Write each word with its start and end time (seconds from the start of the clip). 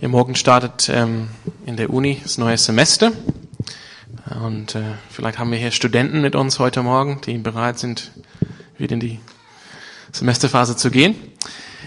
Ja, 0.00 0.08
morgen 0.08 0.34
startet 0.34 0.88
ähm, 0.88 1.28
in 1.64 1.76
der 1.76 1.90
Uni 1.90 2.18
das 2.20 2.38
neue 2.38 2.58
Semester. 2.58 3.12
Und 4.44 4.74
äh, 4.74 4.82
vielleicht 5.10 5.38
haben 5.38 5.52
wir 5.52 5.58
hier 5.58 5.70
Studenten 5.70 6.20
mit 6.20 6.34
uns 6.34 6.58
heute 6.58 6.82
Morgen, 6.82 7.20
die 7.24 7.38
bereit 7.38 7.78
sind, 7.78 8.10
wieder 8.78 8.94
in 8.94 9.00
die 9.00 9.20
Semesterphase 10.10 10.76
zu 10.76 10.90
gehen. 10.90 11.14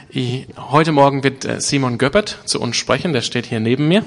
Ich, 0.08 0.48
heute 0.56 0.94
Morgen 0.94 1.26
wird 1.26 1.44
äh, 1.44 1.60
Simon 1.60 1.98
Göppert 1.98 2.40
zu 2.46 2.62
uns 2.62 2.78
sprechen, 2.78 3.12
der 3.12 3.22
steht 3.22 3.48
hier 3.48 3.60
neben 3.60 3.90
mir. 3.90 4.06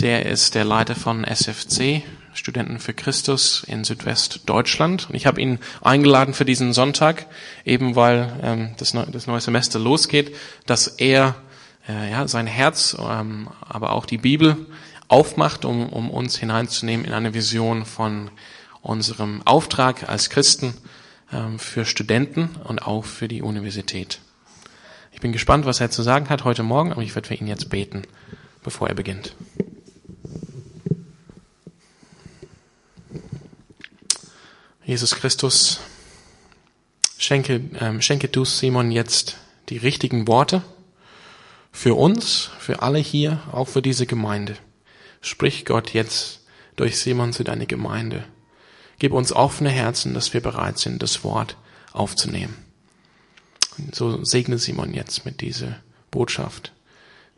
Der 0.00 0.26
ist 0.26 0.56
der 0.56 0.64
Leiter 0.64 0.96
von 0.96 1.22
SFC, 1.24 2.02
Studenten 2.34 2.80
für 2.80 2.94
Christus 2.94 3.64
in 3.68 3.84
Südwestdeutschland. 3.84 5.08
Und 5.08 5.14
ich 5.14 5.26
habe 5.26 5.40
ihn 5.40 5.60
eingeladen 5.82 6.34
für 6.34 6.44
diesen 6.44 6.72
Sonntag, 6.72 7.26
eben 7.64 7.94
weil 7.94 8.32
ähm, 8.42 8.70
das, 8.76 8.92
neue, 8.92 9.06
das 9.06 9.28
neue 9.28 9.40
Semester 9.40 9.78
losgeht, 9.78 10.34
dass 10.66 10.88
er 10.88 11.36
äh, 11.88 12.10
ja, 12.10 12.28
sein 12.28 12.46
Herz, 12.46 12.96
ähm, 13.00 13.48
aber 13.60 13.92
auch 13.92 14.06
die 14.06 14.18
Bibel 14.18 14.66
aufmacht, 15.08 15.64
um, 15.64 15.88
um 15.88 16.10
uns 16.10 16.36
hineinzunehmen 16.36 17.06
in 17.06 17.12
eine 17.12 17.34
Vision 17.34 17.84
von 17.84 18.30
unserem 18.82 19.42
Auftrag 19.44 20.08
als 20.08 20.30
Christen 20.30 20.74
ähm, 21.32 21.58
für 21.58 21.84
Studenten 21.84 22.50
und 22.64 22.80
auch 22.80 23.04
für 23.04 23.26
die 23.26 23.42
Universität. 23.42 24.20
Ich 25.12 25.20
bin 25.20 25.32
gespannt, 25.32 25.64
was 25.64 25.80
er 25.80 25.90
zu 25.90 26.02
sagen 26.02 26.28
hat 26.28 26.44
heute 26.44 26.62
Morgen, 26.62 26.92
aber 26.92 27.02
ich 27.02 27.14
werde 27.14 27.28
für 27.28 27.34
ihn 27.34 27.48
jetzt 27.48 27.70
beten, 27.70 28.02
bevor 28.62 28.88
er 28.88 28.94
beginnt. 28.94 29.34
Jesus 34.84 35.16
Christus, 35.16 35.80
schenke, 37.18 37.60
ähm, 37.78 38.00
schenke 38.00 38.28
du 38.28 38.44
Simon 38.44 38.90
jetzt 38.90 39.36
die 39.68 39.76
richtigen 39.76 40.26
Worte 40.28 40.62
für 41.78 41.94
uns, 41.94 42.50
für 42.58 42.82
alle 42.82 42.98
hier, 42.98 43.40
auch 43.52 43.68
für 43.68 43.82
diese 43.82 44.04
Gemeinde. 44.04 44.56
Sprich 45.20 45.64
Gott 45.64 45.94
jetzt 45.94 46.40
durch 46.74 46.98
Simon 46.98 47.32
zu 47.32 47.44
deiner 47.44 47.66
Gemeinde. 47.66 48.24
Gib 48.98 49.12
uns 49.12 49.32
offene 49.32 49.70
Herzen, 49.70 50.12
dass 50.12 50.34
wir 50.34 50.40
bereit 50.40 50.78
sind, 50.78 51.00
das 51.04 51.22
Wort 51.22 51.56
aufzunehmen. 51.92 52.56
Und 53.78 53.94
so 53.94 54.24
segne 54.24 54.58
Simon 54.58 54.92
jetzt 54.92 55.24
mit 55.24 55.40
dieser 55.40 55.76
Botschaft, 56.10 56.72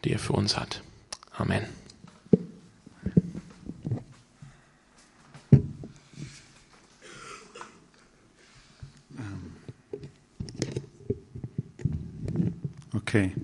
die 0.05 0.12
er 0.12 0.19
für 0.19 0.32
uns 0.32 0.56
hat. 0.56 0.82
Amen. 1.36 1.66
Okay. 12.94 13.34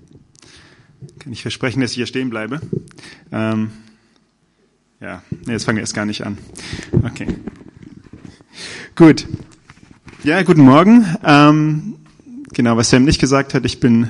Kann 1.27 1.33
ich 1.33 1.41
versprechen, 1.41 1.81
dass 1.81 1.91
ich 1.91 1.97
hier 1.97 2.05
stehen 2.05 2.29
bleibe? 2.29 2.61
Ähm, 3.33 3.71
ja, 5.01 5.21
nee, 5.45 5.51
jetzt 5.51 5.65
fangen 5.65 5.75
wir 5.75 5.81
erst 5.81 5.93
gar 5.93 6.05
nicht 6.05 6.25
an. 6.25 6.37
Okay. 7.03 7.27
Gut. 8.95 9.27
Ja, 10.23 10.41
guten 10.43 10.61
Morgen. 10.61 11.05
Ähm, 11.25 11.95
genau, 12.53 12.77
was 12.77 12.91
Sam 12.91 13.03
nicht 13.03 13.19
gesagt 13.19 13.53
hat, 13.53 13.65
ich 13.65 13.81
bin 13.81 14.07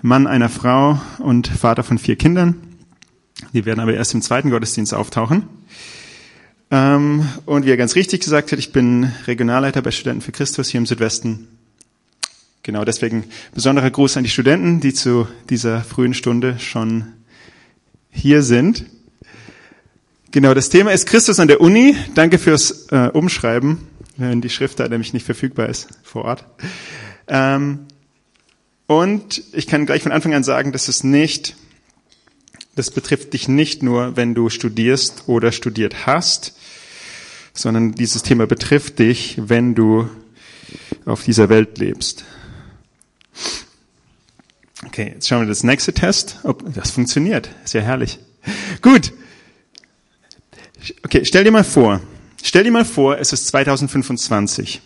Mann 0.00 0.26
einer 0.26 0.48
Frau 0.48 0.98
und 1.18 1.48
Vater 1.48 1.82
von 1.82 1.98
vier 1.98 2.16
Kindern. 2.16 2.54
Die 3.52 3.66
werden 3.66 3.80
aber 3.80 3.92
erst 3.92 4.14
im 4.14 4.22
zweiten 4.22 4.48
Gottesdienst 4.48 4.94
auftauchen. 4.94 5.42
Ähm, 6.70 7.28
und 7.44 7.66
wie 7.66 7.70
er 7.70 7.76
ganz 7.76 7.94
richtig 7.94 8.22
gesagt 8.22 8.52
hat, 8.52 8.58
ich 8.58 8.72
bin 8.72 9.12
Regionalleiter 9.26 9.82
bei 9.82 9.90
Studenten 9.90 10.22
für 10.22 10.32
Christus 10.32 10.70
hier 10.70 10.78
im 10.78 10.86
Südwesten 10.86 11.46
Genau 12.64 12.82
deswegen 12.86 13.24
besonderer 13.54 13.90
Gruß 13.90 14.16
an 14.16 14.24
die 14.24 14.30
Studenten, 14.30 14.80
die 14.80 14.94
zu 14.94 15.28
dieser 15.50 15.82
frühen 15.82 16.14
Stunde 16.14 16.58
schon 16.58 17.12
hier 18.10 18.42
sind. 18.42 18.86
Genau, 20.30 20.54
das 20.54 20.70
Thema 20.70 20.90
ist 20.90 21.04
Christus 21.04 21.38
an 21.40 21.48
der 21.48 21.60
Uni. 21.60 21.94
Danke 22.14 22.38
fürs 22.38 22.86
äh, 22.90 23.10
Umschreiben, 23.12 23.86
wenn 24.16 24.40
die 24.40 24.48
Schrift 24.48 24.80
da 24.80 24.88
nämlich 24.88 25.12
nicht 25.12 25.26
verfügbar 25.26 25.68
ist 25.68 25.88
vor 26.04 26.24
Ort. 26.24 26.46
Ähm, 27.28 27.80
und 28.86 29.42
ich 29.52 29.66
kann 29.66 29.84
gleich 29.84 30.02
von 30.02 30.12
Anfang 30.12 30.32
an 30.32 30.42
sagen, 30.42 30.72
dass 30.72 30.88
es 30.88 31.04
nicht, 31.04 31.56
das 32.76 32.90
betrifft 32.90 33.34
dich 33.34 33.46
nicht 33.46 33.82
nur, 33.82 34.16
wenn 34.16 34.34
du 34.34 34.48
studierst 34.48 35.24
oder 35.26 35.52
studiert 35.52 36.06
hast, 36.06 36.56
sondern 37.52 37.92
dieses 37.92 38.22
Thema 38.22 38.46
betrifft 38.46 39.00
dich, 39.00 39.36
wenn 39.36 39.74
du 39.74 40.08
auf 41.04 41.24
dieser 41.24 41.50
Welt 41.50 41.76
lebst. 41.76 42.24
Okay, 44.86 45.12
jetzt 45.14 45.28
schauen 45.28 45.42
wir 45.42 45.48
das 45.48 45.64
nächste 45.64 45.92
Test. 45.92 46.40
Ob 46.42 46.72
das 46.74 46.90
funktioniert. 46.90 47.50
Ja 47.72 47.80
herrlich. 47.80 48.18
Gut. 48.82 49.12
Okay, 51.04 51.24
stell 51.24 51.44
dir 51.44 51.50
mal 51.50 51.64
vor. 51.64 52.00
Stell 52.42 52.64
dir 52.64 52.70
mal 52.70 52.84
vor, 52.84 53.18
es 53.18 53.32
ist 53.32 53.46
2025 53.48 54.82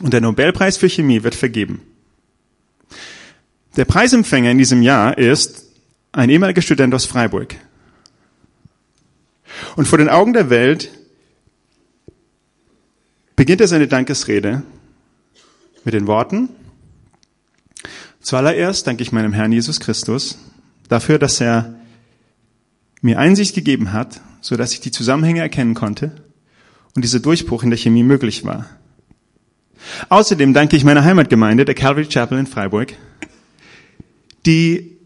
und 0.00 0.12
der 0.12 0.22
Nobelpreis 0.22 0.78
für 0.78 0.88
Chemie 0.88 1.22
wird 1.22 1.34
vergeben. 1.34 1.82
Der 3.76 3.84
Preisempfänger 3.84 4.50
in 4.50 4.58
diesem 4.58 4.82
Jahr 4.82 5.18
ist 5.18 5.66
ein 6.12 6.30
ehemaliger 6.30 6.62
Student 6.62 6.94
aus 6.94 7.04
Freiburg. 7.04 7.56
Und 9.76 9.86
vor 9.86 9.98
den 9.98 10.08
Augen 10.08 10.32
der 10.32 10.48
Welt 10.48 10.90
beginnt 13.36 13.60
er 13.60 13.68
seine 13.68 13.88
Dankesrede 13.88 14.62
mit 15.84 15.92
den 15.92 16.06
Worten, 16.06 16.48
Zuallererst 18.24 18.86
danke 18.86 19.02
ich 19.02 19.12
meinem 19.12 19.34
Herrn 19.34 19.52
Jesus 19.52 19.80
Christus 19.80 20.38
dafür, 20.88 21.18
dass 21.18 21.42
er 21.42 21.74
mir 23.02 23.18
Einsicht 23.18 23.54
gegeben 23.54 23.92
hat, 23.92 24.22
so 24.40 24.56
dass 24.56 24.72
ich 24.72 24.80
die 24.80 24.90
Zusammenhänge 24.90 25.40
erkennen 25.40 25.74
konnte 25.74 26.24
und 26.94 27.04
dieser 27.04 27.20
Durchbruch 27.20 27.62
in 27.62 27.68
der 27.68 27.76
Chemie 27.76 28.02
möglich 28.02 28.46
war. 28.46 28.64
Außerdem 30.08 30.54
danke 30.54 30.74
ich 30.74 30.84
meiner 30.84 31.04
Heimatgemeinde, 31.04 31.66
der 31.66 31.74
Calvary 31.74 32.06
Chapel 32.06 32.38
in 32.38 32.46
Freiburg, 32.46 32.94
die 34.46 34.96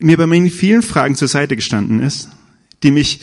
mir 0.00 0.16
bei 0.16 0.26
meinen 0.26 0.50
vielen 0.50 0.82
Fragen 0.82 1.14
zur 1.14 1.28
Seite 1.28 1.54
gestanden 1.54 2.02
ist, 2.02 2.30
die 2.82 2.90
mich 2.90 3.20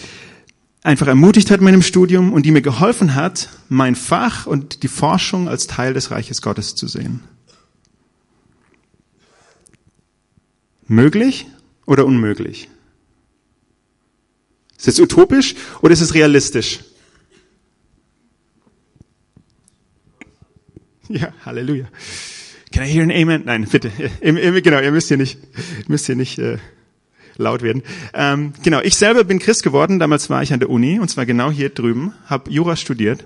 einfach 0.84 1.08
ermutigt 1.08 1.52
hat 1.52 1.60
in 1.60 1.66
meinem 1.66 1.82
Studium 1.82 2.32
und 2.32 2.46
die 2.46 2.52
mir 2.52 2.62
geholfen 2.62 3.14
hat, 3.14 3.50
mein 3.68 3.96
Fach 3.96 4.46
und 4.46 4.84
die 4.84 4.88
Forschung 4.88 5.50
als 5.50 5.68
Teil 5.68 5.94
des 5.94 6.12
Reiches 6.12 6.42
Gottes 6.42 6.76
zu 6.76 6.88
sehen. 6.88 7.24
Möglich 10.88 11.48
oder 11.86 12.06
unmöglich? 12.06 12.70
Ist 14.78 14.88
es 14.88 15.00
utopisch 15.00 15.56
oder 15.82 15.94
ist 15.94 16.02
es 16.02 16.14
realistisch? 16.14 16.80
Ja, 21.10 21.34
Halleluja. 21.46 21.88
Can 22.72 22.84
I 22.84 22.88
hear 22.88 23.04
an 23.04 23.12
Amen? 23.12 23.44
Nein, 23.46 23.66
bitte. 23.66 23.92
Genau, 24.22 24.82
ihr 24.82 24.92
müsst 24.92 25.08
hier 25.08 25.18
nicht, 25.18 25.40
müsst 25.88 26.06
hier 26.06 26.16
nicht 26.16 26.38
äh, 26.38 26.58
laut 27.38 27.62
werden. 27.62 27.82
Ähm, 28.14 28.54
genau, 28.62 28.82
ich 28.82 28.96
selber 28.96 29.24
bin 29.24 29.40
Christ 29.40 29.64
geworden. 29.64 30.00
Damals 30.00 30.30
war 30.30 30.44
ich 30.44 30.54
an 30.54 30.60
der 30.60 30.70
Uni 30.70 31.00
und 31.00 31.10
zwar 31.10 31.26
genau 31.26 31.50
hier 31.50 31.70
drüben, 31.70 32.14
habe 32.26 32.52
Jura 32.52 32.76
studiert. 32.76 33.24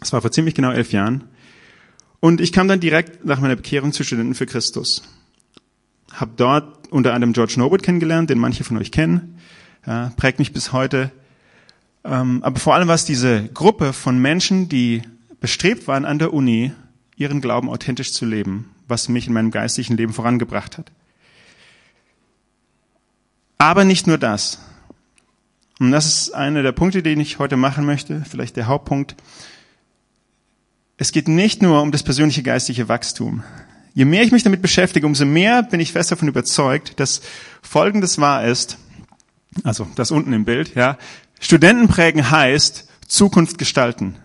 Das 0.00 0.12
war 0.12 0.22
vor 0.22 0.32
ziemlich 0.32 0.54
genau 0.54 0.72
elf 0.72 0.92
Jahren. 0.92 1.24
Und 2.20 2.40
ich 2.40 2.52
kam 2.52 2.68
dann 2.68 2.80
direkt 2.80 3.24
nach 3.24 3.38
meiner 3.38 3.56
Bekehrung 3.56 3.92
zu 3.92 4.02
Studenten 4.02 4.34
für 4.34 4.46
Christus 4.46 5.02
habe 6.14 6.32
dort 6.36 6.88
unter 6.90 7.14
anderem 7.14 7.32
George 7.32 7.54
Norbert 7.56 7.82
kennengelernt, 7.82 8.30
den 8.30 8.38
manche 8.38 8.64
von 8.64 8.78
euch 8.78 8.90
kennen, 8.90 9.38
ja, 9.86 10.12
prägt 10.16 10.38
mich 10.38 10.52
bis 10.52 10.72
heute. 10.72 11.10
Ähm, 12.04 12.42
aber 12.42 12.58
vor 12.58 12.74
allem 12.74 12.88
war 12.88 12.94
es 12.94 13.04
diese 13.04 13.48
Gruppe 13.48 13.92
von 13.92 14.18
Menschen, 14.18 14.68
die 14.68 15.02
bestrebt 15.40 15.88
waren, 15.88 16.04
an 16.04 16.18
der 16.18 16.32
Uni 16.32 16.72
ihren 17.16 17.40
Glauben 17.40 17.68
authentisch 17.68 18.12
zu 18.12 18.24
leben, 18.24 18.70
was 18.88 19.08
mich 19.08 19.26
in 19.26 19.32
meinem 19.32 19.50
geistlichen 19.50 19.96
Leben 19.96 20.12
vorangebracht 20.12 20.78
hat. 20.78 20.90
Aber 23.58 23.84
nicht 23.84 24.06
nur 24.06 24.18
das. 24.18 24.58
Und 25.80 25.90
das 25.90 26.06
ist 26.06 26.34
einer 26.34 26.62
der 26.62 26.72
Punkte, 26.72 27.02
den 27.02 27.20
ich 27.20 27.38
heute 27.38 27.56
machen 27.56 27.84
möchte, 27.84 28.22
vielleicht 28.28 28.56
der 28.56 28.66
Hauptpunkt. 28.66 29.16
Es 30.96 31.12
geht 31.12 31.28
nicht 31.28 31.62
nur 31.62 31.82
um 31.82 31.90
das 31.90 32.02
persönliche 32.02 32.42
geistliche 32.42 32.88
Wachstum. 32.88 33.42
Je 33.94 34.04
mehr 34.04 34.22
ich 34.22 34.32
mich 34.32 34.42
damit 34.42 34.60
beschäftige, 34.60 35.06
umso 35.06 35.24
mehr 35.24 35.62
bin 35.62 35.78
ich 35.78 35.92
fest 35.92 36.10
davon 36.10 36.28
überzeugt, 36.28 36.98
dass 36.98 37.22
Folgendes 37.62 38.18
wahr 38.18 38.44
ist. 38.44 38.76
Also 39.62 39.86
das 39.94 40.10
unten 40.10 40.32
im 40.32 40.44
Bild, 40.44 40.74
ja. 40.74 40.98
Studenten 41.38 41.86
prägen 41.86 42.30
heißt 42.30 42.88
Zukunft 43.06 43.56
gestalten. 43.56 44.16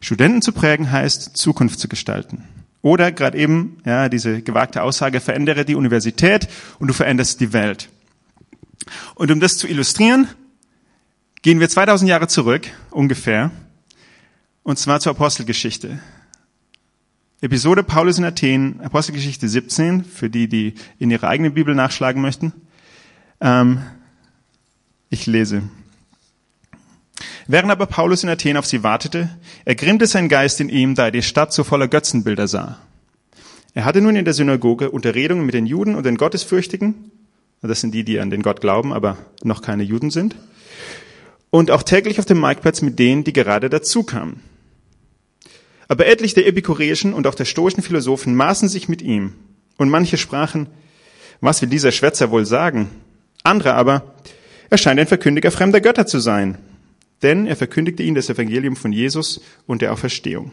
Studenten 0.00 0.40
zu 0.40 0.52
prägen 0.52 0.90
heißt 0.90 1.36
Zukunft 1.36 1.78
zu 1.78 1.88
gestalten. 1.88 2.44
Oder 2.80 3.12
gerade 3.12 3.38
eben, 3.38 3.78
ja, 3.84 4.08
diese 4.08 4.42
gewagte 4.42 4.82
Aussage, 4.82 5.20
verändere 5.20 5.64
die 5.64 5.74
Universität 5.74 6.48
und 6.78 6.88
du 6.88 6.94
veränderst 6.94 7.40
die 7.40 7.52
Welt. 7.52 7.88
Und 9.14 9.30
um 9.30 9.40
das 9.40 9.56
zu 9.56 9.66
illustrieren, 9.66 10.28
gehen 11.42 11.60
wir 11.60 11.68
2000 11.68 12.08
Jahre 12.08 12.28
zurück, 12.28 12.68
ungefähr, 12.90 13.50
und 14.62 14.78
zwar 14.78 15.00
zur 15.00 15.12
Apostelgeschichte. 15.12 15.98
Episode 17.44 17.82
Paulus 17.82 18.16
in 18.16 18.24
Athen, 18.24 18.80
Apostelgeschichte 18.82 19.46
17, 19.46 20.02
für 20.02 20.30
die, 20.30 20.48
die 20.48 20.72
in 20.98 21.10
ihrer 21.10 21.28
eigenen 21.28 21.52
Bibel 21.52 21.74
nachschlagen 21.74 22.22
möchten. 22.22 22.54
Ähm, 23.38 23.82
ich 25.10 25.26
lese. 25.26 25.62
Während 27.46 27.70
aber 27.70 27.84
Paulus 27.84 28.22
in 28.22 28.30
Athen 28.30 28.56
auf 28.56 28.64
sie 28.64 28.82
wartete, 28.82 29.28
ergrimmte 29.66 30.06
sein 30.06 30.30
Geist 30.30 30.58
in 30.62 30.70
ihm, 30.70 30.94
da 30.94 31.04
er 31.04 31.10
die 31.10 31.20
Stadt 31.20 31.52
so 31.52 31.64
voller 31.64 31.86
Götzenbilder 31.86 32.48
sah. 32.48 32.78
Er 33.74 33.84
hatte 33.84 34.00
nun 34.00 34.16
in 34.16 34.24
der 34.24 34.32
Synagoge 34.32 34.90
Unterredungen 34.90 35.44
mit 35.44 35.54
den 35.54 35.66
Juden 35.66 35.96
und 35.96 36.06
den 36.06 36.16
Gottesfürchtigen, 36.16 37.10
das 37.60 37.82
sind 37.82 37.92
die, 37.92 38.04
die 38.04 38.20
an 38.20 38.30
den 38.30 38.40
Gott 38.40 38.62
glauben, 38.62 38.90
aber 38.90 39.18
noch 39.42 39.60
keine 39.60 39.82
Juden 39.82 40.10
sind, 40.10 40.34
und 41.50 41.70
auch 41.70 41.82
täglich 41.82 42.18
auf 42.18 42.24
dem 42.24 42.38
Marktplatz 42.38 42.80
mit 42.80 42.98
denen, 42.98 43.22
die 43.22 43.34
gerade 43.34 43.68
dazukamen. 43.68 44.40
Aber 45.88 46.06
etliche 46.06 46.36
der 46.36 46.46
epikureischen 46.46 47.12
und 47.12 47.26
auch 47.26 47.34
der 47.34 47.44
stoischen 47.44 47.82
Philosophen 47.82 48.34
maßen 48.34 48.68
sich 48.68 48.88
mit 48.88 49.02
ihm, 49.02 49.34
und 49.76 49.90
manche 49.90 50.16
sprachen, 50.16 50.68
was 51.40 51.60
will 51.60 51.68
dieser 51.68 51.92
Schwätzer 51.92 52.30
wohl 52.30 52.46
sagen? 52.46 52.88
Andere 53.42 53.74
aber, 53.74 54.14
er 54.70 54.78
scheint 54.78 54.98
ein 54.98 55.06
Verkündiger 55.06 55.50
fremder 55.50 55.80
Götter 55.80 56.06
zu 56.06 56.18
sein, 56.18 56.58
denn 57.22 57.46
er 57.46 57.56
verkündigte 57.56 58.02
ihnen 58.02 58.14
das 58.14 58.30
Evangelium 58.30 58.76
von 58.76 58.92
Jesus 58.92 59.40
und 59.66 59.82
der 59.82 59.92
Auferstehung. 59.92 60.52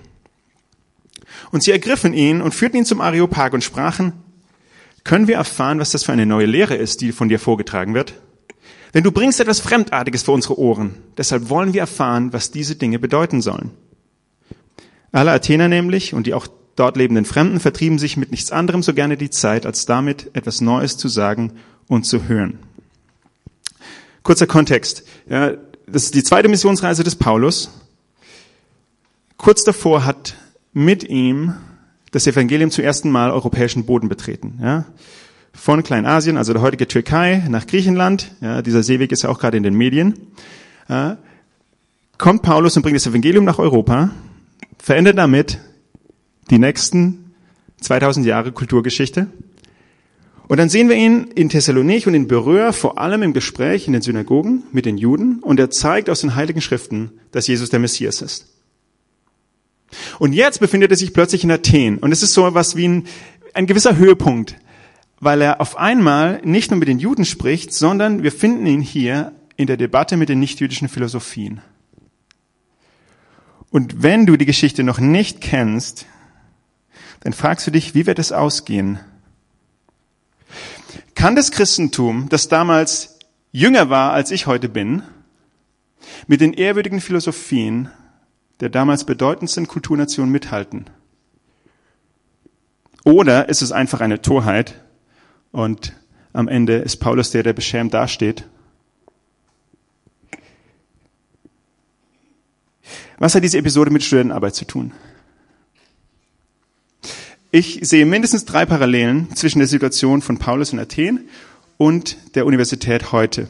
Und 1.52 1.64
sie 1.64 1.72
ergriffen 1.72 2.14
ihn 2.14 2.42
und 2.42 2.54
führten 2.54 2.78
ihn 2.78 2.86
zum 2.86 3.02
Areopag 3.02 3.54
und 3.54 3.64
sprachen, 3.64 4.14
können 5.04 5.28
wir 5.28 5.36
erfahren, 5.36 5.80
was 5.80 5.92
das 5.92 6.04
für 6.04 6.12
eine 6.12 6.26
neue 6.26 6.46
Lehre 6.46 6.76
ist, 6.76 7.02
die 7.02 7.12
von 7.12 7.30
dir 7.30 7.40
vorgetragen 7.40 7.94
wird? 7.94 8.14
Denn 8.94 9.04
du 9.04 9.12
bringst 9.12 9.40
etwas 9.40 9.60
Fremdartiges 9.60 10.24
vor 10.24 10.36
unsere 10.36 10.60
Ohren. 10.60 10.96
Deshalb 11.18 11.50
wollen 11.50 11.74
wir 11.74 11.82
erfahren, 11.82 12.34
was 12.34 12.52
diese 12.52 12.76
Dinge 12.76 13.00
bedeuten 13.00 13.42
sollen. 13.42 13.72
Alle 15.12 15.32
Athener 15.32 15.68
nämlich 15.68 16.14
und 16.14 16.28
die 16.28 16.34
auch 16.34 16.48
dort 16.76 16.98
lebenden 16.98 17.26
Fremden 17.26 17.60
vertrieben 17.60 18.00
sich 18.00 18.18
mit 18.18 18.32
nichts 18.32 18.52
anderem 18.52 18.82
so 18.82 18.94
gerne 18.94 19.18
die 19.18 19.30
Zeit, 19.30 19.66
als 19.66 19.86
damit 19.86 20.32
etwas 20.34 20.62
Neues 20.62 20.98
zu 20.98 21.10
sagen 21.10 21.54
und 21.88 22.06
zu 22.06 22.28
hören. 22.28 22.60
Kurzer 24.24 24.48
Kontext. 24.48 25.04
Ja, 25.30 25.52
das 25.88 26.04
ist 26.04 26.16
die 26.16 26.24
zweite 26.24 26.48
Missionsreise 26.48 27.04
des 27.04 27.16
Paulus. 27.16 27.72
Kurz 29.38 29.64
davor 29.64 30.06
hat 30.06 30.36
mit 30.74 31.04
ihm 31.04 31.56
das 32.12 32.28
Evangelium 32.28 32.72
zum 32.72 32.84
ersten 32.84 33.10
Mal 33.10 33.32
europäischen 33.32 33.86
Boden 33.86 34.08
betreten. 34.08 34.60
Ja? 34.62 34.86
Von 35.54 35.84
Kleinasien, 35.84 36.38
also 36.38 36.54
der 36.54 36.62
heutige 36.62 36.88
Türkei, 36.88 37.44
nach 37.50 37.68
Griechenland. 37.68 38.32
Ja, 38.42 38.62
dieser 38.62 38.84
Seeweg 38.84 39.12
ist 39.12 39.24
ja 39.24 39.30
auch 39.30 39.40
gerade 39.40 39.58
in 39.58 39.64
den 39.64 39.74
Medien. 39.74 40.14
Ja, 40.88 41.18
kommt 42.18 42.44
Paulus 42.44 42.78
und 42.78 42.84
bringt 42.84 42.96
das 42.96 43.08
Evangelium 43.08 43.44
nach 43.44 43.60
Europa, 43.60 44.12
verändert 44.78 45.18
damit 45.18 45.60
die 46.50 46.60
nächsten 46.60 47.34
2000 47.82 48.26
Jahre 48.26 48.52
Kulturgeschichte. 48.52 49.28
Und 50.48 50.58
dann 50.58 50.70
sehen 50.70 50.90
wir 50.90 50.98
ihn 50.98 51.28
in 51.34 51.50
Thessalonich 51.50 52.08
und 52.08 52.14
in 52.14 52.28
Beröa, 52.28 52.74
vor 52.74 52.98
allem 52.98 53.24
im 53.24 53.34
Gespräch 53.34 53.88
in 53.88 53.94
den 53.94 54.02
Synagogen 54.02 54.64
mit 54.72 54.86
den 54.86 54.98
Juden, 54.98 55.40
und 55.40 55.60
er 55.60 55.70
zeigt 55.70 56.10
aus 56.10 56.22
den 56.22 56.36
Heiligen 56.36 56.60
Schriften, 56.60 57.12
dass 57.32 57.48
Jesus 57.48 57.70
der 57.70 57.80
Messias 57.80 58.22
ist. 58.22 58.48
Und 60.20 60.34
jetzt 60.34 60.60
befindet 60.60 60.92
er 60.92 60.98
sich 60.98 61.14
plötzlich 61.14 61.44
in 61.44 61.52
Athen. 61.52 61.98
Und 62.00 62.12
es 62.12 62.24
ist 62.24 62.34
so 62.34 62.46
etwas 62.48 62.76
wie 62.76 62.88
ein, 62.88 63.08
ein 63.54 63.66
gewisser 63.66 63.98
Höhepunkt, 63.98 64.58
weil 65.20 65.42
er 65.42 65.62
auf 65.62 65.78
einmal 65.78 66.42
nicht 66.44 66.72
nur 66.72 66.80
mit 66.80 66.88
den 66.88 67.00
Juden 67.00 67.26
spricht, 67.26 67.74
sondern 67.74 68.24
wir 68.24 68.32
finden 68.32 68.66
ihn 68.66 68.82
hier 68.82 69.34
in 69.56 69.68
der 69.68 69.78
Debatte 69.78 70.18
mit 70.18 70.30
den 70.30 70.40
nichtjüdischen 70.40 70.90
Philosophien. 70.90 71.62
Und 73.72 74.04
wenn 74.04 74.26
du 74.26 74.36
die 74.36 74.46
Geschichte 74.46 74.84
noch 74.84 75.00
nicht 75.00 75.42
kennst, 75.42 76.06
dann 77.22 77.34
fragst 77.34 77.66
du 77.66 77.72
dich, 77.72 77.96
wie 77.96 78.06
wird 78.06 78.20
es 78.20 78.32
ausgehen? 78.32 79.00
Kann 81.16 81.36
das 81.36 81.52
Christentum, 81.52 82.28
das 82.30 82.50
damals 82.50 83.18
jünger 83.52 83.90
war, 83.90 84.12
als 84.12 84.32
ich 84.32 84.46
heute 84.46 84.70
bin, 84.70 85.04
mit 86.28 86.42
den 86.42 86.54
ehrwürdigen 86.54 87.00
Philosophien 87.00 87.90
der 88.60 88.70
damals 88.70 89.06
bedeutendsten 89.06 89.68
Kulturnation 89.68 90.30
mithalten? 90.30 90.86
Oder 93.04 93.50
ist 93.50 93.62
es 93.62 93.72
einfach 93.72 94.02
eine 94.02 94.22
Torheit 94.22 94.82
und 95.52 95.94
am 96.34 96.48
Ende 96.48 96.78
ist 96.78 96.98
Paulus 96.98 97.32
der, 97.32 97.44
der 97.44 97.54
beschämt 97.54 97.94
dasteht? 97.94 98.46
Was 103.22 103.36
hat 103.36 103.44
diese 103.44 103.60
Episode 103.60 103.92
mit 103.92 104.04
Studentenarbeit 104.04 104.56
zu 104.56 104.66
tun? 104.66 104.94
Ich 107.52 107.78
sehe 107.84 108.08
mindestens 108.08 108.46
drei 108.46 108.66
Parallelen 108.66 109.28
zwischen 109.36 109.60
der 109.60 109.68
Situation 109.68 110.24
von 110.24 110.40
Paulus 110.40 110.74
in 110.74 110.80
Athen 110.80 111.30
und 111.78 112.18
der 112.34 112.48
Universität 112.48 113.12
heute. 113.12 113.48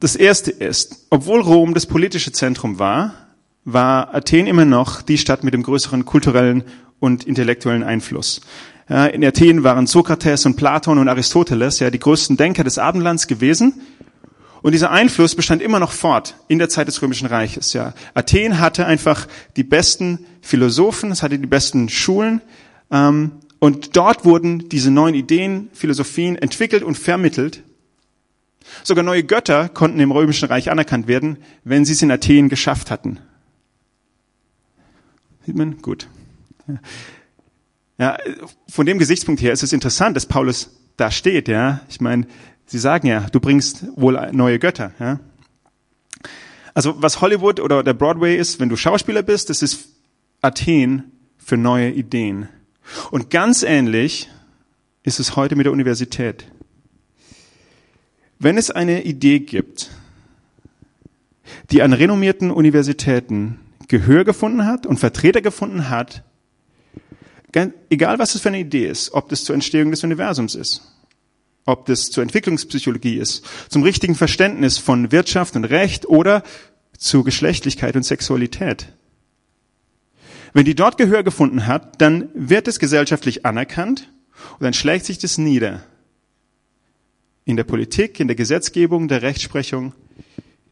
Das 0.00 0.16
erste 0.16 0.50
ist, 0.50 1.08
obwohl 1.10 1.42
Rom 1.42 1.74
das 1.74 1.84
politische 1.84 2.32
Zentrum 2.32 2.78
war, 2.78 3.16
war 3.66 4.14
Athen 4.14 4.46
immer 4.46 4.64
noch 4.64 5.02
die 5.02 5.18
Stadt 5.18 5.44
mit 5.44 5.52
dem 5.52 5.64
größeren 5.64 6.06
kulturellen 6.06 6.64
und 7.00 7.24
intellektuellen 7.24 7.82
Einfluss. 7.82 8.40
In 8.88 9.22
Athen 9.22 9.62
waren 9.62 9.86
Sokrates 9.86 10.46
und 10.46 10.56
Platon 10.56 10.96
und 10.96 11.08
Aristoteles 11.08 11.80
ja 11.80 11.90
die 11.90 11.98
größten 11.98 12.38
Denker 12.38 12.64
des 12.64 12.78
Abendlands 12.78 13.26
gewesen. 13.26 13.82
Und 14.62 14.72
dieser 14.72 14.90
Einfluss 14.90 15.34
bestand 15.34 15.60
immer 15.60 15.80
noch 15.80 15.92
fort 15.92 16.36
in 16.48 16.58
der 16.58 16.68
Zeit 16.68 16.88
des 16.88 17.02
Römischen 17.02 17.26
Reiches. 17.26 17.72
Ja, 17.72 17.94
Athen 18.14 18.60
hatte 18.60 18.86
einfach 18.86 19.26
die 19.56 19.64
besten 19.64 20.24
Philosophen, 20.40 21.10
es 21.10 21.22
hatte 21.22 21.38
die 21.38 21.46
besten 21.46 21.88
Schulen, 21.88 22.40
ähm, 22.90 23.32
und 23.58 23.96
dort 23.96 24.24
wurden 24.24 24.68
diese 24.68 24.90
neuen 24.90 25.14
Ideen, 25.14 25.68
Philosophien 25.72 26.36
entwickelt 26.36 26.82
und 26.82 26.98
vermittelt 26.98 27.62
Sogar 28.82 29.04
neue 29.04 29.24
Götter 29.24 29.68
konnten 29.68 30.00
im 30.00 30.10
Römischen 30.10 30.48
Reich 30.48 30.70
anerkannt 30.70 31.06
werden, 31.06 31.38
wenn 31.64 31.84
sie 31.84 31.92
es 31.92 32.02
in 32.02 32.10
Athen 32.10 32.48
geschafft 32.48 32.90
hatten. 32.90 33.18
Sieht 35.46 35.56
man? 35.56 35.78
Gut. 35.78 36.08
Ja, 37.98 38.16
von 38.68 38.86
dem 38.86 38.98
Gesichtspunkt 38.98 39.42
her 39.42 39.52
ist 39.52 39.62
es 39.62 39.72
interessant, 39.72 40.16
dass 40.16 40.26
Paulus 40.26 40.70
da 40.96 41.10
steht. 41.10 41.48
Ja, 41.48 41.82
ich 41.88 42.00
meine, 42.00 42.26
sie 42.72 42.78
sagen 42.78 43.06
ja, 43.06 43.26
du 43.30 43.38
bringst 43.38 43.84
wohl 43.96 44.30
neue 44.32 44.58
Götter. 44.58 44.92
Ja, 44.98 45.20
also 46.74 47.00
was 47.02 47.20
Hollywood 47.20 47.60
oder 47.60 47.82
der 47.82 47.92
Broadway 47.92 48.36
ist, 48.36 48.58
wenn 48.58 48.70
du 48.70 48.76
Schauspieler 48.76 49.22
bist, 49.22 49.50
das 49.50 49.62
ist 49.62 49.90
Athen 50.40 51.12
für 51.36 51.58
neue 51.58 51.90
Ideen. 51.90 52.48
Und 53.10 53.30
ganz 53.30 53.62
ähnlich 53.62 54.30
ist 55.02 55.20
es 55.20 55.36
heute 55.36 55.54
mit 55.54 55.66
der 55.66 55.72
Universität. 55.72 56.46
Wenn 58.38 58.56
es 58.56 58.70
eine 58.70 59.04
Idee 59.04 59.40
gibt, 59.40 59.90
die 61.70 61.82
an 61.82 61.92
renommierten 61.92 62.50
Universitäten 62.50 63.60
Gehör 63.88 64.24
gefunden 64.24 64.64
hat 64.64 64.86
und 64.86 64.98
Vertreter 64.98 65.42
gefunden 65.42 65.90
hat, 65.90 66.24
egal 67.90 68.18
was 68.18 68.34
es 68.34 68.40
für 68.40 68.48
eine 68.48 68.60
Idee 68.60 68.88
ist, 68.88 69.12
ob 69.12 69.28
das 69.28 69.44
zur 69.44 69.54
Entstehung 69.54 69.90
des 69.90 70.02
Universums 70.02 70.54
ist, 70.54 70.91
ob 71.64 71.86
das 71.86 72.10
zur 72.10 72.22
Entwicklungspsychologie 72.22 73.18
ist, 73.18 73.44
zum 73.68 73.82
richtigen 73.82 74.14
Verständnis 74.14 74.78
von 74.78 75.12
Wirtschaft 75.12 75.56
und 75.56 75.64
Recht 75.64 76.06
oder 76.06 76.42
zu 76.96 77.24
Geschlechtlichkeit 77.24 77.96
und 77.96 78.02
Sexualität. 78.02 78.88
Wenn 80.52 80.64
die 80.64 80.74
dort 80.74 80.98
Gehör 80.98 81.22
gefunden 81.22 81.66
hat, 81.66 82.00
dann 82.00 82.28
wird 82.34 82.68
es 82.68 82.78
gesellschaftlich 82.78 83.46
anerkannt 83.46 84.12
und 84.54 84.62
dann 84.62 84.74
schlägt 84.74 85.06
sich 85.06 85.18
das 85.18 85.38
nieder 85.38 85.82
in 87.44 87.56
der 87.56 87.64
Politik, 87.64 88.20
in 88.20 88.28
der 88.28 88.36
Gesetzgebung, 88.36 89.08
der 89.08 89.22
Rechtsprechung, 89.22 89.94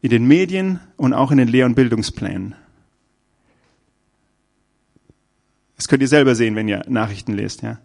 in 0.01 0.09
den 0.09 0.25
Medien 0.25 0.79
und 0.97 1.13
auch 1.13 1.31
in 1.31 1.37
den 1.37 1.47
Lehr- 1.47 1.65
und 1.65 1.75
Bildungsplänen. 1.75 2.55
Das 5.75 5.87
könnt 5.87 6.01
ihr 6.01 6.07
selber 6.07 6.35
sehen, 6.35 6.55
wenn 6.55 6.67
ihr 6.67 6.83
Nachrichten 6.87 7.33
lest. 7.33 7.63
Ja. 7.63 7.79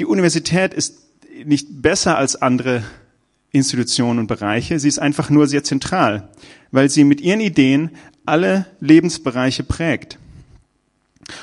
Die 0.00 0.06
Universität 0.06 0.72
ist 0.72 0.94
nicht 1.44 1.82
besser 1.82 2.16
als 2.16 2.34
andere 2.34 2.82
Institutionen 3.52 4.20
und 4.20 4.28
Bereiche. 4.28 4.78
Sie 4.78 4.88
ist 4.88 4.98
einfach 4.98 5.28
nur 5.28 5.46
sehr 5.46 5.62
zentral, 5.62 6.30
weil 6.70 6.88
sie 6.88 7.04
mit 7.04 7.20
ihren 7.20 7.40
Ideen 7.40 7.90
alle 8.24 8.64
Lebensbereiche 8.80 9.62
prägt. 9.62 10.18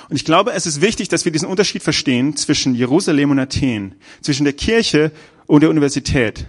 Und 0.09 0.15
ich 0.15 0.25
glaube, 0.25 0.53
es 0.53 0.65
ist 0.65 0.81
wichtig, 0.81 1.07
dass 1.07 1.23
wir 1.23 1.31
diesen 1.31 1.47
Unterschied 1.47 1.83
verstehen 1.83 2.35
zwischen 2.35 2.73
Jerusalem 2.73 3.29
und 3.29 3.37
Athen, 3.37 3.93
zwischen 4.21 4.43
der 4.43 4.53
Kirche 4.53 5.11
und 5.45 5.61
der 5.61 5.69
Universität. 5.69 6.47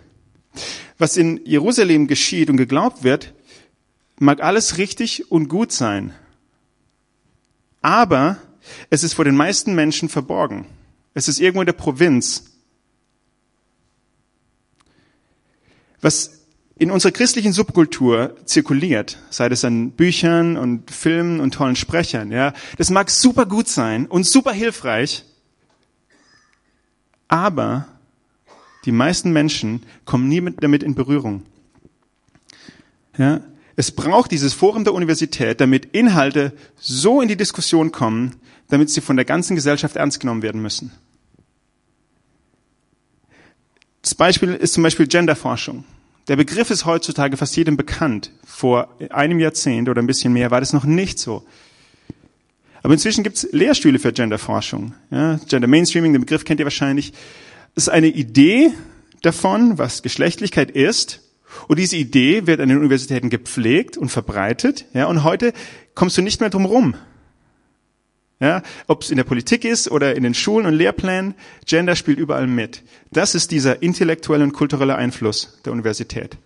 Was 0.96 1.18
in 1.18 1.42
Jerusalem 1.44 2.06
geschieht 2.06 2.48
und 2.48 2.56
geglaubt 2.56 3.04
wird, 3.04 3.34
mag 4.18 4.42
alles 4.42 4.78
richtig 4.78 5.30
und 5.30 5.48
gut 5.48 5.72
sein. 5.72 6.14
Aber 7.82 8.38
es 8.88 9.04
ist 9.04 9.12
vor 9.12 9.26
den 9.26 9.36
meisten 9.36 9.74
Menschen 9.74 10.08
verborgen. 10.08 10.64
Es 11.18 11.26
ist 11.26 11.40
irgendwo 11.40 11.62
in 11.62 11.66
der 11.66 11.72
Provinz. 11.72 12.44
Was 16.00 16.44
in 16.78 16.92
unserer 16.92 17.10
christlichen 17.10 17.52
Subkultur 17.52 18.36
zirkuliert, 18.44 19.18
sei 19.28 19.48
das 19.48 19.64
an 19.64 19.90
Büchern 19.90 20.56
und 20.56 20.92
Filmen 20.92 21.40
und 21.40 21.54
tollen 21.54 21.74
Sprechern, 21.74 22.30
ja, 22.30 22.52
das 22.76 22.90
mag 22.90 23.10
super 23.10 23.46
gut 23.46 23.66
sein 23.66 24.06
und 24.06 24.26
super 24.26 24.52
hilfreich, 24.52 25.24
aber 27.26 27.88
die 28.84 28.92
meisten 28.92 29.32
Menschen 29.32 29.82
kommen 30.04 30.28
nie 30.28 30.40
mit, 30.40 30.62
damit 30.62 30.84
in 30.84 30.94
Berührung. 30.94 31.42
Ja, 33.16 33.40
es 33.74 33.90
braucht 33.90 34.30
dieses 34.30 34.54
Forum 34.54 34.84
der 34.84 34.94
Universität, 34.94 35.60
damit 35.60 35.86
Inhalte 35.86 36.52
so 36.76 37.20
in 37.20 37.26
die 37.26 37.36
Diskussion 37.36 37.90
kommen, 37.90 38.36
damit 38.68 38.90
sie 38.90 39.00
von 39.00 39.16
der 39.16 39.24
ganzen 39.24 39.56
Gesellschaft 39.56 39.96
ernst 39.96 40.20
genommen 40.20 40.42
werden 40.42 40.62
müssen. 40.62 40.92
Das 44.08 44.14
Beispiel 44.14 44.54
ist 44.54 44.72
zum 44.72 44.82
Beispiel 44.82 45.06
Genderforschung. 45.06 45.84
Der 46.28 46.36
Begriff 46.36 46.70
ist 46.70 46.86
heutzutage 46.86 47.36
fast 47.36 47.54
jedem 47.58 47.76
bekannt. 47.76 48.32
Vor 48.42 48.88
einem 49.10 49.38
Jahrzehnt 49.38 49.86
oder 49.90 50.00
ein 50.00 50.06
bisschen 50.06 50.32
mehr 50.32 50.50
war 50.50 50.60
das 50.60 50.72
noch 50.72 50.84
nicht 50.84 51.18
so. 51.18 51.44
Aber 52.82 52.94
inzwischen 52.94 53.22
gibt 53.22 53.36
es 53.36 53.52
Lehrstühle 53.52 53.98
für 53.98 54.14
Genderforschung. 54.14 54.94
Ja, 55.10 55.38
Gender 55.46 55.68
Mainstreaming, 55.68 56.14
den 56.14 56.22
Begriff 56.22 56.46
kennt 56.46 56.58
ihr 56.58 56.64
wahrscheinlich. 56.64 57.12
Ist 57.74 57.90
eine 57.90 58.06
Idee 58.06 58.70
davon, 59.20 59.76
was 59.76 60.00
Geschlechtlichkeit 60.00 60.70
ist. 60.70 61.20
Und 61.66 61.78
diese 61.78 61.96
Idee 61.96 62.46
wird 62.46 62.60
an 62.60 62.70
den 62.70 62.78
Universitäten 62.78 63.28
gepflegt 63.28 63.98
und 63.98 64.08
verbreitet. 64.08 64.86
Ja, 64.94 65.04
und 65.04 65.22
heute 65.22 65.52
kommst 65.94 66.16
du 66.16 66.22
nicht 66.22 66.40
mehr 66.40 66.48
drum 66.48 66.64
rum. 66.64 66.94
Ja, 68.40 68.62
ob 68.86 69.02
es 69.02 69.10
in 69.10 69.16
der 69.16 69.24
Politik 69.24 69.64
ist 69.64 69.90
oder 69.90 70.14
in 70.14 70.22
den 70.22 70.34
Schulen 70.34 70.66
und 70.66 70.74
Lehrplänen, 70.74 71.34
Gender 71.66 71.96
spielt 71.96 72.18
überall 72.18 72.46
mit. 72.46 72.84
Das 73.10 73.34
ist 73.34 73.50
dieser 73.50 73.82
intellektuelle 73.82 74.44
und 74.44 74.52
kulturelle 74.52 74.94
Einfluss 74.94 75.58
der 75.64 75.72
Universität. 75.72 76.36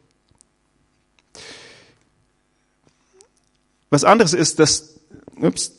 Was 3.90 4.04
anderes 4.04 4.32
ist, 4.32 4.58
dass, 4.58 5.00
ups, 5.36 5.76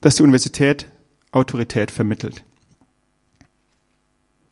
dass 0.00 0.14
die 0.14 0.22
Universität 0.22 0.86
Autorität 1.32 1.90
vermittelt. 1.90 2.44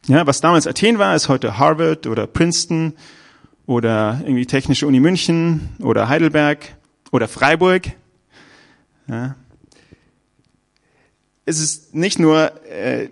Ja, 0.07 0.27
was 0.27 0.41
damals 0.41 0.67
Athen 0.67 0.99
war, 0.99 1.15
ist 1.15 1.29
heute 1.29 1.59
Harvard 1.59 2.07
oder 2.07 2.27
Princeton 2.27 2.95
oder 3.67 4.21
irgendwie 4.25 4.47
Technische 4.47 4.87
Uni 4.87 4.99
München 4.99 5.69
oder 5.79 6.09
Heidelberg 6.09 6.75
oder 7.13 7.29
Freiburg. 7.29 7.93
Ja, 9.07 9.37
es 11.45 11.61
ist 11.61 11.95
nicht 11.95 12.19
nur, 12.19 12.53
äh, 12.67 13.09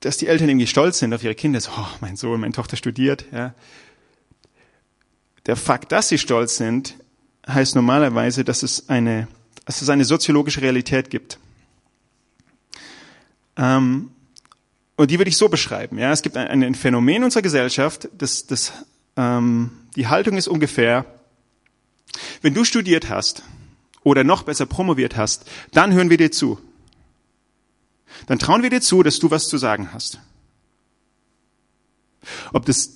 dass 0.00 0.16
die 0.16 0.26
Eltern 0.26 0.48
irgendwie 0.48 0.66
stolz 0.66 0.98
sind 0.98 1.14
auf 1.14 1.24
ihre 1.24 1.34
Kinder, 1.34 1.60
so, 1.60 1.70
oh, 1.76 1.86
mein 2.00 2.16
Sohn, 2.16 2.40
meine 2.40 2.52
Tochter 2.52 2.76
studiert. 2.76 3.24
Ja. 3.32 3.54
Der 5.46 5.56
Fakt, 5.56 5.92
dass 5.92 6.08
sie 6.08 6.18
stolz 6.18 6.56
sind, 6.56 6.96
heißt 7.48 7.74
normalerweise, 7.74 8.44
dass 8.44 8.62
es 8.62 8.88
eine, 8.88 9.28
dass 9.64 9.82
es 9.82 9.88
eine 9.88 10.04
soziologische 10.04 10.62
Realität 10.62 11.10
gibt. 11.10 11.38
Ähm, 13.56 14.10
und 14.96 15.10
die 15.10 15.18
würde 15.18 15.28
ich 15.28 15.36
so 15.36 15.48
beschreiben. 15.48 15.98
Ja, 15.98 16.12
es 16.12 16.22
gibt 16.22 16.36
ein, 16.36 16.62
ein 16.62 16.74
Phänomen 16.74 17.24
unserer 17.24 17.42
Gesellschaft, 17.42 18.08
das, 18.16 18.46
das, 18.46 18.72
ähm, 19.16 19.70
die 19.94 20.08
Haltung 20.08 20.36
ist 20.36 20.48
ungefähr, 20.48 21.06
wenn 22.42 22.54
du 22.54 22.64
studiert 22.64 23.08
hast 23.08 23.42
oder 24.02 24.24
noch 24.24 24.42
besser 24.42 24.66
promoviert 24.66 25.16
hast, 25.16 25.50
dann 25.72 25.92
hören 25.92 26.10
wir 26.10 26.16
dir 26.16 26.32
zu 26.32 26.58
dann 28.26 28.38
trauen 28.38 28.62
wir 28.62 28.70
dir 28.70 28.80
zu, 28.80 29.02
dass 29.02 29.18
du 29.18 29.30
was 29.30 29.48
zu 29.48 29.58
sagen 29.58 29.90
hast. 29.92 30.20
Ob 32.52 32.66
das 32.66 32.94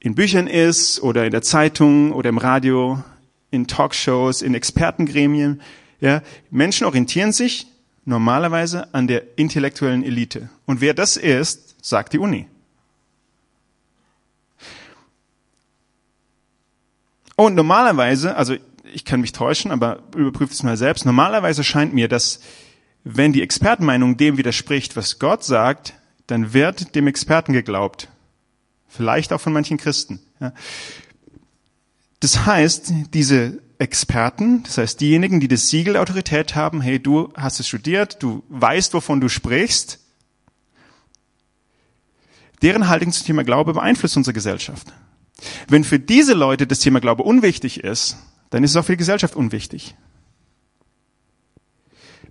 in 0.00 0.14
Büchern 0.14 0.46
ist 0.46 1.02
oder 1.02 1.24
in 1.24 1.30
der 1.30 1.42
Zeitung 1.42 2.12
oder 2.12 2.28
im 2.28 2.38
Radio, 2.38 3.02
in 3.50 3.66
Talkshows, 3.66 4.42
in 4.42 4.54
Expertengremien, 4.54 5.60
ja, 6.00 6.22
Menschen 6.50 6.86
orientieren 6.86 7.32
sich 7.32 7.66
normalerweise 8.04 8.92
an 8.92 9.06
der 9.06 9.38
intellektuellen 9.38 10.04
Elite. 10.04 10.50
Und 10.66 10.80
wer 10.80 10.92
das 10.92 11.16
ist, 11.16 11.76
sagt 11.84 12.12
die 12.12 12.18
Uni. 12.18 12.46
Und 17.36 17.54
normalerweise, 17.54 18.36
also 18.36 18.54
ich 18.92 19.04
kann 19.04 19.20
mich 19.20 19.32
täuschen, 19.32 19.70
aber 19.72 20.02
überprüft 20.14 20.52
es 20.52 20.62
mal 20.62 20.76
selbst, 20.76 21.04
normalerweise 21.04 21.64
scheint 21.64 21.94
mir, 21.94 22.08
dass 22.08 22.40
wenn 23.04 23.32
die 23.32 23.42
Expertenmeinung 23.42 24.16
dem 24.16 24.38
widerspricht, 24.38 24.96
was 24.96 25.18
Gott 25.18 25.44
sagt, 25.44 25.94
dann 26.26 26.54
wird 26.54 26.94
dem 26.94 27.06
Experten 27.06 27.52
geglaubt. 27.52 28.08
Vielleicht 28.88 29.32
auch 29.32 29.40
von 29.40 29.52
manchen 29.52 29.76
Christen. 29.76 30.20
Das 32.20 32.46
heißt, 32.46 32.92
diese 33.12 33.60
Experten, 33.78 34.62
das 34.62 34.78
heißt 34.78 35.00
diejenigen, 35.00 35.40
die 35.40 35.48
das 35.48 35.68
Siegel 35.68 35.96
Autorität 35.96 36.54
haben, 36.54 36.80
hey, 36.80 36.98
du 36.98 37.32
hast 37.34 37.60
es 37.60 37.68
studiert, 37.68 38.22
du 38.22 38.42
weißt, 38.48 38.94
wovon 38.94 39.20
du 39.20 39.28
sprichst, 39.28 39.98
deren 42.62 42.88
Haltung 42.88 43.12
zum 43.12 43.26
Thema 43.26 43.44
Glaube 43.44 43.74
beeinflusst 43.74 44.16
unsere 44.16 44.32
Gesellschaft. 44.32 44.86
Wenn 45.68 45.84
für 45.84 45.98
diese 45.98 46.32
Leute 46.32 46.66
das 46.66 46.78
Thema 46.78 47.00
Glaube 47.00 47.24
unwichtig 47.24 47.84
ist, 47.84 48.16
dann 48.48 48.64
ist 48.64 48.70
es 48.70 48.76
auch 48.76 48.84
für 48.84 48.92
die 48.92 48.98
Gesellschaft 48.98 49.36
unwichtig. 49.36 49.94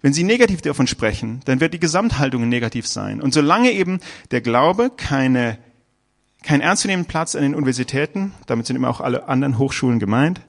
Wenn 0.03 0.12
Sie 0.12 0.25
negativ 0.25 0.62
davon 0.62 0.86
sprechen, 0.86 1.39
dann 1.45 1.62
wird 1.62 1.74
die 1.74 1.79
Gesamthaltung 1.79 2.50
negativ 2.50 2.86
sein. 2.86 3.22
Und 3.22 3.33
solange 3.33 3.72
eben 3.72 4.01
der 4.31 4.41
Glaube 4.41 4.91
keine, 4.95 5.57
keinen 6.43 6.60
ernstzunehmenden 6.60 7.07
Platz 7.07 7.36
an 7.36 7.41
den 7.43 7.55
Universitäten, 7.55 8.33
damit 8.45 8.67
sind 8.67 8.75
immer 8.75 8.89
auch 8.89 9.00
alle 9.00 9.29
anderen 9.29 9.57
Hochschulen 9.57 10.00
gemeint, 10.00 10.41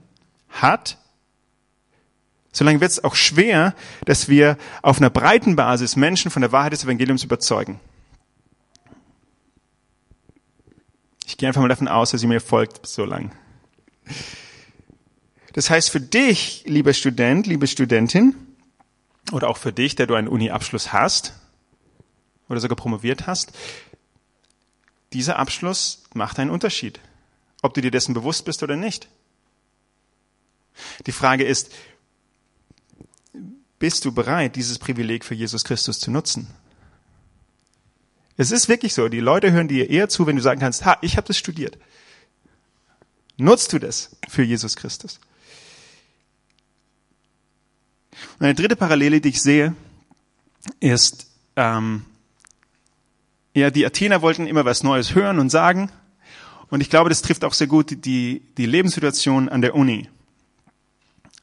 hat, 0.49 0.99
solange 2.51 2.81
wird 2.81 2.91
es 2.91 3.05
auch 3.05 3.15
schwer, 3.15 3.77
dass 4.07 4.29
wir 4.29 4.59
auf 4.83 4.99
einer 4.99 5.09
breiten 5.09 5.55
Basis 5.55 5.95
Menschen 5.95 6.33
von 6.33 6.43
der 6.43 6.51
Wahrheit 6.51 6.73
des 6.73 6.83
Evangeliums 6.83 7.23
überzeugen. 7.23 7.79
Ich 11.29 11.37
gehe 11.37 11.49
einfach 11.49 11.63
mal 11.63 11.69
davon 11.69 11.87
aus, 11.87 12.11
dass 12.11 12.25
ihr 12.25 12.29
mir 12.29 12.41
folgt 12.41 12.89
so 12.89 13.05
lang. 13.05 13.31
Das 15.53 15.71
heißt 15.71 15.91
für 15.91 16.01
dich, 16.01 16.65
lieber 16.67 16.93
Student, 16.93 17.47
liebe 17.47 17.69
Studentin, 17.69 18.35
oder 19.33 19.49
auch 19.49 19.57
für 19.57 19.73
dich, 19.73 19.95
der 19.95 20.07
du 20.07 20.15
einen 20.15 20.29
Uni-Abschluss 20.29 20.93
hast 20.93 21.35
oder 22.49 22.61
sogar 22.61 22.77
promoviert 22.77 23.27
hast, 23.27 23.53
dieser 25.13 25.39
Abschluss 25.39 26.03
macht 26.13 26.39
einen 26.39 26.51
Unterschied, 26.51 27.01
ob 27.63 27.75
du 27.75 27.81
dir 27.81 27.91
dessen 27.91 28.15
bewusst 28.15 28.45
bist 28.45 28.63
oder 28.63 28.77
nicht. 28.77 29.09
Die 31.07 31.13
Frage 31.13 31.45
ist, 31.45 31.71
bist 33.79 34.05
du 34.05 34.13
bereit, 34.13 34.57
dieses 34.57 34.79
Privileg 34.79 35.25
für 35.25 35.35
Jesus 35.35 35.65
Christus 35.65 36.01
zu 36.01 36.11
nutzen? 36.11 36.49
Es 38.37 38.51
ist 38.51 38.69
wirklich 38.69 38.95
so, 38.95 39.09
die 39.09 39.21
Leute 39.21 39.53
hören 39.53 39.69
dir 39.69 39.89
eher 39.91 40.09
zu, 40.09 40.27
wenn 40.27 40.37
du 40.37 40.43
sagen 40.43 40.61
kannst, 40.61 40.85
ha, 40.85 40.99
ich 41.03 41.17
habe 41.17 41.27
das 41.29 41.39
studiert. 41.39 41.79
Nutzt 43.37 43.73
du 43.73 43.79
das 43.79 44.17
für 44.29 44.43
Jesus 44.43 44.77
Christus? 44.77 45.21
Und 48.39 48.47
eine 48.47 48.55
dritte 48.55 48.77
Parallele, 48.77 49.21
die 49.21 49.31
ich 49.31 49.43
sehe, 49.43 49.75
ist, 50.81 51.27
ähm, 51.57 52.05
ja, 53.55 53.71
die 53.71 53.87
Athener 53.87 54.23
wollten 54.23 54.47
immer 54.47 54.65
was 54.65 54.83
Neues 54.83 55.15
hören 55.15 55.39
und 55.39 55.51
sagen. 55.51 55.91
Und 56.71 56.81
ich 56.81 56.91
glaube, 56.91 57.09
das 57.09 57.23
trifft 57.23 57.45
auch 57.45 57.53
sehr 57.53 57.67
gut 57.67 58.05
die, 58.05 58.43
die 58.57 58.67
Lebenssituation 58.67 59.49
an 59.49 59.63
der 59.63 59.75
Uni. 59.75 60.09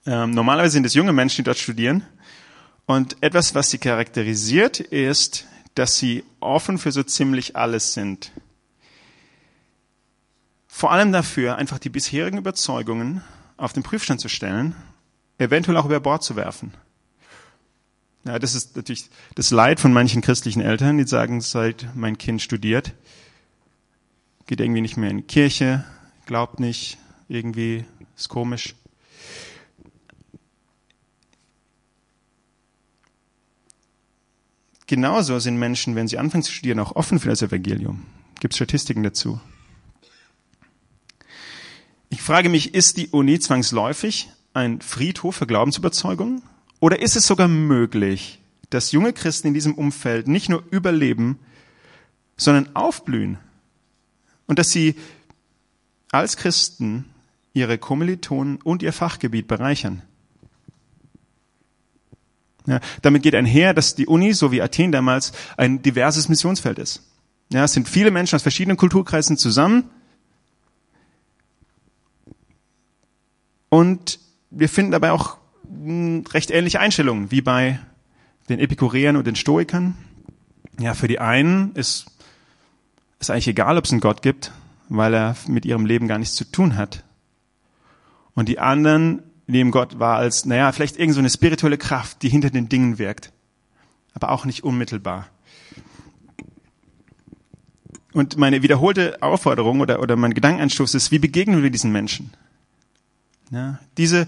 Ähm, 0.05 0.31
normalerweise 0.31 0.73
sind 0.73 0.85
es 0.85 0.93
junge 0.93 1.13
Menschen, 1.13 1.37
die 1.37 1.43
dort 1.43 1.57
studieren. 1.57 2.03
Und 2.85 3.15
etwas, 3.21 3.55
was 3.55 3.69
sie 3.69 3.77
charakterisiert, 3.77 4.79
ist, 4.79 5.45
dass 5.75 5.97
sie 5.97 6.23
offen 6.39 6.77
für 6.77 6.91
so 6.91 7.03
ziemlich 7.03 7.55
alles 7.55 7.93
sind. 7.93 8.31
Vor 10.67 10.91
allem 10.91 11.11
dafür, 11.11 11.57
einfach 11.57 11.79
die 11.79 11.89
bisherigen 11.89 12.37
Überzeugungen 12.37 13.23
auf 13.55 13.71
den 13.71 13.83
Prüfstand 13.83 14.19
zu 14.19 14.27
stellen 14.27 14.75
eventuell 15.41 15.77
auch 15.77 15.85
über 15.85 15.99
Bord 15.99 16.23
zu 16.23 16.35
werfen. 16.35 16.71
Ja, 18.23 18.37
das 18.37 18.53
ist 18.53 18.75
natürlich 18.75 19.09
das 19.33 19.49
Leid 19.49 19.79
von 19.79 19.91
manchen 19.91 20.21
christlichen 20.21 20.61
Eltern, 20.61 20.99
die 20.99 21.07
sagen, 21.07 21.41
seit 21.41 21.89
mein 21.95 22.19
Kind 22.19 22.41
studiert, 22.41 22.93
geht 24.45 24.59
irgendwie 24.59 24.81
nicht 24.81 24.97
mehr 24.97 25.09
in 25.09 25.17
die 25.17 25.23
Kirche, 25.23 25.83
glaubt 26.27 26.59
nicht, 26.59 26.99
irgendwie 27.27 27.85
ist 28.15 28.29
komisch. 28.29 28.75
Genauso 34.85 35.39
sind 35.39 35.57
Menschen, 35.57 35.95
wenn 35.95 36.07
sie 36.07 36.19
anfangen 36.19 36.43
zu 36.43 36.51
studieren, 36.51 36.79
auch 36.79 36.95
offen 36.95 37.19
für 37.19 37.29
das 37.29 37.41
Evangelium. 37.41 38.05
Gibt 38.39 38.53
Statistiken 38.53 39.03
dazu. 39.03 39.39
Ich 42.09 42.21
frage 42.21 42.49
mich, 42.49 42.75
ist 42.75 42.97
die 42.97 43.07
Uni 43.07 43.39
zwangsläufig 43.39 44.29
ein 44.53 44.81
Friedhof 44.81 45.35
für 45.35 45.47
Glaubensüberzeugungen? 45.47 46.43
Oder 46.79 47.01
ist 47.01 47.15
es 47.15 47.27
sogar 47.27 47.47
möglich, 47.47 48.41
dass 48.69 48.91
junge 48.91 49.13
Christen 49.13 49.47
in 49.47 49.53
diesem 49.53 49.75
Umfeld 49.75 50.27
nicht 50.27 50.49
nur 50.49 50.63
überleben, 50.71 51.39
sondern 52.37 52.75
aufblühen? 52.75 53.37
Und 54.47 54.59
dass 54.59 54.71
sie 54.71 54.95
als 56.11 56.37
Christen 56.37 57.05
ihre 57.53 57.77
Kommilitonen 57.77 58.57
und 58.61 58.83
ihr 58.83 58.93
Fachgebiet 58.93 59.47
bereichern. 59.47 60.01
Ja, 62.65 62.79
damit 63.01 63.23
geht 63.23 63.35
einher, 63.35 63.73
dass 63.73 63.95
die 63.95 64.07
Uni, 64.07 64.33
so 64.33 64.51
wie 64.51 64.61
Athen 64.61 64.91
damals, 64.91 65.31
ein 65.57 65.81
diverses 65.81 66.29
Missionsfeld 66.29 66.79
ist. 66.79 67.03
Ja, 67.51 67.63
es 67.65 67.73
sind 67.73 67.89
viele 67.89 68.11
Menschen 68.11 68.35
aus 68.35 68.43
verschiedenen 68.43 68.77
Kulturkreisen 68.77 69.37
zusammen. 69.37 69.89
Und 73.69 74.19
wir 74.51 74.69
finden 74.69 74.91
dabei 74.91 75.11
auch 75.11 75.37
hm, 75.67 76.25
recht 76.31 76.51
ähnliche 76.51 76.79
Einstellungen 76.79 77.31
wie 77.31 77.41
bei 77.41 77.79
den 78.49 78.59
Epikureern 78.59 79.15
und 79.15 79.25
den 79.25 79.35
Stoikern. 79.35 79.97
Ja, 80.79 80.93
für 80.93 81.07
die 81.07 81.19
einen 81.19 81.73
ist 81.73 82.05
es 83.19 83.29
eigentlich 83.29 83.47
egal, 83.47 83.77
ob 83.77 83.85
es 83.85 83.91
einen 83.91 84.01
Gott 84.01 84.21
gibt, 84.21 84.51
weil 84.89 85.13
er 85.13 85.35
mit 85.47 85.65
ihrem 85.65 85.85
Leben 85.85 86.07
gar 86.07 86.17
nichts 86.17 86.35
zu 86.35 86.45
tun 86.45 86.75
hat. 86.75 87.03
Und 88.33 88.49
die 88.49 88.59
anderen 88.59 89.23
nehmen 89.47 89.71
Gott 89.71 89.99
wahr 89.99 90.17
als, 90.17 90.45
naja, 90.45 90.71
vielleicht 90.71 90.97
irgend 90.97 91.15
so 91.15 91.19
eine 91.19 91.29
spirituelle 91.29 91.77
Kraft, 91.77 92.21
die 92.21 92.29
hinter 92.29 92.49
den 92.49 92.69
Dingen 92.69 92.97
wirkt, 92.97 93.31
aber 94.13 94.31
auch 94.31 94.45
nicht 94.45 94.63
unmittelbar. 94.63 95.27
Und 98.13 98.37
meine 98.37 98.61
wiederholte 98.61 99.21
Aufforderung 99.21 99.79
oder, 99.79 100.01
oder 100.01 100.15
mein 100.15 100.33
Gedankenanstoß 100.33 100.95
ist, 100.95 101.11
wie 101.11 101.19
begegnen 101.19 101.63
wir 101.63 101.69
diesen 101.69 101.91
Menschen? 101.91 102.31
Ja, 103.51 103.79
diese 103.97 104.27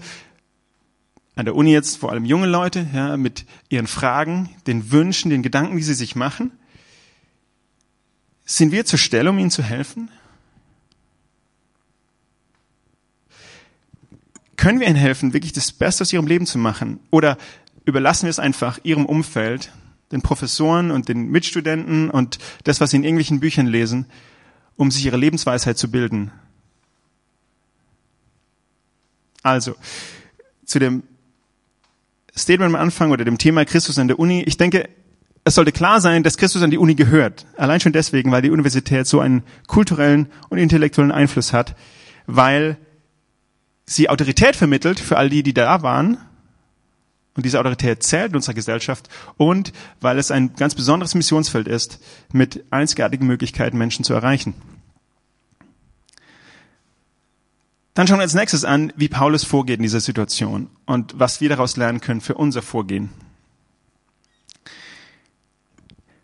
an 1.34 1.46
der 1.46 1.56
Uni 1.56 1.72
jetzt 1.72 1.96
vor 1.96 2.12
allem 2.12 2.24
junge 2.24 2.46
Leute, 2.46 2.86
ja, 2.92 3.16
mit 3.16 3.44
ihren 3.68 3.86
Fragen, 3.86 4.50
den 4.66 4.92
Wünschen, 4.92 5.30
den 5.30 5.42
Gedanken, 5.42 5.76
die 5.76 5.82
sie 5.82 5.94
sich 5.94 6.14
machen. 6.14 6.52
Sind 8.44 8.70
wir 8.70 8.84
zur 8.84 8.98
Stelle, 8.98 9.30
um 9.30 9.38
ihnen 9.38 9.50
zu 9.50 9.62
helfen? 9.62 10.10
Können 14.56 14.78
wir 14.78 14.86
ihnen 14.86 14.96
helfen, 14.96 15.32
wirklich 15.32 15.52
das 15.52 15.72
Beste 15.72 16.02
aus 16.02 16.12
ihrem 16.12 16.26
Leben 16.26 16.46
zu 16.46 16.58
machen? 16.58 17.00
Oder 17.10 17.36
überlassen 17.84 18.24
wir 18.24 18.30
es 18.30 18.38
einfach 18.38 18.78
ihrem 18.84 19.06
Umfeld, 19.06 19.72
den 20.12 20.22
Professoren 20.22 20.90
und 20.90 21.08
den 21.08 21.30
Mitstudenten 21.30 22.10
und 22.10 22.38
das, 22.62 22.80
was 22.80 22.90
sie 22.90 22.98
in 22.98 23.04
irgendwelchen 23.04 23.40
Büchern 23.40 23.66
lesen, 23.66 24.06
um 24.76 24.90
sich 24.90 25.04
ihre 25.04 25.16
Lebensweisheit 25.16 25.78
zu 25.78 25.90
bilden? 25.90 26.30
Also, 29.44 29.76
zu 30.64 30.80
dem 30.80 31.04
Statement 32.36 32.74
am 32.74 32.80
Anfang 32.80 33.12
oder 33.12 33.24
dem 33.24 33.38
Thema 33.38 33.64
Christus 33.64 33.98
an 33.98 34.08
der 34.08 34.18
Uni. 34.18 34.42
Ich 34.42 34.56
denke, 34.56 34.88
es 35.44 35.54
sollte 35.54 35.70
klar 35.70 36.00
sein, 36.00 36.22
dass 36.22 36.38
Christus 36.38 36.62
an 36.62 36.70
die 36.70 36.78
Uni 36.78 36.94
gehört. 36.94 37.46
Allein 37.56 37.78
schon 37.78 37.92
deswegen, 37.92 38.32
weil 38.32 38.42
die 38.42 38.50
Universität 38.50 39.06
so 39.06 39.20
einen 39.20 39.42
kulturellen 39.66 40.28
und 40.48 40.58
intellektuellen 40.58 41.12
Einfluss 41.12 41.52
hat, 41.52 41.76
weil 42.26 42.78
sie 43.84 44.08
Autorität 44.08 44.56
vermittelt 44.56 44.98
für 44.98 45.18
all 45.18 45.28
die, 45.28 45.42
die 45.42 45.54
da 45.54 45.82
waren. 45.82 46.16
Und 47.36 47.44
diese 47.44 47.60
Autorität 47.60 48.02
zählt 48.02 48.30
in 48.30 48.36
unserer 48.36 48.54
Gesellschaft 48.54 49.08
und 49.36 49.72
weil 50.00 50.18
es 50.18 50.30
ein 50.30 50.54
ganz 50.54 50.74
besonderes 50.74 51.14
Missionsfeld 51.14 51.68
ist, 51.68 52.00
mit 52.32 52.64
einzigartigen 52.70 53.26
Möglichkeiten 53.26 53.76
Menschen 53.76 54.04
zu 54.04 54.14
erreichen. 54.14 54.54
Dann 57.94 58.08
schauen 58.08 58.18
wir 58.18 58.22
als 58.22 58.34
nächstes 58.34 58.64
an, 58.64 58.92
wie 58.96 59.08
Paulus 59.08 59.44
vorgeht 59.44 59.76
in 59.76 59.84
dieser 59.84 60.00
Situation 60.00 60.68
und 60.84 61.18
was 61.18 61.40
wir 61.40 61.48
daraus 61.48 61.76
lernen 61.76 62.00
können 62.00 62.20
für 62.20 62.34
unser 62.34 62.60
Vorgehen. 62.60 63.10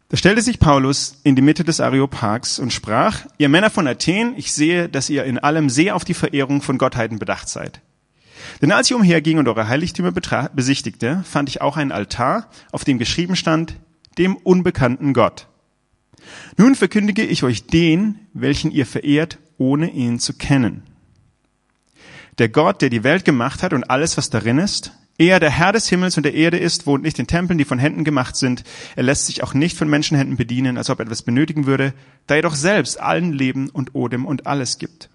Da 0.09 0.17
stellte 0.17 0.43
sich 0.43 0.59
Paulus 0.59 1.21
in 1.23 1.37
die 1.37 1.43
Mitte 1.43 1.63
des 1.63 1.79
Areopags 1.79 2.59
und 2.59 2.73
sprach, 2.73 3.27
ihr 3.39 3.49
Männer 3.49 3.71
von 3.71 3.87
Athen, 3.87 4.35
ich 4.37 4.53
sehe, 4.53 4.89
dass 4.89 5.09
ihr 5.09 5.23
in 5.23 5.39
allem 5.39 5.71
sehr 5.71 5.95
auf 5.95 6.05
die 6.05 6.15
Verehrung 6.15 6.63
von 6.63 6.79
Gottheiten 6.79 7.21
bedacht 7.21 7.49
seid. 7.49 7.81
Denn 8.61 8.73
als 8.73 8.91
ich 8.91 8.97
umherging 8.97 9.39
und 9.39 9.47
eure 9.47 9.69
Heiligtümer 9.69 10.11
besichtigte, 10.11 11.23
fand 11.25 11.49
ich 11.49 11.61
auch 11.61 11.77
einen 11.77 11.93
Altar, 11.93 12.51
auf 12.73 12.83
dem 12.83 12.99
geschrieben 12.99 13.37
stand, 13.37 13.77
dem 14.19 14.37
unbekannten 14.37 15.13
Gott. 15.13 15.47
Nun 16.57 16.75
verkündige 16.75 17.23
ich 17.23 17.45
euch 17.45 17.69
den, 17.69 18.19
welchen 18.35 18.73
ihr 18.73 18.87
verehrt, 18.87 19.39
ohne 19.59 19.91
ihn 19.93 20.19
zu 20.19 20.33
kennen. 20.33 20.90
Der 22.41 22.49
Gott, 22.49 22.81
der 22.81 22.89
die 22.89 23.05
Welt 23.05 23.27
gemacht 23.27 23.63
hat 23.63 23.75
und 23.75 23.91
alles, 23.91 24.17
was 24.17 24.31
darin 24.31 24.57
ist, 24.57 24.93
er, 25.19 25.41
der 25.41 25.51
Herr 25.51 25.73
des 25.73 25.91
Himmels 25.91 26.17
und 26.17 26.23
der 26.23 26.33
Erde 26.33 26.57
ist, 26.57 26.87
wohnt 26.87 27.03
nicht 27.03 27.19
in 27.19 27.27
Tempeln, 27.27 27.59
die 27.59 27.67
von 27.67 27.79
Händen 27.79 28.03
gemacht 28.03 28.35
sind. 28.35 28.65
Er 28.97 29.03
lässt 29.03 29.27
sich 29.27 29.43
auch 29.43 29.53
nicht 29.53 29.77
von 29.77 29.91
Menschenhänden 29.91 30.39
bedienen, 30.39 30.79
als 30.79 30.89
ob 30.89 30.99
er 30.99 31.05
etwas 31.05 31.21
benötigen 31.21 31.67
würde, 31.67 31.93
da 32.27 32.37
er 32.37 32.43
doch 32.43 32.55
selbst 32.55 32.99
allen 32.99 33.35
Leben 33.35 33.69
und 33.69 33.95
Odem 33.95 34.25
und 34.25 34.47
alles 34.47 34.79
gibt. 34.79 35.11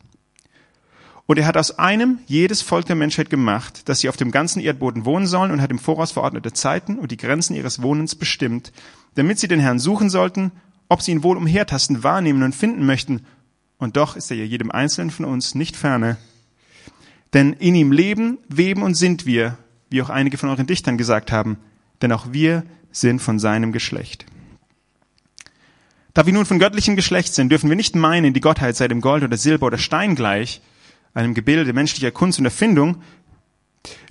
Und 1.25 1.39
er 1.39 1.47
hat 1.47 1.57
aus 1.57 1.79
einem 1.79 2.19
jedes 2.27 2.61
Volk 2.61 2.85
der 2.85 2.95
Menschheit 2.95 3.31
gemacht, 3.31 3.89
dass 3.89 4.01
sie 4.01 4.09
auf 4.09 4.17
dem 4.17 4.29
ganzen 4.29 4.61
Erdboden 4.61 5.05
wohnen 5.05 5.25
sollen 5.25 5.49
und 5.49 5.63
hat 5.63 5.71
im 5.71 5.79
Voraus 5.79 6.11
verordnete 6.11 6.53
Zeiten 6.53 6.99
und 6.99 7.11
die 7.11 7.17
Grenzen 7.17 7.55
ihres 7.55 7.81
Wohnens 7.81 8.13
bestimmt, 8.13 8.71
damit 9.15 9.39
sie 9.39 9.47
den 9.47 9.59
Herrn 9.59 9.79
suchen 9.79 10.11
sollten, 10.11 10.51
ob 10.89 11.01
sie 11.01 11.13
ihn 11.13 11.23
wohl 11.23 11.37
umhertasten, 11.37 12.03
wahrnehmen 12.03 12.43
und 12.43 12.53
finden 12.53 12.85
möchten. 12.85 13.25
Und 13.79 13.97
doch 13.97 14.15
ist 14.15 14.29
er 14.29 14.37
jedem 14.45 14.69
Einzelnen 14.69 15.09
von 15.09 15.25
uns 15.25 15.55
nicht 15.55 15.75
ferne, 15.75 16.17
denn 17.35 17.51
in 17.53 17.75
ihm 17.75 17.91
leben, 17.91 18.39
weben 18.47 18.81
und 18.81 18.95
sind 18.95 19.25
wir, 19.25 19.57
wie 19.89 20.01
auch 20.01 20.09
einige 20.09 20.37
von 20.37 20.49
euren 20.49 20.65
Dichtern 20.65 20.97
gesagt 20.97 21.33
haben, 21.33 21.57
denn 22.01 22.13
auch 22.13 22.31
wir 22.31 22.63
sind 22.91 23.21
von 23.21 23.39
seinem 23.39 23.73
Geschlecht. 23.73 24.25
Da 26.13 26.25
wir 26.25 26.31
nun 26.31 26.45
von 26.45 26.59
göttlichem 26.59 26.95
Geschlecht 26.95 27.33
sind, 27.33 27.49
dürfen 27.49 27.69
wir 27.69 27.75
nicht 27.75 27.93
meinen, 27.93 28.33
die 28.33 28.39
Gottheit 28.39 28.77
sei 28.77 28.87
dem 28.87 29.01
Gold 29.01 29.21
oder 29.21 29.35
Silber 29.35 29.67
oder 29.67 29.77
Stein 29.77 30.15
gleich, 30.15 30.61
einem 31.13 31.33
Gebilde 31.33 31.73
menschlicher 31.73 32.11
Kunst 32.11 32.39
und 32.39 32.45
Erfindung. 32.45 33.01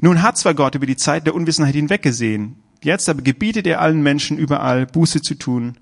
Nun 0.02 0.20
hat 0.20 0.36
zwar 0.36 0.52
Gott 0.52 0.74
über 0.74 0.86
die 0.86 0.96
Zeit 0.96 1.24
der 1.24 1.34
Unwissenheit 1.34 1.74
hinweggesehen, 1.74 2.56
jetzt 2.82 3.08
aber 3.08 3.22
gebietet 3.22 3.66
er 3.66 3.80
allen 3.80 4.02
Menschen 4.02 4.36
überall 4.36 4.84
Buße 4.84 5.22
zu 5.22 5.34
tun, 5.34 5.78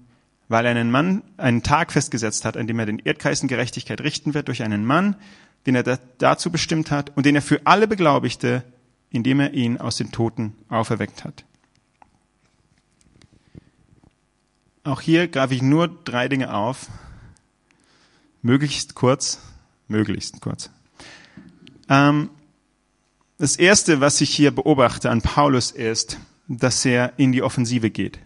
weil 0.49 0.65
er 0.65 0.71
einen 0.71 0.93
Mann 0.93 1.23
einen 1.39 1.65
Tag 1.65 1.91
festgesetzt 1.91 2.45
hat, 2.45 2.57
an 2.57 2.69
dem 2.69 2.79
er 2.79 2.87
den 2.87 3.01
Erdkreis 3.01 3.41
Gerechtigkeit 3.41 4.01
richten 4.01 4.33
wird 4.33 4.47
durch 4.47 4.63
einen 4.63 4.85
Mann, 4.85 5.17
den 5.67 5.75
er 5.75 5.99
dazu 6.19 6.51
bestimmt 6.51 6.91
hat 6.91 7.17
und 7.17 7.27
den 7.27 7.37
er 7.37 7.43
für 7.43 7.61
alle 7.65 7.87
beglaubigte, 7.87 8.65
indem 9.11 9.41
er 9.41 9.55
ihn 9.55 9.79
aus 9.79 9.97
den 9.97 10.11
Toten 10.11 10.55
auferweckt 10.69 11.25
hat. 11.25 11.45
Auch 14.85 15.01
hier 15.01 15.29
greife 15.29 15.55
ich 15.55 15.63
nur 15.63 15.89
drei 15.89 16.29
Dinge 16.29 16.53
auf. 16.53 16.89
Möglichst 18.43 18.97
kurz, 18.97 19.41
möglichst 19.87 20.41
kurz. 20.41 20.71
Ähm, 21.89 22.31
das 23.39 23.57
erste, 23.57 24.01
was 24.01 24.21
ich 24.21 24.35
hier 24.35 24.51
beobachte 24.51 25.11
an 25.11 25.23
Paulus 25.23 25.71
ist, 25.71 26.19
dass 26.49 26.85
er 26.85 27.13
in 27.17 27.33
die 27.33 27.43
Offensive 27.43 27.91
geht. 27.91 28.19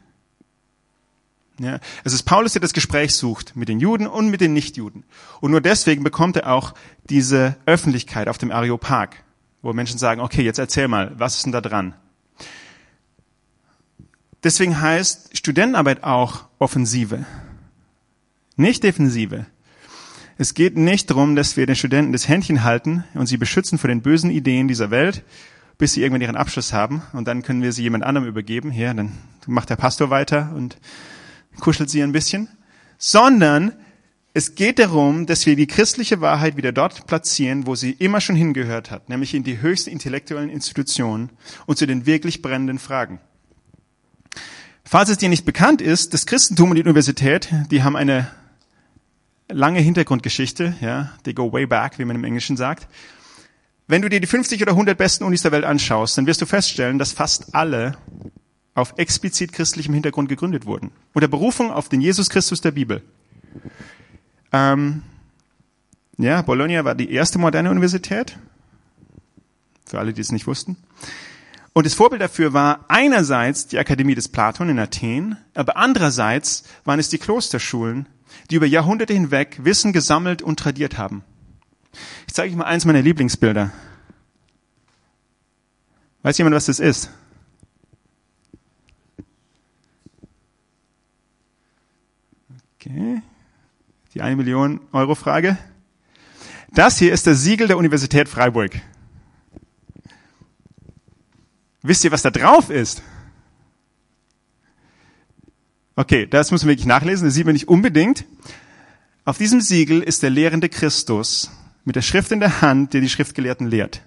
Ja, 1.58 1.80
es 2.04 2.12
ist 2.12 2.24
Paulus, 2.24 2.52
der 2.52 2.60
das 2.60 2.74
Gespräch 2.74 3.14
sucht 3.14 3.56
mit 3.56 3.68
den 3.68 3.80
Juden 3.80 4.06
und 4.06 4.28
mit 4.28 4.42
den 4.42 4.52
Nichtjuden. 4.52 5.04
Und 5.40 5.52
nur 5.52 5.62
deswegen 5.62 6.04
bekommt 6.04 6.36
er 6.36 6.52
auch 6.52 6.74
diese 7.08 7.56
Öffentlichkeit 7.64 8.28
auf 8.28 8.36
dem 8.36 8.50
Areopag, 8.50 9.16
wo 9.62 9.72
Menschen 9.72 9.98
sagen, 9.98 10.20
okay, 10.20 10.42
jetzt 10.42 10.58
erzähl 10.58 10.86
mal, 10.86 11.12
was 11.16 11.36
ist 11.36 11.46
denn 11.46 11.52
da 11.52 11.62
dran? 11.62 11.94
Deswegen 14.44 14.80
heißt 14.80 15.36
Studentenarbeit 15.36 16.04
auch 16.04 16.44
Offensive, 16.58 17.24
nicht 18.56 18.82
Defensive. 18.84 19.46
Es 20.38 20.52
geht 20.52 20.76
nicht 20.76 21.08
darum, 21.10 21.36
dass 21.36 21.56
wir 21.56 21.64
den 21.64 21.76
Studenten 21.76 22.12
das 22.12 22.28
Händchen 22.28 22.62
halten 22.62 23.04
und 23.14 23.26
sie 23.26 23.38
beschützen 23.38 23.78
vor 23.78 23.88
den 23.88 24.02
bösen 24.02 24.30
Ideen 24.30 24.68
dieser 24.68 24.90
Welt, 24.90 25.24
bis 25.78 25.94
sie 25.94 26.02
irgendwann 26.02 26.20
ihren 26.20 26.36
Abschluss 26.36 26.74
haben 26.74 27.02
und 27.14 27.26
dann 27.26 27.42
können 27.42 27.62
wir 27.62 27.72
sie 27.72 27.82
jemand 27.82 28.04
anderem 28.04 28.28
übergeben. 28.28 28.70
Hier, 28.70 28.92
dann 28.92 29.12
macht 29.46 29.70
der 29.70 29.76
Pastor 29.76 30.10
weiter 30.10 30.52
und 30.54 30.76
kuschelt 31.60 31.90
sie 31.90 32.02
ein 32.02 32.12
bisschen, 32.12 32.48
sondern 32.98 33.72
es 34.34 34.54
geht 34.54 34.78
darum, 34.78 35.24
dass 35.24 35.46
wir 35.46 35.56
die 35.56 35.66
christliche 35.66 36.20
Wahrheit 36.20 36.58
wieder 36.58 36.70
dort 36.70 37.06
platzieren, 37.06 37.66
wo 37.66 37.74
sie 37.74 37.92
immer 37.92 38.20
schon 38.20 38.36
hingehört 38.36 38.90
hat, 38.90 39.08
nämlich 39.08 39.32
in 39.32 39.44
die 39.44 39.62
höchsten 39.62 39.88
intellektuellen 39.90 40.50
Institutionen 40.50 41.30
und 41.64 41.78
zu 41.78 41.86
den 41.86 42.04
wirklich 42.04 42.42
brennenden 42.42 42.78
Fragen. 42.78 43.18
Falls 44.84 45.08
es 45.08 45.18
dir 45.18 45.30
nicht 45.30 45.46
bekannt 45.46 45.80
ist, 45.80 46.12
das 46.12 46.26
Christentum 46.26 46.70
und 46.70 46.76
die 46.76 46.82
Universität, 46.82 47.48
die 47.70 47.82
haben 47.82 47.96
eine 47.96 48.30
lange 49.48 49.80
Hintergrundgeschichte, 49.80 50.76
ja, 50.80 51.12
they 51.24 51.32
go 51.32 51.52
way 51.52 51.66
back, 51.66 51.98
wie 51.98 52.04
man 52.04 52.16
im 52.16 52.24
Englischen 52.24 52.56
sagt. 52.56 52.88
Wenn 53.88 54.02
du 54.02 54.08
dir 54.08 54.20
die 54.20 54.26
50 54.26 54.60
oder 54.62 54.72
100 54.72 54.98
besten 54.98 55.24
Unis 55.24 55.42
der 55.42 55.52
Welt 55.52 55.64
anschaust, 55.64 56.18
dann 56.18 56.26
wirst 56.26 56.42
du 56.42 56.46
feststellen, 56.46 56.98
dass 56.98 57.12
fast 57.12 57.54
alle 57.54 57.96
auf 58.76 58.94
explizit 58.98 59.52
christlichem 59.52 59.94
Hintergrund 59.94 60.28
gegründet 60.28 60.66
wurden. 60.66 60.92
Unter 61.14 61.28
Berufung 61.28 61.72
auf 61.72 61.88
den 61.88 62.02
Jesus 62.02 62.28
Christus 62.28 62.60
der 62.60 62.72
Bibel. 62.72 63.02
Ähm, 64.52 65.02
ja, 66.18 66.42
Bologna 66.42 66.84
war 66.84 66.94
die 66.94 67.10
erste 67.10 67.38
moderne 67.38 67.70
Universität. 67.70 68.38
Für 69.86 69.98
alle, 69.98 70.12
die 70.12 70.20
es 70.20 70.30
nicht 70.30 70.46
wussten. 70.46 70.76
Und 71.72 71.86
das 71.86 71.94
Vorbild 71.94 72.20
dafür 72.20 72.52
war 72.52 72.84
einerseits 72.88 73.66
die 73.66 73.78
Akademie 73.78 74.14
des 74.14 74.28
Platon 74.28 74.68
in 74.68 74.78
Athen, 74.78 75.36
aber 75.54 75.76
andererseits 75.76 76.64
waren 76.84 76.98
es 76.98 77.08
die 77.08 77.18
Klosterschulen, 77.18 78.06
die 78.50 78.56
über 78.56 78.66
Jahrhunderte 78.66 79.14
hinweg 79.14 79.58
Wissen 79.62 79.94
gesammelt 79.94 80.42
und 80.42 80.58
tradiert 80.58 80.98
haben. 80.98 81.24
Ich 82.26 82.34
zeige 82.34 82.50
euch 82.52 82.58
mal 82.58 82.64
eins 82.64 82.84
meiner 82.84 83.02
Lieblingsbilder. 83.02 83.70
Weiß 86.22 86.36
jemand, 86.36 86.56
was 86.56 86.66
das 86.66 86.78
ist? 86.78 87.10
Okay. 92.86 93.20
Die 94.14 94.22
eine 94.22 94.36
Million 94.36 94.80
Euro 94.92 95.16
Frage. 95.16 95.58
Das 96.72 96.98
hier 96.98 97.12
ist 97.12 97.26
das 97.26 97.42
Siegel 97.42 97.66
der 97.66 97.78
Universität 97.78 98.28
Freiburg. 98.28 98.80
Wisst 101.82 102.04
ihr, 102.04 102.12
was 102.12 102.22
da 102.22 102.30
drauf 102.30 102.70
ist? 102.70 103.02
Okay, 105.96 106.26
das 106.26 106.52
muss 106.52 106.62
man 106.62 106.70
wirklich 106.70 106.86
nachlesen, 106.86 107.26
das 107.26 107.34
sieht 107.34 107.46
man 107.46 107.54
nicht 107.54 107.68
unbedingt. 107.68 108.24
Auf 109.24 109.38
diesem 109.38 109.60
Siegel 109.60 110.02
ist 110.02 110.22
der 110.22 110.30
lehrende 110.30 110.68
Christus 110.68 111.50
mit 111.84 111.96
der 111.96 112.02
Schrift 112.02 112.30
in 112.30 112.40
der 112.40 112.60
Hand, 112.60 112.94
der 112.94 113.00
die 113.00 113.08
Schriftgelehrten 113.08 113.66
lehrt. 113.66 114.02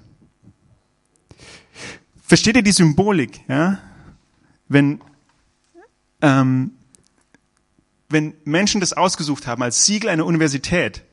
Versteht 2.22 2.56
ihr 2.56 2.62
die 2.62 2.72
Symbolik? 2.72 3.42
Ja? 3.50 3.80
Wenn, 4.68 5.02
ähm, 6.22 6.72
wenn 8.10 8.34
Menschen 8.44 8.82
das 8.82 8.94
ausgesucht 8.94 9.48
haben 9.48 9.64
als 9.64 9.86
Siegel 9.86 10.10
einer 10.10 10.26
Universität, 10.26 11.04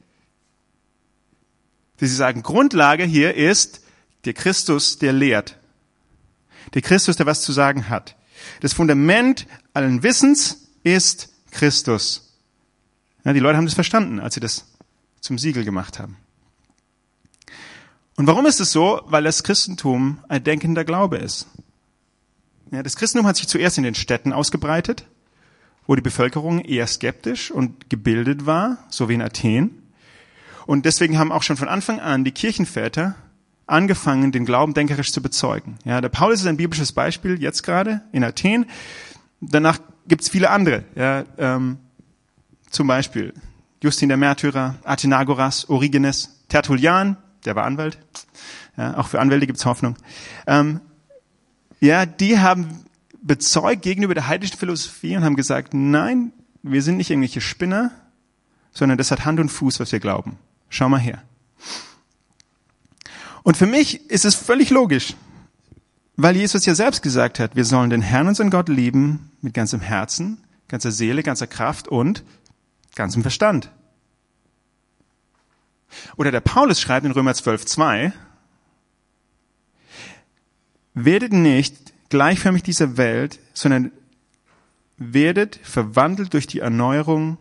dass 1.98 2.08
sie 2.08 2.16
sagen, 2.16 2.42
Grundlage 2.42 3.04
hier 3.04 3.34
ist 3.34 3.82
der 4.24 4.34
Christus, 4.34 4.98
der 4.98 5.12
lehrt. 5.12 5.58
Der 6.74 6.82
Christus, 6.82 7.16
der 7.16 7.26
was 7.26 7.42
zu 7.42 7.52
sagen 7.52 7.88
hat. 7.88 8.16
Das 8.60 8.72
Fundament 8.72 9.46
allen 9.72 10.02
Wissens 10.02 10.68
ist 10.82 11.30
Christus. 11.50 12.34
Ja, 13.24 13.32
die 13.32 13.40
Leute 13.40 13.56
haben 13.56 13.66
das 13.66 13.74
verstanden, 13.74 14.20
als 14.20 14.34
sie 14.34 14.40
das 14.40 14.66
zum 15.20 15.38
Siegel 15.38 15.64
gemacht 15.64 15.98
haben. 15.98 16.16
Und 18.16 18.26
warum 18.26 18.46
ist 18.46 18.60
es 18.60 18.72
so? 18.72 19.02
Weil 19.06 19.24
das 19.24 19.42
Christentum 19.42 20.24
ein 20.28 20.42
denkender 20.42 20.84
Glaube 20.84 21.18
ist. 21.18 21.46
Ja, 22.70 22.82
das 22.82 22.96
Christentum 22.96 23.26
hat 23.26 23.36
sich 23.36 23.48
zuerst 23.48 23.78
in 23.78 23.84
den 23.84 23.94
Städten 23.94 24.32
ausgebreitet, 24.32 25.06
wo 25.86 25.94
die 25.94 26.02
Bevölkerung 26.02 26.60
eher 26.60 26.86
skeptisch 26.86 27.50
und 27.50 27.90
gebildet 27.90 28.46
war, 28.46 28.78
so 28.90 29.08
wie 29.08 29.14
in 29.14 29.22
Athen. 29.22 29.82
Und 30.66 30.84
deswegen 30.84 31.18
haben 31.18 31.32
auch 31.32 31.42
schon 31.42 31.56
von 31.56 31.68
Anfang 31.68 32.00
an 32.00 32.24
die 32.24 32.32
Kirchenväter 32.32 33.14
angefangen, 33.66 34.32
den 34.32 34.44
Glauben 34.44 34.74
denkerisch 34.74 35.12
zu 35.12 35.22
bezeugen. 35.22 35.78
Ja, 35.84 36.00
der 36.00 36.08
Paulus 36.08 36.40
ist 36.40 36.46
ein 36.46 36.56
biblisches 36.56 36.92
Beispiel 36.92 37.40
jetzt 37.40 37.62
gerade 37.62 38.02
in 38.12 38.24
Athen. 38.24 38.66
Danach 39.40 39.78
gibt's 40.08 40.28
viele 40.28 40.50
andere. 40.50 40.84
Ja, 40.94 41.24
ähm, 41.38 41.78
zum 42.70 42.86
Beispiel 42.86 43.32
Justin 43.82 44.08
der 44.08 44.18
Märtyrer, 44.18 44.76
Athenagoras, 44.84 45.68
Origenes, 45.68 46.40
Tertullian, 46.48 47.16
der 47.44 47.56
war 47.56 47.64
Anwalt. 47.64 47.98
Ja, 48.76 48.96
auch 48.96 49.08
für 49.08 49.20
Anwälte 49.20 49.46
gibt's 49.46 49.64
Hoffnung. 49.64 49.96
Ähm, 50.46 50.80
ja, 51.80 52.06
die 52.06 52.38
haben 52.38 52.84
bezeugt 53.26 53.82
gegenüber 53.82 54.14
der 54.14 54.28
heidnischen 54.28 54.58
Philosophie 54.58 55.16
und 55.16 55.24
haben 55.24 55.36
gesagt, 55.36 55.74
nein, 55.74 56.32
wir 56.62 56.82
sind 56.82 56.96
nicht 56.96 57.10
irgendwelche 57.10 57.40
Spinner, 57.40 57.90
sondern 58.72 58.98
das 58.98 59.10
hat 59.10 59.24
Hand 59.24 59.40
und 59.40 59.48
Fuß, 59.48 59.80
was 59.80 59.92
wir 59.92 60.00
glauben. 60.00 60.38
Schau 60.68 60.88
mal 60.88 61.00
her. 61.00 61.22
Und 63.42 63.56
für 63.56 63.66
mich 63.66 64.10
ist 64.10 64.24
es 64.24 64.34
völlig 64.34 64.70
logisch, 64.70 65.14
weil 66.16 66.36
Jesus 66.36 66.66
ja 66.66 66.74
selbst 66.74 67.02
gesagt 67.02 67.38
hat, 67.38 67.56
wir 67.56 67.64
sollen 67.64 67.90
den 67.90 68.02
Herrn, 68.02 68.28
unseren 68.28 68.50
Gott 68.50 68.68
lieben 68.68 69.30
mit 69.40 69.54
ganzem 69.54 69.80
Herzen, 69.80 70.44
ganzer 70.68 70.90
Seele, 70.90 71.22
ganzer 71.22 71.46
Kraft 71.46 71.88
und 71.88 72.24
ganzem 72.94 73.22
Verstand. 73.22 73.70
Oder 76.16 76.30
der 76.30 76.40
Paulus 76.40 76.80
schreibt 76.80 77.06
in 77.06 77.12
Römer 77.12 77.34
12, 77.34 77.66
2, 77.66 78.12
werdet 80.94 81.32
nicht 81.32 81.85
gleichförmig 82.08 82.62
dieser 82.62 82.96
Welt, 82.96 83.38
sondern 83.54 83.92
werdet 84.96 85.60
verwandelt 85.62 86.32
durch 86.32 86.46
die 86.46 86.60
Erneuerung 86.60 87.38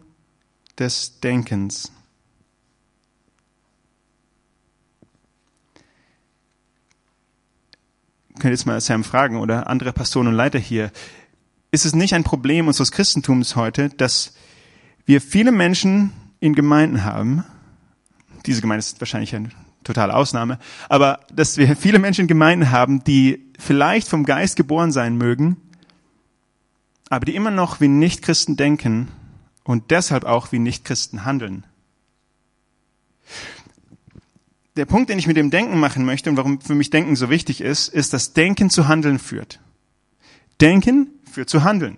des 0.78 1.20
Denkens. 1.20 1.92
könnt 8.40 8.52
jetzt 8.52 8.66
mal 8.66 8.80
Sam 8.82 9.04
fragen 9.04 9.38
oder 9.38 9.68
andere 9.68 9.94
Pastoren 9.94 10.28
und 10.28 10.34
Leiter 10.34 10.60
hier. 10.60 10.92
Ist 11.72 11.86
es 11.86 11.96
nicht 11.96 12.14
ein 12.14 12.24
Problem 12.24 12.68
unseres 12.68 12.92
Christentums 12.92 13.56
heute, 13.56 13.90
dass 13.90 14.34
wir 15.06 15.22
viele 15.22 15.52
Menschen 15.52 16.12
in 16.40 16.54
Gemeinden 16.54 17.04
haben, 17.04 17.44
diese 18.46 18.62
Gemeinde 18.62 18.80
ist 18.80 19.02
wahrscheinlich 19.02 19.36
eine 19.36 19.50
totale 19.84 20.14
Ausnahme, 20.14 20.60
aber 20.90 21.22
dass 21.34 21.58
wir 21.58 21.76
viele 21.76 22.00
Menschen 22.00 22.22
in 22.22 22.28
Gemeinden 22.28 22.72
haben, 22.72 23.04
die 23.04 23.45
vielleicht 23.58 24.08
vom 24.08 24.26
Geist 24.26 24.56
geboren 24.56 24.92
sein 24.92 25.18
mögen, 25.18 25.58
aber 27.10 27.26
die 27.26 27.36
immer 27.36 27.52
noch 27.52 27.82
wie 27.82 27.88
Nichtchristen 27.88 28.58
denken 28.58 29.10
und 29.64 29.92
deshalb 29.92 30.26
auch 30.26 30.52
wie 30.52 30.60
Nichtchristen 30.60 31.26
handeln 31.26 31.66
der 34.76 34.86
Punkt, 34.86 35.10
den 35.10 35.20
ich 35.20 35.28
mit 35.28 35.38
dem 35.38 35.52
Denken 35.52 35.80
machen 35.80 36.06
möchte 36.06 36.30
und 36.30 36.38
warum 36.38 36.60
für 36.60 36.76
mich 36.76 36.90
Denken 36.90 37.16
so 37.16 37.30
wichtig 37.30 37.62
ist, 37.62 37.88
ist, 37.88 38.14
dass 38.14 38.34
Denken 38.34 38.70
zu 38.70 38.88
Handeln 38.88 39.20
führt. 39.20 39.60
Denken 40.60 41.08
führt 41.32 41.50
zu 41.50 41.64
Handeln. 41.64 41.98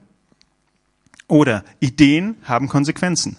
Oder 1.27 1.65
Ideen 1.79 2.37
haben 2.43 2.67
Konsequenzen. 2.67 3.35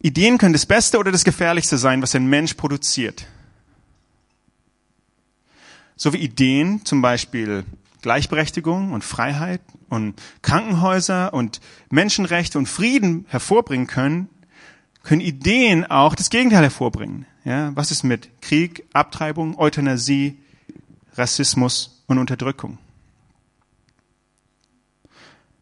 Ideen 0.00 0.38
können 0.38 0.52
das 0.52 0.66
Beste 0.66 0.98
oder 0.98 1.12
das 1.12 1.24
Gefährlichste 1.24 1.76
sein, 1.76 2.02
was 2.02 2.14
ein 2.14 2.26
Mensch 2.26 2.54
produziert. 2.54 3.26
So 5.98 6.12
wie 6.12 6.18
Ideen 6.18 6.84
zum 6.84 7.02
Beispiel 7.02 7.64
Gleichberechtigung 8.02 8.92
und 8.92 9.02
Freiheit 9.02 9.60
und 9.88 10.14
Krankenhäuser 10.42 11.34
und 11.34 11.60
Menschenrechte 11.90 12.56
und 12.56 12.68
Frieden 12.68 13.26
hervorbringen 13.28 13.88
können, 13.88 14.28
können 15.02 15.20
Ideen 15.20 15.84
auch 15.84 16.14
das 16.14 16.30
Gegenteil 16.30 16.62
hervorbringen. 16.62 17.26
Ja, 17.44 17.74
was 17.74 17.90
ist 17.90 18.04
mit 18.04 18.40
Krieg, 18.40 18.84
Abtreibung, 18.92 19.58
Euthanasie, 19.58 20.38
Rassismus 21.14 22.04
und 22.06 22.18
Unterdrückung? 22.18 22.78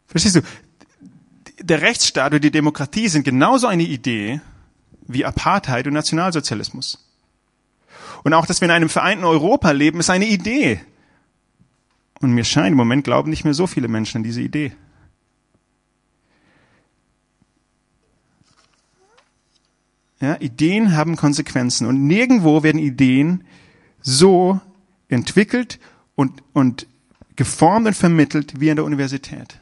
Verstehst 0.05 0.35
du? 0.35 0.41
Der 1.59 1.81
Rechtsstaat 1.81 2.35
und 2.35 2.43
die 2.43 2.51
Demokratie 2.51 3.07
sind 3.07 3.23
genauso 3.23 3.65
eine 3.65 3.83
Idee 3.83 4.39
wie 5.07 5.25
Apartheid 5.25 5.87
und 5.87 5.93
Nationalsozialismus. 5.93 7.06
Und 8.23 8.33
auch, 8.33 8.45
dass 8.45 8.61
wir 8.61 8.65
in 8.65 8.71
einem 8.71 8.89
vereinten 8.89 9.25
Europa 9.25 9.71
leben, 9.71 9.99
ist 9.99 10.09
eine 10.09 10.27
Idee. 10.27 10.81
Und 12.19 12.31
mir 12.31 12.43
scheint, 12.43 12.71
im 12.71 12.77
Moment 12.77 13.03
glauben 13.03 13.29
nicht 13.29 13.43
mehr 13.43 13.53
so 13.53 13.67
viele 13.67 13.87
Menschen 13.87 14.17
an 14.17 14.23
diese 14.23 14.41
Idee. 14.41 14.73
Ja, 20.19 20.35
Ideen 20.39 20.95
haben 20.95 21.15
Konsequenzen 21.15 21.85
und 21.85 22.07
nirgendwo 22.07 22.63
werden 22.63 22.79
Ideen 22.79 23.43
so 24.01 24.59
entwickelt 25.09 25.79
und, 26.15 26.41
und 26.53 26.87
geformt 27.35 27.85
und 27.85 27.93
vermittelt 27.93 28.59
wie 28.59 28.71
an 28.71 28.77
der 28.77 28.85
Universität. 28.85 29.59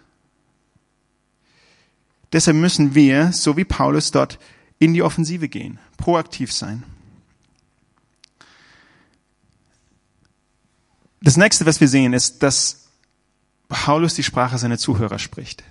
Deshalb 2.31 2.57
müssen 2.57 2.95
wir, 2.95 3.33
so 3.33 3.57
wie 3.57 3.65
Paulus 3.65 4.11
dort, 4.11 4.39
in 4.79 4.93
die 4.93 5.03
Offensive 5.03 5.49
gehen, 5.49 5.79
proaktiv 5.97 6.51
sein. 6.51 6.83
Das 11.25 11.37
nächste, 11.37 11.65
was 11.65 11.81
wir 11.81 11.87
sehen, 11.87 12.13
ist, 12.13 12.43
dass 12.43 12.85
Paulus 13.67 14.13
die 14.13 14.21
Sprache 14.21 14.59
seiner 14.59 14.77
Zuhörer 14.77 15.17
spricht. 15.17 15.63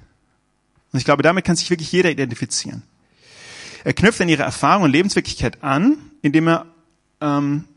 Und 0.93 0.99
ich 0.99 1.05
glaube, 1.05 1.23
damit 1.23 1.45
kann 1.45 1.55
sich 1.55 1.71
wirklich 1.71 1.93
jeder 1.93 2.11
identifizieren. 2.11 2.83
Er 3.85 3.93
knüpft 3.93 4.21
an 4.21 4.29
ihre 4.29 4.43
Erfahrung 4.43 4.83
und 4.83 4.90
Lebenswirklichkeit 4.90 5.62
an, 5.62 5.97
indem 6.23 6.49
er 6.49 6.67
ähm, 7.21 7.69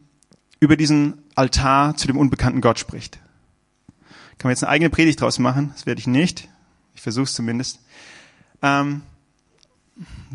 über 0.59 0.75
diesen 0.75 1.21
Altar 1.35 1.95
zu 1.95 2.07
dem 2.07 2.17
unbekannten 2.17 2.61
Gott 2.61 2.79
spricht. 2.79 3.19
Kann 4.39 4.47
man 4.47 4.53
jetzt 4.53 4.63
eine 4.63 4.71
eigene 4.71 4.89
Predigt 4.89 5.21
draus 5.21 5.37
machen? 5.37 5.69
Das 5.75 5.85
werde 5.85 5.99
ich 5.99 6.07
nicht. 6.07 6.47
Ich 6.95 7.01
versuche 7.03 7.25
es 7.25 7.35
zumindest. 7.35 7.79
Ähm, 8.63 9.03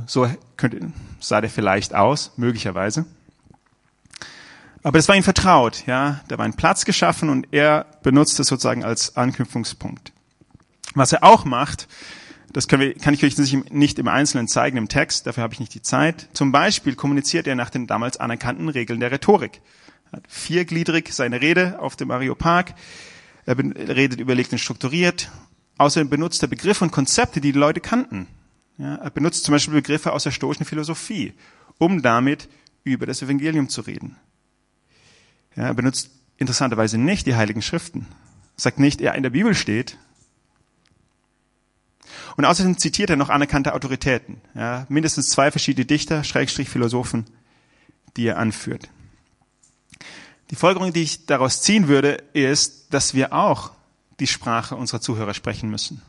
so 0.07 0.31
könnte, 0.57 0.93
sah 1.19 1.41
der 1.41 1.51
vielleicht 1.51 1.93
aus, 1.93 2.35
möglicherweise. 2.37 3.05
Aber 4.83 4.99
das 4.99 5.09
war 5.09 5.17
ihm 5.17 5.23
vertraut, 5.23 5.85
ja. 5.87 6.21
Da 6.29 6.39
war 6.39 6.45
ein 6.45 6.55
Platz 6.55 6.85
geschaffen 6.85 7.29
und 7.29 7.49
er 7.53 7.87
benutzt 8.03 8.39
es 8.41 8.49
sozusagen 8.49 8.85
als 8.85 9.17
Anknüpfungspunkt. 9.17 10.13
Was 10.95 11.13
er 11.13 11.23
auch 11.23 11.45
macht, 11.45 11.89
das 12.53 12.71
wir, 12.71 12.95
kann 12.95 13.15
ich 13.15 13.25
euch 13.25 13.39
nicht 13.39 13.99
im 13.99 14.09
Einzelnen 14.09 14.49
zeigen 14.49 14.77
im 14.77 14.89
Text, 14.89 15.27
dafür 15.27 15.43
habe 15.43 15.55
ich 15.55 15.61
nicht 15.61 15.75
die 15.75 15.83
Zeit. 15.83 16.29
Zum 16.33 16.53
Beispiel 16.53 16.95
kommuniziert 16.95 17.47
er 17.47 17.55
nach 17.55 17.71
den 17.71 17.87
damals 17.87 18.19
anerkannten 18.19 18.69
Regeln 18.69 19.01
der 19.01 19.11
Rhetorik. 19.11 19.63
Er 20.11 20.19
hat 20.19 20.25
viergliedrig 20.29 21.13
seine 21.13 21.41
Rede 21.41 21.79
auf 21.79 21.97
dem 21.97 22.11
Areopag. 22.11 22.75
Er 23.47 23.57
redet 23.57 24.21
überlegt 24.21 24.53
und 24.53 24.59
strukturiert. 24.59 25.31
Außerdem 25.79 26.11
benutzt 26.11 26.43
er 26.43 26.49
Begriffe 26.49 26.85
und 26.85 26.91
Konzepte, 26.91 27.41
die 27.41 27.53
die 27.53 27.59
Leute 27.59 27.81
kannten. 27.81 28.27
Ja, 28.77 28.97
er 28.97 29.11
benutzt 29.11 29.45
zum 29.45 29.53
Beispiel 29.53 29.75
Begriffe 29.75 30.13
aus 30.13 30.25
der 30.25 30.31
stoischen 30.31 30.67
Philosophie, 30.67 31.33
um 31.79 32.03
damit 32.03 32.49
über 32.85 33.07
das 33.07 33.23
Evangelium 33.23 33.69
zu 33.69 33.81
reden. 33.81 34.17
Ja, 35.57 35.65
er 35.65 35.75
benutzt 35.75 36.11
interessanterweise 36.37 36.99
nicht 36.99 37.27
die 37.27 37.37
Heiligen 37.37 37.63
Schriften. 37.63 38.07
Sagt 38.57 38.79
nicht, 38.79 39.01
er 39.01 39.15
in 39.15 39.23
der 39.23 39.31
Bibel 39.31 39.55
steht. 39.55 39.99
Und 42.37 42.45
außerdem 42.45 42.79
zitiert 42.79 43.11
er 43.11 43.17
noch 43.17 43.29
anerkannte 43.29 43.75
Autoritäten. 43.75 44.41
Ja, 44.55 44.87
mindestens 44.89 45.31
zwei 45.31 45.51
verschiedene 45.51 45.85
Dichter, 45.85 46.25
Schrägstrich 46.25 46.69
Philosophen, 46.69 47.27
die 48.17 48.27
er 48.27 48.39
anführt. 48.39 48.89
Die 50.51 50.57
Folgerung, 50.57 50.93
die 50.93 51.03
ich 51.03 51.27
daraus 51.27 51.63
ziehen 51.63 51.89
würde, 51.89 52.23
ist, 52.33 52.93
dass 52.93 53.15
wir 53.15 53.33
auch 53.33 53.73
die 54.21 54.27
Sprache 54.27 54.77
unserer 54.77 55.01
Zuhörer 55.01 55.35
sprechen 55.35 55.71
müssen. 55.71 56.03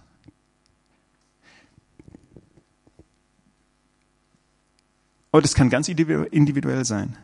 Und 5.31 5.45
es 5.45 5.55
kann 5.55 5.69
ganz 5.69 5.87
individuell 5.87 6.85
sein. 6.85 7.17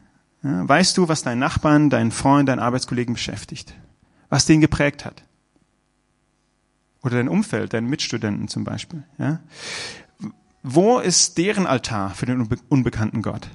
Ja, 0.43 0.67
weißt 0.67 0.97
du, 0.97 1.07
was 1.07 1.23
deinen 1.23 1.39
Nachbarn, 1.39 1.89
deinen 1.89 2.11
Freund, 2.11 2.47
deinen 2.49 2.59
Arbeitskollegen 2.59 3.13
beschäftigt? 3.13 3.73
Was 4.29 4.45
den 4.45 4.61
geprägt 4.61 5.05
hat? 5.05 5.23
Oder 7.01 7.17
dein 7.17 7.29
Umfeld, 7.29 7.73
deinen 7.73 7.89
Mitstudenten 7.89 8.47
zum 8.47 8.63
Beispiel. 8.63 9.03
Ja? 9.17 9.39
Wo 10.63 10.99
ist 10.99 11.37
deren 11.37 11.65
Altar 11.65 12.13
für 12.13 12.25
den 12.25 12.47
unbekannten 12.69 13.21
Gott? 13.21 13.47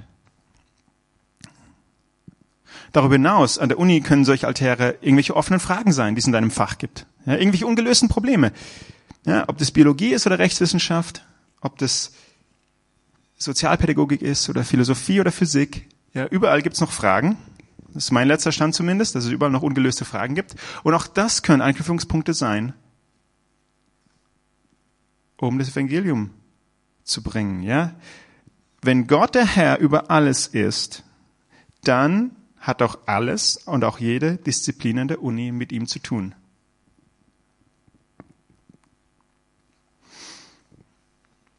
Darüber 2.91 3.15
hinaus, 3.15 3.59
an 3.59 3.69
der 3.69 3.77
Uni 3.77 4.01
können 4.01 4.25
solche 4.25 4.47
Altäre 4.47 4.97
irgendwelche 5.01 5.35
offenen 5.35 5.59
Fragen 5.59 5.91
sein, 5.91 6.15
die 6.15 6.19
es 6.19 6.27
in 6.27 6.31
deinem 6.31 6.51
Fach 6.51 6.77
gibt. 6.77 7.05
Ja, 7.25 7.33
irgendwelche 7.33 7.67
ungelösten 7.67 8.09
Probleme. 8.09 8.51
Ja, 9.25 9.49
ob 9.49 9.57
das 9.57 9.71
Biologie 9.71 10.13
ist 10.13 10.25
oder 10.25 10.39
Rechtswissenschaft, 10.39 11.25
ob 11.61 11.77
das 11.77 12.13
Sozialpädagogik 13.37 14.21
ist 14.21 14.49
oder 14.49 14.63
Philosophie 14.63 15.19
oder 15.19 15.31
Physik. 15.31 15.87
Ja, 16.15 16.27
überall 16.27 16.61
gibt's 16.61 16.79
noch 16.79 16.93
Fragen. 16.93 17.37
Das 17.93 18.05
ist 18.05 18.11
mein 18.11 18.29
letzter 18.29 18.53
Stand 18.53 18.73
zumindest, 18.73 19.15
dass 19.15 19.25
es 19.25 19.31
überall 19.31 19.51
noch 19.51 19.63
ungelöste 19.63 20.05
Fragen 20.05 20.33
gibt. 20.33 20.55
Und 20.83 20.93
auch 20.93 21.07
das 21.07 21.43
können 21.43 21.61
Anknüpfungspunkte 21.61 22.33
sein, 22.33 22.73
um 25.37 25.59
das 25.59 25.69
Evangelium 25.69 26.31
zu 27.03 27.21
bringen. 27.21 27.63
Ja, 27.63 27.95
wenn 28.81 29.07
Gott 29.07 29.35
der 29.35 29.45
Herr 29.45 29.79
über 29.79 30.09
alles 30.09 30.47
ist, 30.47 31.03
dann 31.83 32.31
hat 32.59 32.81
auch 32.81 32.99
alles 33.07 33.57
und 33.57 33.83
auch 33.83 33.99
jede 33.99 34.37
Disziplin 34.37 34.99
an 34.99 35.07
der 35.09 35.21
Uni 35.21 35.51
mit 35.51 35.73
ihm 35.73 35.85
zu 35.85 35.99
tun. 35.99 36.33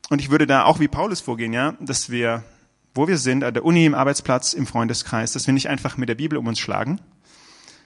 Und 0.09 0.21
ich 0.21 0.31
würde 0.31 0.47
da 0.47 0.65
auch 0.65 0.81
wie 0.81 0.89
Paulus 0.89 1.21
vorgehen, 1.21 1.53
ja, 1.53 1.73
dass 1.81 2.09
wir 2.09 2.43
wo 2.97 3.09
wir 3.09 3.19
sind, 3.19 3.45
an 3.45 3.55
der 3.55 3.65
Uni, 3.65 3.85
im 3.85 3.95
Arbeitsplatz, 3.95 4.53
im 4.53 4.67
Freundeskreis, 4.67 5.33
dass 5.33 5.47
wir 5.47 5.55
nicht 5.55 5.69
einfach 5.69 5.97
mit 5.97 6.09
der 6.09 6.15
Bibel 6.15 6.39
um 6.39 6.47
uns 6.47 6.59
schlagen, 6.59 7.01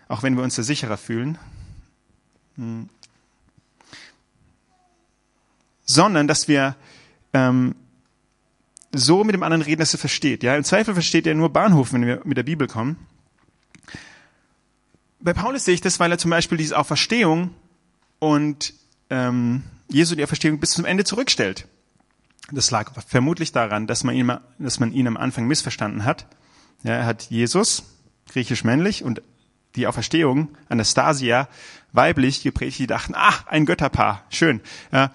auch 0.09 0.23
wenn 0.23 0.37
wir 0.37 0.43
uns 0.43 0.55
da 0.55 0.63
sicherer 0.63 0.97
fühlen, 0.97 1.39
hm. 2.57 2.89
sondern 5.85 6.29
dass 6.29 6.49
wir 6.49 6.77
ähm, 7.33 7.75
so 8.93 9.25
mit 9.25 9.35
dem 9.35 9.43
anderen 9.43 9.63
reden, 9.63 9.81
dass 9.81 9.95
er 9.95 9.99
versteht. 9.99 10.43
Ja, 10.43 10.57
im 10.57 10.65
Zweifel 10.65 10.95
versteht 10.95 11.27
er 11.27 11.35
nur 11.35 11.51
Bahnhof, 11.51 11.93
wenn 11.93 12.07
wir 12.07 12.23
mit 12.25 12.37
der 12.37 12.43
Bibel 12.43 12.67
kommen. 12.67 12.97
Bei 15.21 15.33
Paulus 15.33 15.65
sehe 15.65 15.75
ich 15.75 15.81
das, 15.81 16.01
weil 16.01 16.11
er 16.11 16.19
zum 16.19 16.31
Beispiel 16.31 16.59
diese 16.59 16.79
Auferstehung 16.79 17.51
und 18.19 18.73
ähm, 19.11 19.65
Jesu 19.89 20.15
die 20.15 20.25
Auferstehung 20.25 20.59
bis 20.61 20.71
zum 20.71 20.85
Ende 20.85 21.05
zurückstellt. 21.05 21.69
Das 22.53 22.71
lag 22.71 22.93
vermutlich 23.07 23.53
daran, 23.53 23.87
dass 23.87 24.05
man 24.05 24.15
ihn, 24.15 24.33
dass 24.59 24.81
man 24.81 24.93
ihn 24.93 25.07
am 25.07 25.17
Anfang 25.17 25.47
missverstanden 25.47 26.05
hat. 26.05 26.27
Ja, 26.83 26.95
er 26.95 27.07
hat 27.07 27.25
Jesus, 27.25 27.85
griechisch 28.29 28.65
männlich, 28.65 29.05
und 29.05 29.23
die 29.77 29.87
Auferstehung, 29.87 30.49
Anastasia, 30.69 31.49
weiblich 31.93 32.43
geprägt, 32.43 32.79
die 32.79 32.87
dachten, 32.87 33.15
ach, 33.17 33.47
ein 33.47 33.67
Götterpaar, 33.67 34.25
schön. 34.31 34.61
Ja, 34.91 35.13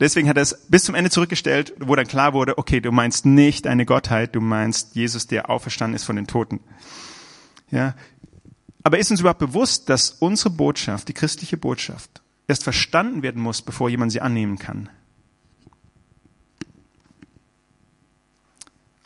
deswegen 0.00 0.28
hat 0.28 0.36
er 0.36 0.42
es 0.42 0.66
bis 0.68 0.84
zum 0.84 0.94
Ende 0.94 1.10
zurückgestellt, 1.10 1.74
wo 1.78 1.94
dann 1.94 2.06
klar 2.06 2.32
wurde, 2.32 2.58
okay, 2.58 2.80
du 2.80 2.90
meinst 2.90 3.26
nicht 3.26 3.66
eine 3.66 3.86
Gottheit, 3.86 4.34
du 4.34 4.40
meinst 4.40 4.96
Jesus, 4.96 5.26
der 5.26 5.50
auferstanden 5.50 5.94
ist 5.94 6.04
von 6.04 6.16
den 6.16 6.26
Toten. 6.26 6.60
Ja, 7.70 7.94
aber 8.82 8.98
ist 8.98 9.10
uns 9.10 9.20
überhaupt 9.20 9.40
bewusst, 9.40 9.88
dass 9.88 10.10
unsere 10.10 10.50
Botschaft, 10.50 11.08
die 11.08 11.14
christliche 11.14 11.56
Botschaft, 11.56 12.22
erst 12.48 12.64
verstanden 12.64 13.22
werden 13.22 13.42
muss, 13.42 13.62
bevor 13.62 13.88
jemand 13.88 14.10
sie 14.10 14.20
annehmen 14.20 14.58
kann? 14.58 14.88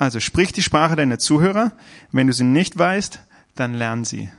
Also 0.04 0.20
sprich 0.20 0.52
die 0.52 0.62
Sprache 0.62 0.96
deiner 0.96 1.18
Zuhörer. 1.18 1.72
Wenn 2.12 2.26
du 2.26 2.34
sie 2.34 2.44
nicht 2.44 2.78
weißt, 2.78 3.20
dann 3.54 3.72
lern 3.72 4.04
sie. 4.04 4.30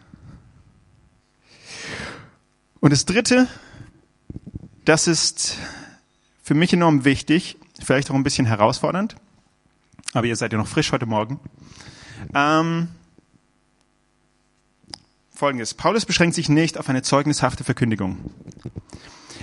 Und 2.80 2.93
das 2.93 3.06
Dritte, 3.06 3.47
das 4.86 5.08
ist 5.08 5.58
für 6.43 6.54
mich 6.54 6.71
enorm 6.71 7.04
wichtig, 7.04 7.58
vielleicht 7.84 8.12
auch 8.12 8.15
ein 8.15 8.21
bisschen 8.21 8.45
herausfordernd, 8.45 9.15
aber 10.13 10.28
ihr 10.28 10.36
seid 10.36 10.51
ja 10.51 10.60
noch 10.60 10.67
frisch 10.67 10.91
heute 10.91 11.08
Morgen. 11.08 11.39
Ähm, 12.36 12.89
Folgendes. 15.32 15.73
Paulus 15.73 16.06
beschränkt 16.06 16.36
sich 16.36 16.47
nicht 16.47 16.78
auf 16.78 16.89
eine 16.89 17.01
zeugnishafte 17.01 17.63
Verkündigung. 17.63 18.19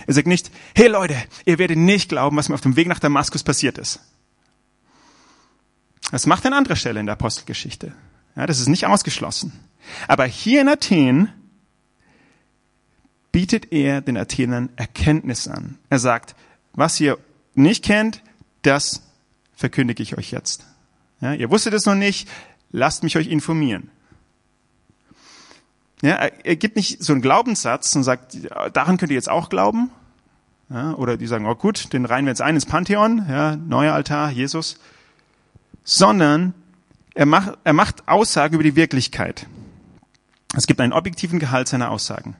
Er 0.07 0.15
sagt 0.15 0.29
nicht, 0.29 0.53
hey 0.77 0.87
Leute, 0.87 1.17
ihr 1.47 1.59
werdet 1.59 1.79
nicht 1.79 2.09
glauben, 2.09 2.37
was 2.37 2.49
mir 2.49 2.55
auf 2.55 2.61
dem 2.61 2.77
Weg 2.77 2.87
nach 2.87 3.01
Damaskus 3.01 3.43
passiert 3.43 3.77
ist. 3.77 3.99
Das 6.12 6.27
macht 6.27 6.44
er 6.44 6.48
an 6.48 6.59
anderer 6.59 6.77
Stelle 6.77 7.01
in 7.01 7.07
der 7.07 7.14
Apostelgeschichte. 7.14 7.94
Ja, 8.37 8.46
das 8.46 8.61
ist 8.61 8.68
nicht 8.68 8.87
ausgeschlossen. 8.87 9.51
Aber 10.09 10.27
hier 10.27 10.61
in 10.61 10.68
Athen 10.68 11.33
bietet 13.33 13.72
er 13.72 14.03
den 14.03 14.18
Athenern 14.18 14.68
Erkenntnis 14.77 15.48
an. 15.48 15.79
Er 15.88 15.98
sagt, 15.98 16.37
was 16.75 17.01
ihr 17.01 17.18
nicht 17.55 17.83
kennt, 17.83 18.22
das 18.61 19.03
verkündige 19.57 20.03
ich 20.03 20.18
euch 20.18 20.31
jetzt. 20.33 20.66
Ja, 21.22 21.33
ihr 21.33 21.51
wusstet 21.51 21.72
es 21.72 21.87
noch 21.87 21.94
nicht, 21.94 22.29
lasst 22.70 23.03
mich 23.05 23.16
euch 23.16 23.29
informieren. 23.29 23.90
Ja, 26.03 26.16
er 26.16 26.57
gibt 26.57 26.77
nicht 26.77 27.03
so 27.03 27.14
einen 27.14 27.22
Glaubenssatz 27.22 27.96
und 27.96 28.03
sagt, 28.03 28.37
daran 28.75 28.98
könnt 28.98 29.12
ihr 29.12 29.16
jetzt 29.16 29.31
auch 29.31 29.48
glauben. 29.48 29.90
Ja, 30.68 30.92
oder 30.92 31.16
die 31.16 31.27
sagen, 31.27 31.46
oh 31.46 31.55
gut, 31.55 31.94
den 31.94 32.05
reihen 32.05 32.27
wir 32.27 32.33
jetzt 32.33 32.42
ein 32.42 32.55
ins 32.55 32.66
Pantheon, 32.66 33.25
ja, 33.31 33.57
neuer 33.57 33.94
Altar, 33.94 34.31
Jesus 34.31 34.79
sondern 35.85 36.55
er 37.14 37.27
macht, 37.27 37.59
er 37.64 37.73
macht 37.73 38.09
Aussagen 38.09 38.55
über 38.55 38.64
die 38.64 38.77
Wirklichkeit. 38.77 39.47
Es 40.55 40.66
gibt 40.66 40.81
einen 40.81 40.92
objektiven 40.92 41.38
Gehalt 41.38 41.68
seiner 41.68 41.90
Aussagen. 41.90 42.37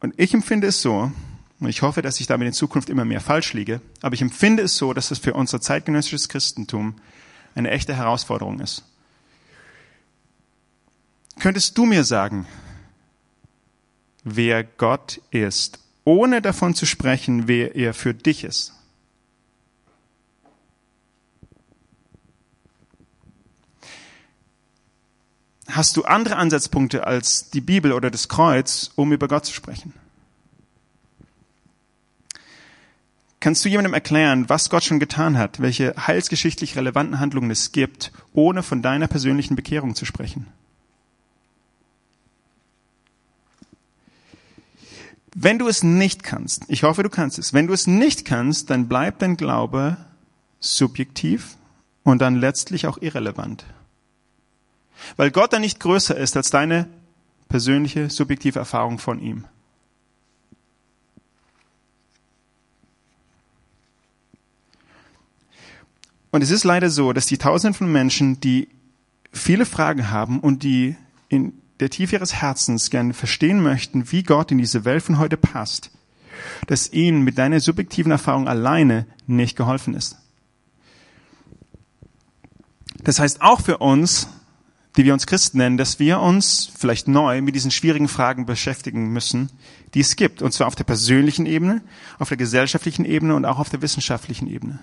Und 0.00 0.14
ich 0.16 0.34
empfinde 0.34 0.68
es 0.68 0.80
so, 0.80 1.12
und 1.60 1.68
ich 1.68 1.82
hoffe, 1.82 2.02
dass 2.02 2.20
ich 2.20 2.26
damit 2.26 2.46
in 2.46 2.52
Zukunft 2.52 2.88
immer 2.88 3.04
mehr 3.04 3.20
falsch 3.20 3.52
liege, 3.52 3.80
aber 4.00 4.14
ich 4.14 4.22
empfinde 4.22 4.62
es 4.62 4.76
so, 4.76 4.92
dass 4.92 5.10
es 5.10 5.18
für 5.18 5.34
unser 5.34 5.60
zeitgenössisches 5.60 6.28
Christentum 6.28 6.94
eine 7.54 7.70
echte 7.70 7.94
Herausforderung 7.94 8.60
ist. 8.60 8.84
Könntest 11.40 11.76
du 11.78 11.84
mir 11.84 12.04
sagen, 12.04 12.46
wer 14.22 14.62
Gott 14.62 15.20
ist, 15.30 15.80
ohne 16.04 16.42
davon 16.42 16.74
zu 16.74 16.86
sprechen, 16.86 17.48
wer 17.48 17.74
er 17.74 17.94
für 17.94 18.14
dich 18.14 18.44
ist? 18.44 18.77
Hast 25.68 25.96
du 25.96 26.04
andere 26.04 26.36
Ansatzpunkte 26.36 27.06
als 27.06 27.50
die 27.50 27.60
Bibel 27.60 27.92
oder 27.92 28.10
das 28.10 28.28
Kreuz, 28.28 28.90
um 28.96 29.12
über 29.12 29.28
Gott 29.28 29.46
zu 29.46 29.52
sprechen? 29.52 29.92
Kannst 33.40 33.64
du 33.64 33.68
jemandem 33.68 33.94
erklären, 33.94 34.48
was 34.48 34.68
Gott 34.68 34.82
schon 34.82 34.98
getan 34.98 35.38
hat, 35.38 35.60
welche 35.60 35.94
heilsgeschichtlich 35.96 36.76
relevanten 36.76 37.20
Handlungen 37.20 37.50
es 37.52 37.70
gibt, 37.70 38.10
ohne 38.32 38.64
von 38.64 38.82
deiner 38.82 39.06
persönlichen 39.06 39.54
Bekehrung 39.54 39.94
zu 39.94 40.04
sprechen? 40.04 40.46
Wenn 45.34 45.60
du 45.60 45.68
es 45.68 45.84
nicht 45.84 46.24
kannst, 46.24 46.64
ich 46.66 46.82
hoffe, 46.82 47.04
du 47.04 47.10
kannst 47.10 47.38
es, 47.38 47.52
wenn 47.52 47.68
du 47.68 47.72
es 47.72 47.86
nicht 47.86 48.24
kannst, 48.24 48.70
dann 48.70 48.88
bleibt 48.88 49.22
dein 49.22 49.36
Glaube 49.36 49.96
subjektiv 50.58 51.56
und 52.02 52.20
dann 52.20 52.34
letztlich 52.34 52.88
auch 52.88 52.98
irrelevant. 53.00 53.64
Weil 55.16 55.30
Gott 55.30 55.52
dann 55.52 55.62
nicht 55.62 55.80
größer 55.80 56.16
ist 56.16 56.36
als 56.36 56.50
deine 56.50 56.88
persönliche, 57.48 58.10
subjektive 58.10 58.58
Erfahrung 58.58 58.98
von 58.98 59.20
ihm. 59.20 59.44
Und 66.30 66.42
es 66.42 66.50
ist 66.50 66.64
leider 66.64 66.90
so, 66.90 67.12
dass 67.12 67.26
die 67.26 67.38
Tausenden 67.38 67.74
von 67.74 67.90
Menschen, 67.90 68.40
die 68.40 68.68
viele 69.32 69.64
Fragen 69.64 70.10
haben 70.10 70.40
und 70.40 70.62
die 70.62 70.96
in 71.28 71.54
der 71.80 71.90
Tiefe 71.90 72.16
ihres 72.16 72.34
Herzens 72.34 72.90
gerne 72.90 73.14
verstehen 73.14 73.62
möchten, 73.62 74.10
wie 74.12 74.22
Gott 74.22 74.50
in 74.50 74.58
diese 74.58 74.84
Welt 74.84 75.02
von 75.02 75.18
heute 75.18 75.36
passt, 75.36 75.90
dass 76.66 76.92
ihnen 76.92 77.22
mit 77.22 77.38
deiner 77.38 77.60
subjektiven 77.60 78.12
Erfahrung 78.12 78.48
alleine 78.48 79.06
nicht 79.26 79.56
geholfen 79.56 79.94
ist. 79.94 80.18
Das 83.04 83.20
heißt 83.20 83.40
auch 83.42 83.60
für 83.60 83.78
uns, 83.78 84.28
die 84.98 85.04
wir 85.04 85.12
uns 85.12 85.28
Christen 85.28 85.58
nennen, 85.58 85.76
dass 85.76 86.00
wir 86.00 86.18
uns 86.18 86.72
vielleicht 86.76 87.06
neu 87.06 87.40
mit 87.40 87.54
diesen 87.54 87.70
schwierigen 87.70 88.08
Fragen 88.08 88.46
beschäftigen 88.46 89.12
müssen, 89.12 89.48
die 89.94 90.00
es 90.00 90.16
gibt. 90.16 90.42
Und 90.42 90.52
zwar 90.52 90.66
auf 90.66 90.74
der 90.74 90.82
persönlichen 90.82 91.46
Ebene, 91.46 91.82
auf 92.18 92.28
der 92.28 92.36
gesellschaftlichen 92.36 93.04
Ebene 93.04 93.36
und 93.36 93.44
auch 93.44 93.60
auf 93.60 93.70
der 93.70 93.80
wissenschaftlichen 93.80 94.48
Ebene. 94.48 94.80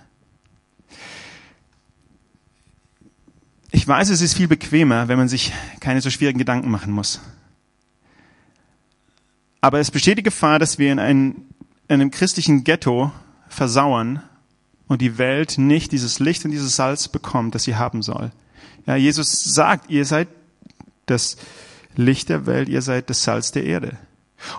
Ich 3.71 3.86
weiß, 3.86 4.08
es 4.08 4.21
ist 4.21 4.36
viel 4.36 4.47
bequemer, 4.47 5.10
wenn 5.10 5.17
man 5.17 5.28
sich 5.28 5.51
keine 5.82 5.99
so 5.99 6.10
schwierigen 6.10 6.39
Gedanken 6.39 6.71
machen 6.71 6.93
muss. 6.93 7.19
Aber 9.60 9.82
es 9.82 9.91
besteht 9.91 10.17
die 10.17 10.23
Gefahr, 10.23 10.60
dass 10.60 10.80
wir 10.80 10.93
in, 10.93 10.99
ein, 10.99 11.36
in 11.89 11.95
einem 11.95 12.10
christlichen 12.10 12.63
Ghetto 12.63 13.12
versauern 13.49 14.23
und 14.88 15.01
die 15.01 15.17
Welt 15.17 15.58
nicht 15.58 15.91
dieses 15.91 16.19
Licht 16.19 16.45
und 16.45 16.51
dieses 16.51 16.78
Salz 16.78 17.10
bekommt, 17.10 17.54
das 17.54 17.65
sie 17.65 17.75
haben 17.75 18.01
soll. 18.01 18.32
Ja, 18.86 18.95
Jesus 18.95 19.43
sagt, 19.43 19.89
ihr 19.89 20.06
seid 20.06 20.28
das 21.06 21.38
Licht 21.95 22.30
der 22.30 22.45
Welt, 22.45 22.69
ihr 22.69 22.82
seid 22.82 23.10
das 23.10 23.23
Salz 23.23 23.51
der 23.51 23.65
Erde. 23.65 23.97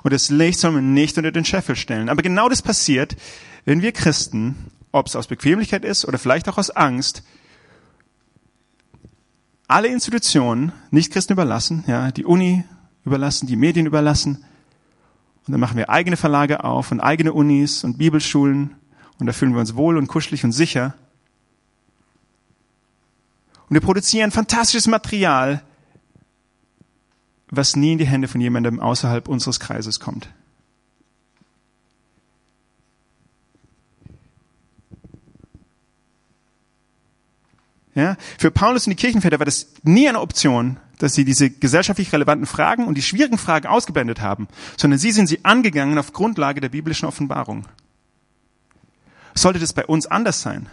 Und 0.02 0.12
das 0.12 0.30
Licht 0.30 0.58
soll 0.58 0.72
man 0.72 0.94
nicht 0.94 1.16
unter 1.18 1.32
den 1.32 1.44
Scheffel 1.44 1.76
stellen. 1.76 2.08
Aber 2.08 2.22
genau 2.22 2.48
das 2.48 2.62
passiert, 2.62 3.16
wenn 3.64 3.82
wir 3.82 3.92
Christen, 3.92 4.56
ob 4.92 5.06
es 5.06 5.16
aus 5.16 5.26
Bequemlichkeit 5.26 5.84
ist 5.84 6.04
oder 6.04 6.18
vielleicht 6.18 6.48
auch 6.48 6.58
aus 6.58 6.70
Angst, 6.70 7.22
alle 9.68 9.88
Institutionen 9.88 10.72
nicht 10.90 11.12
Christen 11.12 11.32
überlassen, 11.32 11.84
ja, 11.86 12.10
die 12.10 12.24
Uni 12.24 12.64
überlassen, 13.04 13.46
die 13.46 13.56
Medien 13.56 13.86
überlassen. 13.86 14.44
Und 15.46 15.52
dann 15.52 15.60
machen 15.60 15.76
wir 15.76 15.90
eigene 15.90 16.16
Verlage 16.16 16.64
auf 16.64 16.90
und 16.90 17.00
eigene 17.00 17.32
Unis 17.32 17.84
und 17.84 17.98
Bibelschulen 17.98 18.74
und 19.18 19.26
da 19.26 19.32
fühlen 19.32 19.52
wir 19.52 19.60
uns 19.60 19.76
wohl 19.76 19.96
und 19.96 20.08
kuschelig 20.08 20.44
und 20.44 20.52
sicher. 20.52 20.94
Und 23.68 23.74
wir 23.74 23.80
produzieren 23.80 24.30
fantastisches 24.30 24.86
Material, 24.86 25.62
was 27.48 27.76
nie 27.76 27.92
in 27.92 27.98
die 27.98 28.06
Hände 28.06 28.28
von 28.28 28.40
jemandem 28.40 28.80
außerhalb 28.80 29.28
unseres 29.28 29.60
Kreises 29.60 30.00
kommt. 30.00 30.28
Ja, 37.94 38.16
für 38.38 38.50
Paulus 38.50 38.86
und 38.86 38.90
die 38.90 38.96
Kirchenväter 38.96 39.38
war 39.38 39.46
das 39.46 39.68
nie 39.82 40.06
eine 40.06 40.20
Option, 40.20 40.76
dass 40.98 41.14
sie 41.14 41.24
diese 41.24 41.48
gesellschaftlich 41.48 42.12
relevanten 42.12 42.46
Fragen 42.46 42.86
und 42.86 42.94
die 42.94 43.02
schwierigen 43.02 43.38
Fragen 43.38 43.66
ausgeblendet 43.66 44.20
haben, 44.20 44.48
sondern 44.76 44.98
sie 44.98 45.12
sind 45.12 45.28
sie 45.28 45.44
angegangen 45.46 45.98
auf 45.98 46.12
Grundlage 46.12 46.60
der 46.60 46.68
biblischen 46.68 47.06
Offenbarung. 47.06 47.66
Sollte 49.34 49.58
das 49.58 49.72
bei 49.72 49.86
uns 49.86 50.06
anders 50.06 50.42
sein? 50.42 50.68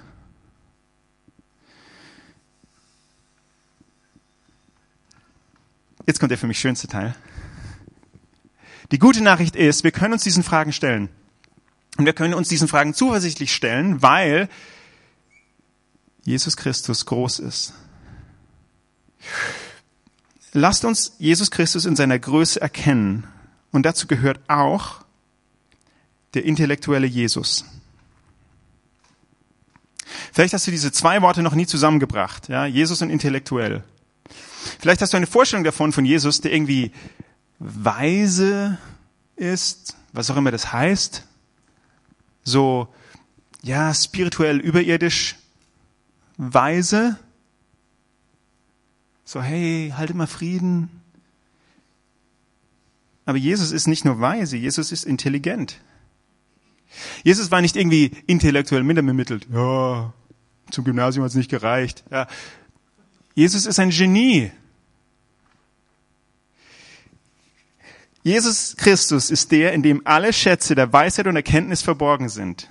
Jetzt 6.05 6.19
kommt 6.19 6.31
der 6.31 6.37
für 6.37 6.47
mich 6.47 6.59
schönste 6.59 6.87
Teil. 6.87 7.15
Die 8.91 8.99
gute 8.99 9.21
Nachricht 9.21 9.55
ist, 9.55 9.83
wir 9.83 9.91
können 9.91 10.13
uns 10.13 10.23
diesen 10.23 10.43
Fragen 10.43 10.73
stellen. 10.73 11.09
Und 11.97 12.05
wir 12.05 12.13
können 12.13 12.33
uns 12.33 12.49
diesen 12.49 12.67
Fragen 12.67 12.93
zuversichtlich 12.93 13.53
stellen, 13.53 14.01
weil 14.01 14.49
Jesus 16.23 16.57
Christus 16.57 17.05
groß 17.05 17.39
ist. 17.39 17.73
Lasst 20.53 20.85
uns 20.85 21.15
Jesus 21.19 21.51
Christus 21.51 21.85
in 21.85 21.95
seiner 21.95 22.19
Größe 22.19 22.61
erkennen. 22.61 23.27
Und 23.71 23.85
dazu 23.85 24.07
gehört 24.07 24.39
auch 24.47 25.03
der 26.33 26.45
intellektuelle 26.45 27.07
Jesus. 27.07 27.65
Vielleicht 30.31 30.53
hast 30.53 30.65
du 30.67 30.71
diese 30.71 30.91
zwei 30.91 31.21
Worte 31.21 31.41
noch 31.41 31.55
nie 31.55 31.67
zusammengebracht, 31.67 32.49
ja, 32.49 32.65
Jesus 32.65 33.01
und 33.01 33.09
intellektuell. 33.09 33.83
Vielleicht 34.80 35.02
hast 35.02 35.13
du 35.13 35.17
eine 35.17 35.28
Vorstellung 35.28 35.63
davon 35.63 35.91
von 35.91 36.06
Jesus, 36.06 36.41
der 36.41 36.54
irgendwie 36.54 36.91
weise 37.60 38.78
ist, 39.36 39.95
was 40.12 40.30
auch 40.30 40.38
immer 40.38 40.52
das 40.52 40.71
heißt, 40.71 41.26
so, 42.43 42.88
ja, 43.62 43.93
spirituell 43.93 44.60
überirdisch 44.60 45.36
weise, 46.38 47.17
so, 49.23 49.41
hey, 49.41 49.93
halte 49.95 50.13
mal 50.13 50.28
Frieden. 50.28 50.89
Aber 53.26 53.38
Jesus 53.38 53.71
ist 53.71 53.88
nicht 53.88 54.04
nur 54.04 54.19
weise, 54.19 54.58
Jesus 54.58 54.91
ist 54.91 55.06
intelligent. 55.06 55.80
Jesus 57.23 57.49
war 57.49 57.62
nicht 57.62 57.76
irgendwie 57.76 58.12
intellektuell 58.28 58.84
minderbemittelt. 58.84 59.47
Ja, 59.52 60.13
zum 60.69 60.84
Gymnasium 60.84 61.23
hat 61.23 61.32
es 61.32 61.36
nicht 61.36 61.49
gereicht. 61.49 62.04
Ja. 62.12 62.28
Jesus 63.36 63.65
ist 63.65 63.80
ein 63.80 63.89
Genie. 63.89 64.52
Jesus 68.24 68.76
Christus 68.78 69.30
ist 69.30 69.52
der, 69.52 69.74
in 69.74 69.84
dem 69.84 70.02
alle 70.06 70.32
Schätze 70.32 70.76
der 70.76 70.93
Weisheit 70.93 71.28
und 71.28 71.36
Erkenntnis 71.36 71.82
verborgen 71.82 72.30
sind. 72.30 72.69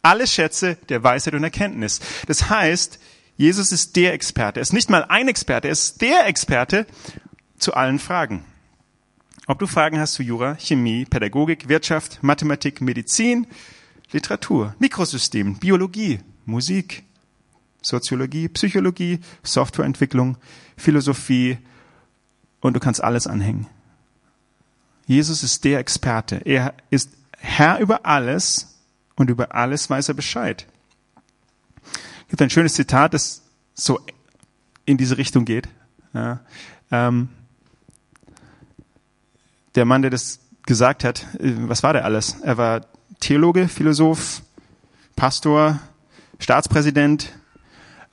Alle 0.00 0.26
Schätze 0.26 0.76
der 0.88 1.02
Weisheit 1.04 1.34
und 1.34 1.44
Erkenntnis. 1.44 2.00
Das 2.26 2.48
heißt, 2.48 2.98
Jesus 3.36 3.70
ist 3.70 3.96
der 3.96 4.14
Experte. 4.14 4.60
Er 4.60 4.62
ist 4.62 4.72
nicht 4.72 4.88
mal 4.88 5.04
ein 5.04 5.28
Experte, 5.28 5.68
er 5.68 5.72
ist 5.72 6.00
der 6.00 6.26
Experte 6.26 6.86
zu 7.58 7.74
allen 7.74 7.98
Fragen. 7.98 8.44
Ob 9.46 9.58
du 9.58 9.66
Fragen 9.66 9.98
hast 9.98 10.14
zu 10.14 10.22
Jura, 10.22 10.56
Chemie, 10.58 11.04
Pädagogik, 11.04 11.68
Wirtschaft, 11.68 12.22
Mathematik, 12.22 12.80
Medizin, 12.80 13.46
Literatur, 14.12 14.74
Mikrosystem, 14.78 15.58
Biologie, 15.58 16.20
Musik, 16.46 17.02
Soziologie, 17.82 18.48
Psychologie, 18.48 19.20
Softwareentwicklung, 19.42 20.36
Philosophie 20.76 21.58
und 22.60 22.74
du 22.74 22.80
kannst 22.80 23.02
alles 23.02 23.26
anhängen. 23.26 23.66
Jesus 25.06 25.42
ist 25.42 25.64
der 25.64 25.80
Experte. 25.80 26.36
Er 26.44 26.74
ist 26.90 27.10
Herr 27.38 27.80
über 27.80 28.06
alles 28.06 28.78
und 29.16 29.30
über 29.30 29.54
alles 29.54 29.90
weiß 29.90 30.08
er 30.08 30.14
Bescheid. 30.14 30.66
Es 31.84 32.28
gibt 32.28 32.42
ein 32.42 32.50
schönes 32.50 32.74
Zitat, 32.74 33.12
das 33.14 33.42
so 33.74 34.00
in 34.84 34.96
diese 34.96 35.18
Richtung 35.18 35.44
geht. 35.44 35.68
Ja, 36.14 36.40
ähm, 36.90 37.28
der 39.74 39.84
Mann, 39.84 40.02
der 40.02 40.10
das 40.10 40.40
gesagt 40.66 41.04
hat, 41.04 41.26
äh, 41.40 41.54
was 41.68 41.82
war 41.82 41.92
der 41.92 42.04
alles? 42.04 42.36
Er 42.42 42.56
war 42.58 42.86
Theologe, 43.20 43.68
Philosoph, 43.68 44.42
Pastor, 45.16 45.80
Staatspräsident. 46.38 47.32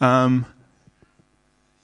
Ähm, 0.02 0.46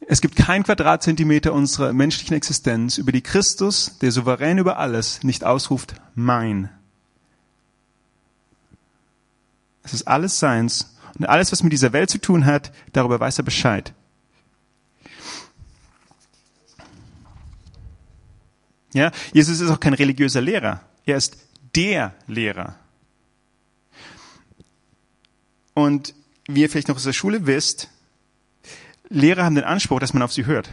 es 0.08 0.21
gibt 0.21 0.36
kein 0.36 0.63
Quadratzentimeter 0.63 1.54
unserer 1.54 1.91
menschlichen 1.93 2.36
Existenz, 2.36 2.97
über 2.97 3.12
die 3.12 3.21
Christus, 3.21 3.97
der 3.99 4.12
souverän 4.12 4.58
über 4.58 4.78
alles, 4.78 5.23
nicht 5.23 5.43
ausruft, 5.43 5.95
mein. 6.13 6.69
Es 9.84 9.93
ist 9.93 10.08
alles 10.08 10.39
seins. 10.39 10.95
Und 11.17 11.25
alles, 11.25 11.51
was 11.51 11.63
mit 11.63 11.71
dieser 11.71 11.93
Welt 11.93 12.10
zu 12.10 12.19
tun 12.19 12.45
hat, 12.45 12.71
darüber 12.91 13.19
weiß 13.19 13.38
er 13.39 13.45
Bescheid. 13.45 13.93
Ja, 18.93 19.12
Jesus 19.34 19.60
ist 19.60 19.69
auch 19.69 19.80
kein 19.80 19.93
religiöser 19.93 20.41
Lehrer. 20.41 20.82
Er 21.06 21.17
ist 21.17 21.38
der 21.75 22.15
Lehrer. 22.28 22.75
Und 25.73 26.13
wie 26.47 26.62
ihr 26.62 26.69
vielleicht 26.69 26.88
noch 26.88 26.95
aus 26.95 27.04
der 27.04 27.13
Schule 27.13 27.45
wisst, 27.45 27.89
Lehrer 29.09 29.43
haben 29.43 29.55
den 29.55 29.63
Anspruch, 29.63 29.99
dass 29.99 30.13
man 30.13 30.23
auf 30.23 30.33
sie 30.33 30.45
hört. 30.45 30.69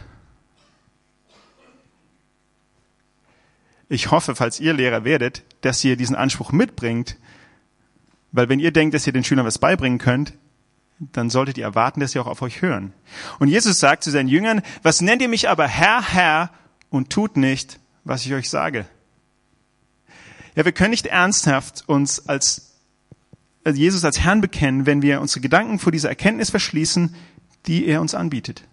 Ich 3.89 4.11
hoffe, 4.11 4.35
falls 4.35 4.59
ihr 4.59 4.73
Lehrer 4.73 5.03
werdet, 5.03 5.43
dass 5.61 5.83
ihr 5.83 5.95
diesen 5.95 6.15
Anspruch 6.15 6.51
mitbringt, 6.51 7.17
weil 8.31 8.49
wenn 8.49 8.59
ihr 8.59 8.71
denkt, 8.71 8.95
dass 8.95 9.05
ihr 9.05 9.13
den 9.13 9.23
Schülern 9.23 9.45
was 9.45 9.59
beibringen 9.59 9.99
könnt, 9.99 10.33
dann 10.99 11.29
solltet 11.29 11.57
ihr 11.57 11.65
erwarten, 11.65 11.99
dass 11.99 12.13
sie 12.13 12.19
auch 12.19 12.27
auf 12.27 12.41
euch 12.41 12.61
hören. 12.61 12.93
Und 13.39 13.49
Jesus 13.49 13.79
sagt 13.79 14.03
zu 14.03 14.09
seinen 14.09 14.29
Jüngern, 14.29 14.61
was 14.81 15.01
nennt 15.01 15.21
ihr 15.21 15.27
mich 15.27 15.49
aber 15.49 15.67
Herr, 15.67 16.01
Herr 16.01 16.49
und 16.89 17.09
tut 17.09 17.37
nicht, 17.37 17.79
was 18.03 18.25
ich 18.25 18.33
euch 18.33 18.49
sage. 18.49 18.85
Ja, 20.55 20.65
wir 20.65 20.71
können 20.71 20.91
nicht 20.91 21.07
ernsthaft 21.07 21.83
uns 21.87 22.27
als 22.27 22.73
also 23.63 23.79
Jesus 23.79 24.03
als 24.03 24.19
Herrn 24.19 24.41
bekennen, 24.41 24.85
wenn 24.85 25.01
wir 25.01 25.21
unsere 25.21 25.39
Gedanken 25.39 25.79
vor 25.79 25.91
dieser 25.91 26.09
Erkenntnis 26.09 26.49
verschließen, 26.49 27.15
die 27.67 27.85
er 27.85 28.01
uns 28.01 28.15
anbietet. 28.15 28.63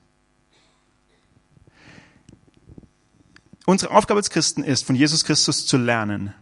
Unsere 3.67 3.93
Aufgabe 3.93 4.19
als 4.19 4.31
Christen 4.31 4.65
ist, 4.65 4.85
von 4.85 4.97
Jesus 4.97 5.25
Christus 5.25 5.67
zu 5.67 5.77
lernen. 5.77 6.35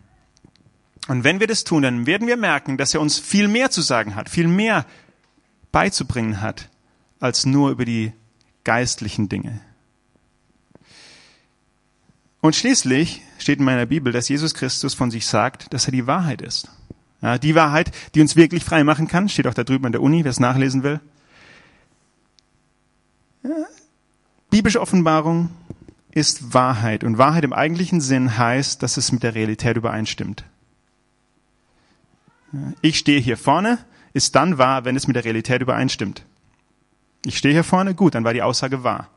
Und 1.08 1.24
wenn 1.24 1.40
wir 1.40 1.46
das 1.46 1.64
tun, 1.64 1.82
dann 1.82 2.06
werden 2.06 2.26
wir 2.26 2.36
merken, 2.36 2.76
dass 2.76 2.94
er 2.94 3.00
uns 3.00 3.18
viel 3.18 3.48
mehr 3.48 3.70
zu 3.70 3.82
sagen 3.82 4.14
hat, 4.14 4.28
viel 4.28 4.48
mehr 4.48 4.86
beizubringen 5.72 6.40
hat, 6.40 6.68
als 7.20 7.44
nur 7.46 7.70
über 7.70 7.84
die 7.84 8.12
geistlichen 8.64 9.28
Dinge. 9.28 9.60
Und 12.40 12.54
schließlich 12.54 13.22
steht 13.38 13.58
in 13.58 13.64
meiner 13.64 13.86
Bibel, 13.86 14.12
dass 14.12 14.28
Jesus 14.28 14.54
Christus 14.54 14.94
von 14.94 15.10
sich 15.10 15.26
sagt, 15.26 15.72
dass 15.74 15.86
er 15.86 15.92
die 15.92 16.06
Wahrheit 16.06 16.40
ist. 16.40 16.70
Ja, 17.20 17.36
die 17.36 17.54
Wahrheit, 17.54 17.90
die 18.14 18.20
uns 18.20 18.36
wirklich 18.36 18.64
frei 18.64 18.84
machen 18.84 19.08
kann, 19.08 19.28
steht 19.28 19.46
auch 19.48 19.54
da 19.54 19.64
drüben 19.64 19.86
an 19.86 19.92
der 19.92 20.02
Uni, 20.02 20.24
wer 20.24 20.30
es 20.30 20.38
nachlesen 20.38 20.82
will. 20.82 21.00
Biblische 24.50 24.80
Offenbarung 24.80 25.50
ist 26.10 26.54
Wahrheit. 26.54 27.04
Und 27.04 27.18
Wahrheit 27.18 27.44
im 27.44 27.52
eigentlichen 27.52 28.00
Sinn 28.00 28.36
heißt, 28.38 28.82
dass 28.82 28.96
es 28.96 29.12
mit 29.12 29.22
der 29.22 29.34
Realität 29.34 29.76
übereinstimmt. 29.76 30.44
Ich 32.80 32.98
stehe 32.98 33.20
hier 33.20 33.36
vorne, 33.36 33.78
ist 34.14 34.34
dann 34.34 34.58
wahr, 34.58 34.84
wenn 34.84 34.96
es 34.96 35.06
mit 35.06 35.16
der 35.16 35.24
Realität 35.24 35.60
übereinstimmt. 35.60 36.24
Ich 37.24 37.36
stehe 37.36 37.52
hier 37.52 37.64
vorne, 37.64 37.94
gut, 37.94 38.14
dann 38.14 38.24
war 38.24 38.32
die 38.32 38.42
Aussage 38.42 38.84
wahr. 38.84 39.08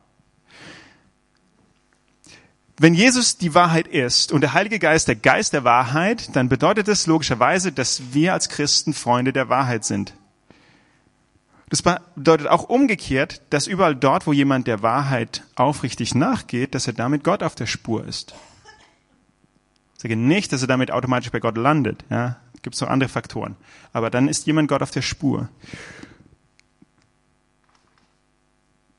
Wenn 2.77 2.93
Jesus 2.93 3.37
die 3.37 3.53
Wahrheit 3.53 3.87
ist 3.87 4.31
und 4.31 4.41
der 4.41 4.53
Heilige 4.53 4.79
Geist 4.79 5.07
der 5.07 5.15
Geist 5.15 5.53
der 5.53 5.63
Wahrheit, 5.63 6.35
dann 6.35 6.49
bedeutet 6.49 6.87
das 6.87 7.05
logischerweise, 7.05 7.71
dass 7.71 8.13
wir 8.13 8.33
als 8.33 8.49
Christen 8.49 8.93
Freunde 8.93 9.31
der 9.31 9.49
Wahrheit 9.49 9.85
sind. 9.85 10.13
Das 11.71 11.81
bedeutet 11.81 12.47
auch 12.47 12.63
umgekehrt, 12.63 13.41
dass 13.49 13.65
überall 13.65 13.95
dort, 13.95 14.27
wo 14.27 14.33
jemand 14.33 14.67
der 14.67 14.81
Wahrheit 14.83 15.45
aufrichtig 15.55 16.13
nachgeht, 16.13 16.75
dass 16.75 16.85
er 16.85 16.91
damit 16.91 17.23
Gott 17.23 17.43
auf 17.43 17.55
der 17.55 17.65
Spur 17.65 18.05
ist. 18.05 18.35
Ich 19.95 20.01
sage 20.01 20.17
nicht, 20.17 20.51
dass 20.51 20.61
er 20.61 20.67
damit 20.67 20.91
automatisch 20.91 21.31
bei 21.31 21.39
Gott 21.39 21.55
landet. 21.55 22.03
Ja, 22.09 22.41
gibt 22.61 22.75
es 22.75 22.81
noch 22.81 22.89
andere 22.89 23.07
Faktoren. 23.07 23.55
Aber 23.93 24.09
dann 24.09 24.27
ist 24.27 24.47
jemand 24.47 24.67
Gott 24.67 24.81
auf 24.81 24.91
der 24.91 25.01
Spur. 25.01 25.47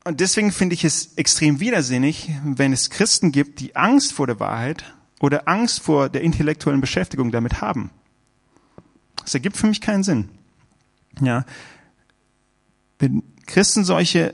Und 0.03 0.19
deswegen 0.19 0.51
finde 0.51 0.73
ich 0.73 0.83
es 0.83 1.13
extrem 1.13 1.59
widersinnig, 1.59 2.31
wenn 2.43 2.73
es 2.73 2.89
Christen 2.89 3.31
gibt, 3.31 3.59
die 3.59 3.75
Angst 3.75 4.13
vor 4.13 4.25
der 4.25 4.39
Wahrheit 4.39 4.95
oder 5.19 5.47
Angst 5.47 5.79
vor 5.79 6.09
der 6.09 6.21
intellektuellen 6.21 6.81
Beschäftigung 6.81 7.31
damit 7.31 7.61
haben. 7.61 7.91
Das 9.17 9.35
ergibt 9.35 9.57
für 9.57 9.67
mich 9.67 9.79
keinen 9.79 10.03
Sinn. 10.03 10.29
Ja. 11.21 11.45
Wenn 13.03 13.21
Christen 13.47 13.83
solche 13.83 14.33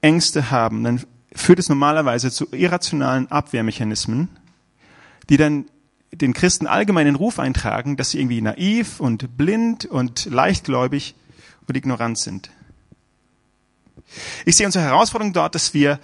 Ängste 0.00 0.52
haben, 0.52 0.84
dann 0.84 1.02
führt 1.34 1.58
es 1.58 1.68
normalerweise 1.68 2.30
zu 2.30 2.46
irrationalen 2.52 3.28
Abwehrmechanismen, 3.28 4.28
die 5.28 5.36
dann 5.36 5.64
den 6.12 6.32
Christen 6.32 6.68
allgemeinen 6.68 7.16
Ruf 7.16 7.40
eintragen, 7.40 7.96
dass 7.96 8.12
sie 8.12 8.20
irgendwie 8.20 8.40
naiv 8.40 9.00
und 9.00 9.36
blind 9.36 9.86
und 9.86 10.26
leichtgläubig 10.26 11.16
und 11.66 11.76
ignorant 11.76 12.16
sind. 12.16 12.50
Ich 14.44 14.54
sehe 14.54 14.66
unsere 14.66 14.84
Herausforderung 14.84 15.32
dort, 15.32 15.56
dass 15.56 15.74
wir 15.74 15.98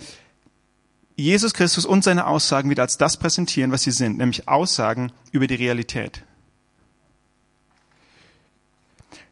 Jesus 1.14 1.54
Christus 1.54 1.86
und 1.86 2.02
seine 2.02 2.26
Aussagen 2.26 2.70
wieder 2.70 2.82
als 2.82 2.98
das 2.98 3.18
präsentieren, 3.18 3.70
was 3.70 3.84
sie 3.84 3.92
sind, 3.92 4.18
nämlich 4.18 4.48
Aussagen 4.48 5.12
über 5.30 5.46
die 5.46 5.54
Realität. 5.54 6.24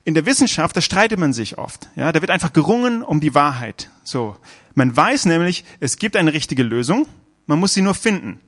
In 0.05 0.15
der 0.15 0.27
Wissenschaft, 0.27 0.77
da 0.77 0.81
streitet 0.81 1.19
man 1.19 1.33
sich 1.33 1.59
oft. 1.59 1.89
Ja, 1.97 2.13
da 2.13 2.21
wird 2.21 2.31
einfach 2.31 2.53
gerungen 2.53 3.03
um 3.03 3.21
die 3.21 3.35
Wahrheit. 3.35 3.91
So. 4.05 4.37
Man 4.75 4.97
weiß 4.97 5.27
nämlich, 5.27 5.65
es 5.81 5.99
gibt 5.99 6.17
eine 6.17 6.33
richtige 6.33 6.63
Lösung. 6.63 7.07
Man 7.47 7.59
muss 7.59 7.75
sie 7.75 7.83
nur 7.83 7.95
finden. 7.95 8.41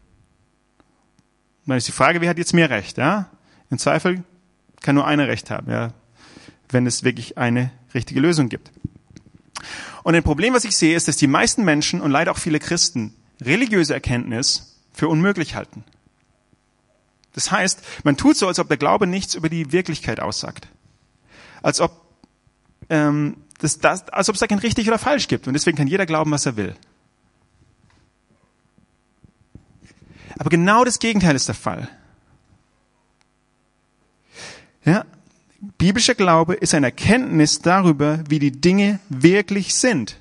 Dann 1.66 1.76
ist 1.76 1.88
die 1.88 1.92
Frage, 1.92 2.20
wer 2.20 2.30
hat 2.30 2.38
jetzt 2.38 2.54
mehr 2.54 2.70
Recht? 2.70 2.98
Ja? 2.98 3.30
Im 3.70 3.78
Zweifel 3.78 4.24
kann 4.80 4.94
nur 4.94 5.06
einer 5.06 5.28
Recht 5.28 5.50
haben, 5.50 5.70
ja? 5.70 5.92
wenn 6.68 6.86
es 6.86 7.04
wirklich 7.04 7.38
eine 7.38 7.70
richtige 7.94 8.20
Lösung 8.20 8.48
gibt. 8.48 8.70
Und 10.02 10.14
ein 10.14 10.22
Problem, 10.22 10.54
was 10.54 10.64
ich 10.64 10.76
sehe, 10.76 10.96
ist, 10.96 11.08
dass 11.08 11.16
die 11.16 11.26
meisten 11.26 11.64
Menschen 11.64 12.00
und 12.00 12.10
leider 12.10 12.32
auch 12.32 12.38
viele 12.38 12.58
Christen 12.58 13.14
religiöse 13.40 13.94
Erkenntnis 13.94 14.80
für 14.92 15.08
unmöglich 15.08 15.54
halten. 15.54 15.84
Das 17.34 17.50
heißt, 17.50 17.82
man 18.04 18.16
tut 18.16 18.36
so, 18.36 18.48
als 18.48 18.58
ob 18.58 18.68
der 18.68 18.76
Glaube 18.76 19.06
nichts 19.06 19.34
über 19.34 19.48
die 19.48 19.72
Wirklichkeit 19.72 20.20
aussagt. 20.20 20.68
Als 21.62 21.80
ob, 21.80 22.06
ähm, 22.88 23.36
das, 23.58 23.78
das, 23.78 24.08
als 24.08 24.28
ob 24.28 24.34
es 24.34 24.40
da 24.40 24.46
kein 24.46 24.58
richtig 24.58 24.88
oder 24.88 24.98
falsch 24.98 25.28
gibt. 25.28 25.46
Und 25.46 25.54
deswegen 25.54 25.76
kann 25.76 25.86
jeder 25.86 26.06
glauben, 26.06 26.30
was 26.30 26.46
er 26.46 26.56
will. 26.56 26.74
Aber 30.38 30.48
genau 30.48 30.84
das 30.84 30.98
Gegenteil 30.98 31.36
ist 31.36 31.48
der 31.48 31.54
Fall. 31.54 31.88
Ja, 34.84 35.04
Biblischer 35.60 36.14
Glaube 36.14 36.54
ist 36.54 36.74
eine 36.74 36.86
Erkenntnis 36.86 37.60
darüber, 37.60 38.24
wie 38.28 38.38
die 38.38 38.52
Dinge 38.52 38.98
wirklich 39.10 39.74
sind 39.74 40.18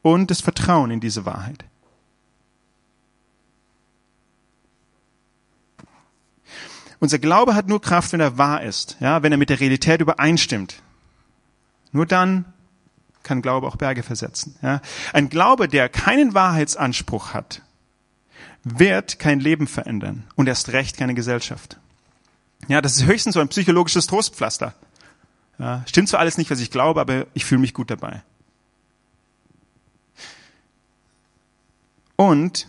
und 0.00 0.30
das 0.30 0.40
Vertrauen 0.40 0.90
in 0.90 1.00
diese 1.00 1.26
Wahrheit. 1.26 1.64
Unser 7.00 7.18
Glaube 7.18 7.54
hat 7.54 7.68
nur 7.68 7.80
Kraft, 7.80 8.12
wenn 8.12 8.20
er 8.20 8.38
wahr 8.38 8.62
ist, 8.62 8.96
ja, 9.00 9.22
wenn 9.22 9.32
er 9.32 9.38
mit 9.38 9.50
der 9.50 9.60
Realität 9.60 10.00
übereinstimmt. 10.00 10.82
Nur 11.92 12.06
dann 12.06 12.44
kann 13.22 13.42
Glaube 13.42 13.66
auch 13.66 13.76
Berge 13.76 14.02
versetzen. 14.02 14.56
Ja. 14.62 14.80
Ein 15.12 15.28
Glaube, 15.28 15.68
der 15.68 15.88
keinen 15.88 16.34
Wahrheitsanspruch 16.34 17.34
hat, 17.34 17.62
wird 18.64 19.18
kein 19.18 19.40
Leben 19.40 19.66
verändern 19.66 20.24
und 20.34 20.48
erst 20.48 20.70
recht 20.70 20.96
keine 20.96 21.14
Gesellschaft. 21.14 21.78
Ja, 22.66 22.80
das 22.80 22.96
ist 22.96 23.06
höchstens 23.06 23.34
so 23.34 23.40
ein 23.40 23.48
psychologisches 23.48 24.06
Trostpflaster. 24.06 24.74
Ja, 25.58 25.82
stimmt 25.86 26.08
zwar 26.08 26.20
alles 26.20 26.38
nicht, 26.38 26.50
was 26.50 26.60
ich 26.60 26.70
glaube, 26.70 27.00
aber 27.00 27.26
ich 27.34 27.44
fühle 27.44 27.60
mich 27.60 27.74
gut 27.74 27.90
dabei. 27.90 28.22
Und 32.16 32.66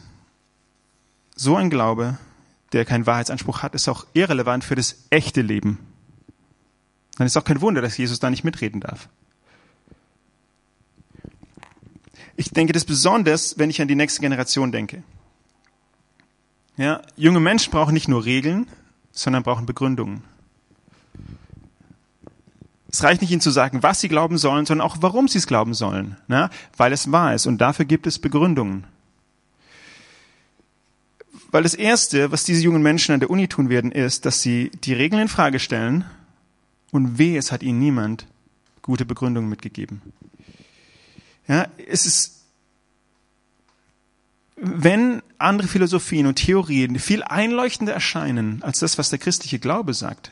so 1.35 1.55
ein 1.55 1.69
Glaube, 1.69 2.17
der 2.73 2.85
keinen 2.85 3.05
Wahrheitsanspruch 3.05 3.63
hat, 3.63 3.75
ist 3.75 3.87
auch 3.87 4.05
irrelevant 4.13 4.63
für 4.63 4.75
das 4.75 5.05
echte 5.09 5.41
Leben. 5.41 5.79
Dann 7.17 7.27
ist 7.27 7.37
auch 7.37 7.43
kein 7.43 7.61
Wunder, 7.61 7.81
dass 7.81 7.97
Jesus 7.97 8.19
da 8.19 8.29
nicht 8.29 8.43
mitreden 8.43 8.81
darf. 8.81 9.09
Ich 12.35 12.51
denke 12.51 12.71
das 12.71 12.85
besonders, 12.85 13.57
wenn 13.57 13.69
ich 13.69 13.81
an 13.81 13.89
die 13.89 13.95
nächste 13.95 14.21
Generation 14.21 14.71
denke. 14.71 15.03
Ja, 16.77 17.01
junge 17.17 17.41
Menschen 17.41 17.71
brauchen 17.71 17.93
nicht 17.93 18.07
nur 18.07 18.23
Regeln, 18.23 18.67
sondern 19.11 19.43
brauchen 19.43 19.65
Begründungen. 19.65 20.23
Es 22.91 23.03
reicht 23.03 23.21
nicht, 23.21 23.31
ihnen 23.31 23.41
zu 23.41 23.51
sagen, 23.51 23.83
was 23.83 23.99
sie 23.99 24.07
glauben 24.07 24.37
sollen, 24.37 24.65
sondern 24.65 24.87
auch, 24.87 24.97
warum 25.01 25.27
sie 25.27 25.37
es 25.37 25.47
glauben 25.47 25.73
sollen, 25.73 26.15
ne? 26.27 26.49
weil 26.77 26.93
es 26.93 27.11
wahr 27.11 27.35
ist. 27.35 27.45
Und 27.45 27.59
dafür 27.59 27.85
gibt 27.85 28.07
es 28.07 28.17
Begründungen. 28.19 28.85
Weil 31.51 31.63
das 31.63 31.73
Erste, 31.73 32.31
was 32.31 32.43
diese 32.43 32.61
jungen 32.61 32.83
Menschen 32.83 33.13
an 33.13 33.19
der 33.19 33.29
Uni 33.29 33.47
tun 33.47 33.69
werden, 33.69 33.91
ist, 33.91 34.25
dass 34.25 34.41
sie 34.41 34.71
die 34.83 34.93
Regeln 34.93 35.23
in 35.23 35.27
Frage 35.27 35.59
stellen 35.59 36.05
und 36.91 37.17
weh, 37.17 37.37
es 37.37 37.51
hat 37.51 37.63
ihnen 37.63 37.79
niemand 37.79 38.27
gute 38.81 39.05
Begründungen 39.05 39.49
mitgegeben. 39.49 40.01
Ja, 41.47 41.67
es 41.87 42.05
ist 42.05 42.39
wenn 44.61 45.21
andere 45.37 45.67
Philosophien 45.67 46.27
und 46.27 46.35
Theorien 46.35 46.99
viel 46.99 47.23
einleuchtender 47.23 47.93
erscheinen 47.93 48.61
als 48.61 48.79
das, 48.79 48.97
was 48.97 49.09
der 49.09 49.19
christliche 49.19 49.59
Glaube 49.59 49.93
sagt, 49.93 50.31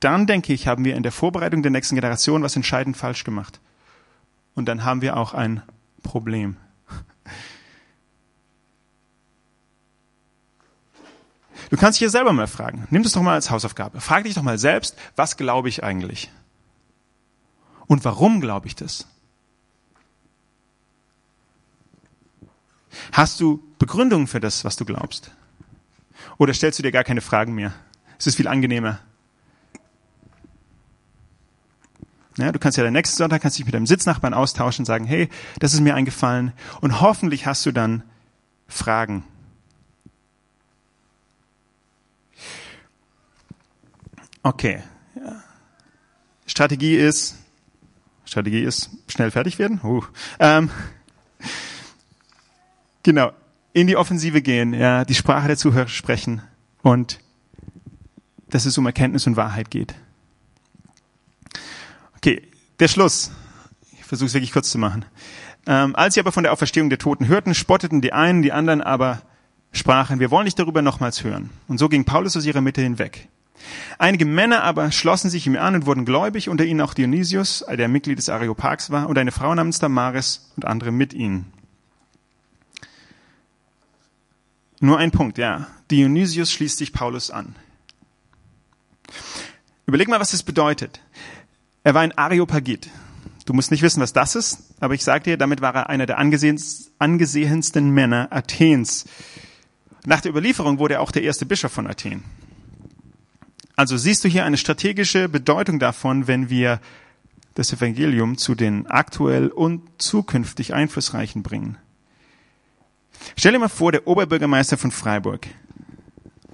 dann 0.00 0.26
denke 0.26 0.52
ich, 0.52 0.66
haben 0.66 0.84
wir 0.84 0.96
in 0.96 1.02
der 1.02 1.12
Vorbereitung 1.12 1.62
der 1.62 1.70
nächsten 1.70 1.96
Generation 1.96 2.42
was 2.42 2.56
entscheidend 2.56 2.96
falsch 2.96 3.24
gemacht. 3.24 3.60
Und 4.54 4.66
dann 4.66 4.84
haben 4.84 5.02
wir 5.02 5.16
auch 5.16 5.34
ein 5.34 5.62
Problem. 6.02 6.56
Du 11.70 11.76
kannst 11.76 11.98
dich 11.98 12.06
ja 12.06 12.10
selber 12.10 12.32
mal 12.32 12.46
fragen. 12.46 12.86
Nimm 12.90 13.02
das 13.02 13.12
doch 13.12 13.22
mal 13.22 13.34
als 13.34 13.50
Hausaufgabe. 13.50 14.00
Frag 14.00 14.24
dich 14.24 14.34
doch 14.34 14.42
mal 14.42 14.58
selbst, 14.58 14.96
was 15.16 15.36
glaube 15.36 15.68
ich 15.68 15.84
eigentlich? 15.84 16.30
Und 17.86 18.04
warum 18.04 18.40
glaube 18.40 18.66
ich 18.66 18.76
das? 18.76 19.06
Hast 23.12 23.40
du 23.40 23.62
Begründungen 23.78 24.26
für 24.26 24.40
das, 24.40 24.64
was 24.64 24.76
du 24.76 24.84
glaubst? 24.84 25.30
Oder 26.38 26.54
stellst 26.54 26.78
du 26.78 26.82
dir 26.82 26.92
gar 26.92 27.04
keine 27.04 27.20
Fragen 27.20 27.54
mehr? 27.54 27.72
Es 28.18 28.26
ist 28.26 28.36
viel 28.36 28.48
angenehmer. 28.48 29.00
Ja, 32.36 32.52
du 32.52 32.58
kannst 32.58 32.78
ja 32.78 32.84
den 32.84 32.92
nächsten 32.92 33.16
Sonntag 33.16 33.42
kannst 33.42 33.58
dich 33.58 33.66
mit 33.66 33.74
deinem 33.74 33.86
Sitznachbarn 33.86 34.32
austauschen 34.32 34.82
und 34.82 34.86
sagen, 34.86 35.04
hey, 35.04 35.28
das 35.58 35.74
ist 35.74 35.80
mir 35.80 35.96
eingefallen. 35.96 36.52
Und 36.80 37.00
hoffentlich 37.00 37.46
hast 37.46 37.66
du 37.66 37.72
dann 37.72 38.04
Fragen. 38.68 39.24
Okay. 44.42 44.82
Ja. 45.14 45.42
Strategie 46.46 46.96
ist, 46.96 47.36
Strategie 48.24 48.62
ist 48.62 48.90
schnell 49.08 49.30
fertig 49.30 49.58
werden. 49.58 49.80
Uh. 49.82 50.02
Ähm, 50.38 50.70
Genau. 53.08 53.32
In 53.72 53.86
die 53.86 53.96
Offensive 53.96 54.42
gehen, 54.42 54.74
ja, 54.74 55.06
die 55.06 55.14
Sprache 55.14 55.46
der 55.46 55.56
Zuhörer 55.56 55.88
sprechen 55.88 56.42
und 56.82 57.20
dass 58.50 58.66
es 58.66 58.76
um 58.76 58.84
Erkenntnis 58.84 59.26
und 59.26 59.36
Wahrheit 59.36 59.70
geht. 59.70 59.94
Okay, 62.16 62.42
der 62.80 62.88
Schluss. 62.88 63.30
Ich 63.92 64.04
versuche 64.04 64.26
es 64.26 64.34
wirklich 64.34 64.52
kurz 64.52 64.70
zu 64.70 64.76
machen. 64.76 65.06
Ähm, 65.66 65.96
als 65.96 66.14
sie 66.14 66.20
aber 66.20 66.32
von 66.32 66.42
der 66.42 66.52
Auferstehung 66.52 66.90
der 66.90 66.98
Toten 66.98 67.28
hörten, 67.28 67.54
spotteten 67.54 68.02
die 68.02 68.12
einen, 68.12 68.42
die 68.42 68.52
anderen 68.52 68.82
aber 68.82 69.22
sprachen, 69.72 70.20
wir 70.20 70.30
wollen 70.30 70.44
nicht 70.44 70.58
darüber 70.58 70.82
nochmals 70.82 71.24
hören. 71.24 71.48
Und 71.66 71.78
so 71.78 71.88
ging 71.88 72.04
Paulus 72.04 72.36
aus 72.36 72.44
ihrer 72.44 72.60
Mitte 72.60 72.82
hinweg. 72.82 73.28
Einige 73.98 74.24
Männer 74.24 74.62
aber 74.62 74.92
schlossen 74.92 75.30
sich 75.30 75.46
ihm 75.46 75.56
an 75.56 75.74
und 75.74 75.86
wurden 75.86 76.04
gläubig, 76.04 76.48
unter 76.48 76.64
ihnen 76.64 76.80
auch 76.80 76.94
Dionysius, 76.94 77.64
der 77.68 77.88
Mitglied 77.88 78.18
des 78.18 78.28
Areopags 78.28 78.90
war, 78.90 79.08
und 79.08 79.18
eine 79.18 79.32
Frau 79.32 79.54
namens 79.54 79.78
Damaris 79.78 80.52
und 80.56 80.64
andere 80.64 80.92
mit 80.92 81.12
ihnen. 81.14 81.52
Nur 84.80 84.98
ein 84.98 85.10
Punkt, 85.10 85.38
ja. 85.38 85.66
Dionysius 85.90 86.52
schließt 86.52 86.78
sich 86.78 86.92
Paulus 86.92 87.30
an. 87.30 87.56
Überleg 89.86 90.08
mal, 90.08 90.20
was 90.20 90.30
das 90.30 90.42
bedeutet. 90.42 91.00
Er 91.82 91.94
war 91.94 92.02
ein 92.02 92.16
Areopagit. 92.16 92.90
Du 93.46 93.54
musst 93.54 93.70
nicht 93.70 93.82
wissen, 93.82 94.02
was 94.02 94.12
das 94.12 94.36
ist, 94.36 94.74
aber 94.78 94.92
ich 94.92 95.02
sage 95.02 95.24
dir, 95.24 95.36
damit 95.38 95.62
war 95.62 95.74
er 95.74 95.88
einer 95.88 96.04
der 96.04 96.18
angesehensten 96.18 97.90
Männer 97.90 98.28
Athens. 98.30 99.06
Nach 100.04 100.20
der 100.20 100.30
Überlieferung 100.30 100.78
wurde 100.78 100.94
er 100.94 101.00
auch 101.00 101.10
der 101.10 101.22
erste 101.22 101.46
Bischof 101.46 101.72
von 101.72 101.86
Athen. 101.86 102.22
Also 103.78 103.96
siehst 103.96 104.24
du 104.24 104.28
hier 104.28 104.44
eine 104.44 104.56
strategische 104.56 105.28
Bedeutung 105.28 105.78
davon, 105.78 106.26
wenn 106.26 106.50
wir 106.50 106.80
das 107.54 107.72
Evangelium 107.72 108.36
zu 108.36 108.56
den 108.56 108.88
aktuell 108.88 109.46
und 109.46 109.82
zukünftig 109.98 110.74
Einflussreichen 110.74 111.44
bringen. 111.44 111.78
Stell 113.36 113.52
dir 113.52 113.60
mal 113.60 113.68
vor, 113.68 113.92
der 113.92 114.08
Oberbürgermeister 114.08 114.78
von 114.78 114.90
Freiburg 114.90 115.46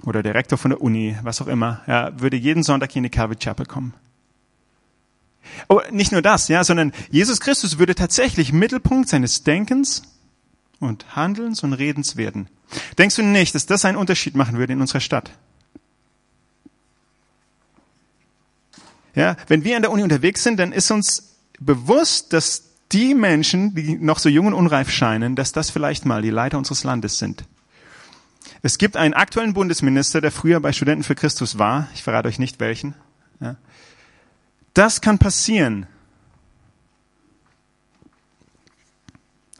oder 0.03 0.21
der 0.21 0.35
Rektor 0.35 0.59
von 0.59 0.69
der 0.69 0.81
Uni, 0.81 1.17
was 1.23 1.41
auch 1.41 1.47
immer, 1.47 1.81
ja, 1.87 2.11
würde 2.21 2.37
jeden 2.37 2.61
Sonntag 2.61 2.91
hier 2.91 2.99
in 2.99 3.05
die 3.05 3.09
Calvary 3.09 3.39
Chapel 3.39 3.65
kommen. 3.65 3.95
Aber 5.67 5.89
nicht 5.89 6.11
nur 6.11 6.21
das, 6.21 6.47
ja, 6.47 6.63
sondern 6.63 6.91
Jesus 7.09 7.39
Christus 7.39 7.79
würde 7.79 7.95
tatsächlich 7.95 8.53
Mittelpunkt 8.53 9.09
seines 9.09 9.41
Denkens 9.41 10.03
und 10.79 11.15
Handelns 11.15 11.63
und 11.63 11.73
Redens 11.73 12.17
werden. 12.17 12.49
Denkst 12.99 13.15
du 13.15 13.23
nicht, 13.23 13.55
dass 13.55 13.65
das 13.65 13.83
einen 13.83 13.97
Unterschied 13.97 14.35
machen 14.35 14.59
würde 14.59 14.73
in 14.73 14.81
unserer 14.81 14.99
Stadt? 14.99 15.31
Ja, 19.15 19.37
wenn 19.47 19.63
wir 19.63 19.75
an 19.75 19.81
der 19.81 19.91
Uni 19.91 20.03
unterwegs 20.03 20.43
sind, 20.43 20.57
dann 20.57 20.71
ist 20.71 20.91
uns 20.91 21.37
bewusst, 21.59 22.33
dass 22.33 22.63
die 22.91 23.15
Menschen, 23.15 23.73
die 23.73 23.97
noch 23.97 24.19
so 24.19 24.29
jung 24.29 24.47
und 24.47 24.53
unreif 24.53 24.91
scheinen, 24.91 25.35
dass 25.35 25.51
das 25.51 25.69
vielleicht 25.69 26.05
mal 26.05 26.21
die 26.21 26.29
Leiter 26.29 26.57
unseres 26.57 26.83
Landes 26.83 27.17
sind. 27.17 27.45
Es 28.61 28.77
gibt 28.77 28.97
einen 28.97 29.13
aktuellen 29.13 29.53
Bundesminister, 29.53 30.21
der 30.21 30.31
früher 30.31 30.59
bei 30.59 30.71
Studenten 30.71 31.03
für 31.03 31.15
Christus 31.15 31.57
war. 31.57 31.87
Ich 31.93 32.03
verrate 32.03 32.27
euch 32.27 32.39
nicht 32.39 32.59
welchen. 32.59 32.93
Ja. 33.39 33.55
Das 34.73 35.01
kann 35.01 35.17
passieren. 35.17 35.87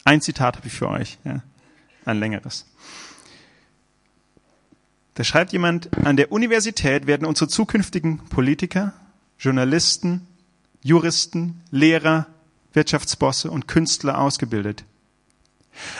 Ein 0.03 0.21
Zitat 0.21 0.57
habe 0.57 0.67
ich 0.67 0.73
für 0.73 0.89
euch, 0.89 1.17
ja. 1.23 1.41
ein 2.05 2.19
längeres. 2.19 2.65
Da 5.15 5.23
schreibt 5.23 5.51
jemand, 5.53 5.97
an 6.05 6.17
der 6.17 6.31
Universität 6.31 7.07
werden 7.07 7.25
unsere 7.25 7.47
zukünftigen 7.47 8.19
Politiker, 8.19 8.93
Journalisten, 9.39 10.27
Juristen, 10.81 11.61
Lehrer, 11.71 12.27
Wirtschaftsbosse 12.73 13.49
und 13.51 13.67
Künstler 13.67 14.19
ausgebildet. 14.19 14.83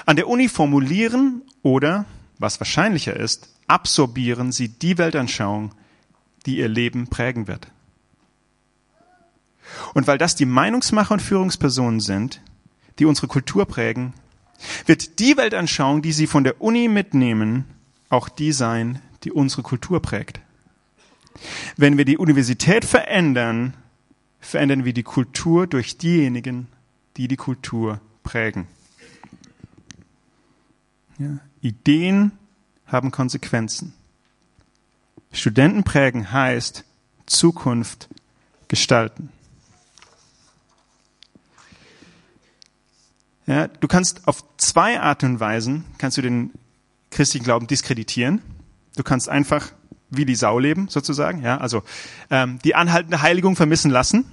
An 0.06 0.16
der 0.16 0.28
Uni 0.28 0.48
formulieren 0.48 1.42
oder, 1.62 2.06
was 2.38 2.60
wahrscheinlicher 2.60 3.16
ist, 3.16 3.50
absorbieren 3.68 4.52
sie 4.52 4.70
die 4.70 4.98
Weltanschauung, 4.98 5.74
die 6.46 6.58
ihr 6.58 6.68
Leben 6.68 7.08
prägen 7.08 7.48
wird. 7.48 7.68
Und 9.94 10.08
weil 10.08 10.18
das 10.18 10.36
die 10.36 10.46
Meinungsmacher 10.46 11.14
und 11.14 11.22
Führungspersonen 11.22 12.00
sind, 12.00 12.42
die 13.00 13.06
unsere 13.06 13.28
Kultur 13.28 13.66
prägen, 13.66 14.14
wird 14.86 15.20
die 15.20 15.38
Weltanschauung, 15.38 16.02
die 16.02 16.12
sie 16.12 16.28
von 16.28 16.44
der 16.44 16.62
Uni 16.62 16.88
mitnehmen, 16.88 17.66
auch 18.10 18.30
die 18.30 18.52
sein, 18.52 19.02
die 19.24 19.32
unsere 19.32 19.64
Kultur 19.64 20.02
prägt. 20.02 20.40
Wenn 21.78 21.98
wir 21.98 22.06
die 22.06 22.18
Universität 22.18 22.86
verändern, 22.86 23.76
verändern 24.40 24.86
wir 24.86 24.94
die 24.94 25.04
Kultur 25.04 25.68
durch 25.68 25.98
diejenigen, 25.98 26.68
die 27.18 27.28
die 27.28 27.36
Kultur 27.36 28.00
prägen. 28.24 28.68
Ja, 31.18 31.40
Ideen 31.62 32.32
haben 32.86 33.12
Konsequenzen. 33.12 33.94
Studenten 35.32 35.84
prägen 35.84 36.32
heißt 36.32 36.84
Zukunft 37.26 38.10
gestalten. 38.68 39.30
Ja, 43.48 43.68
du 43.68 43.88
kannst 43.88 44.28
auf 44.28 44.44
zwei 44.58 45.00
Arten 45.00 45.34
und 45.34 45.40
Weisen 45.40 45.86
kannst 45.98 46.18
du 46.18 46.22
den 46.22 46.52
christlichen 47.12 47.44
Glauben 47.44 47.68
diskreditieren. 47.68 48.42
Du 48.96 49.04
kannst 49.04 49.30
einfach 49.30 49.72
wie 50.10 50.26
die 50.26 50.36
Sau 50.36 50.60
leben, 50.60 50.88
sozusagen. 50.88 51.44
Ja, 51.44 51.58
also 51.58 51.84
ähm, 52.30 52.60
die 52.64 52.76
anhaltende 52.76 53.22
Heiligung 53.22 53.56
vermissen 53.56 53.92
lassen. 53.92 54.26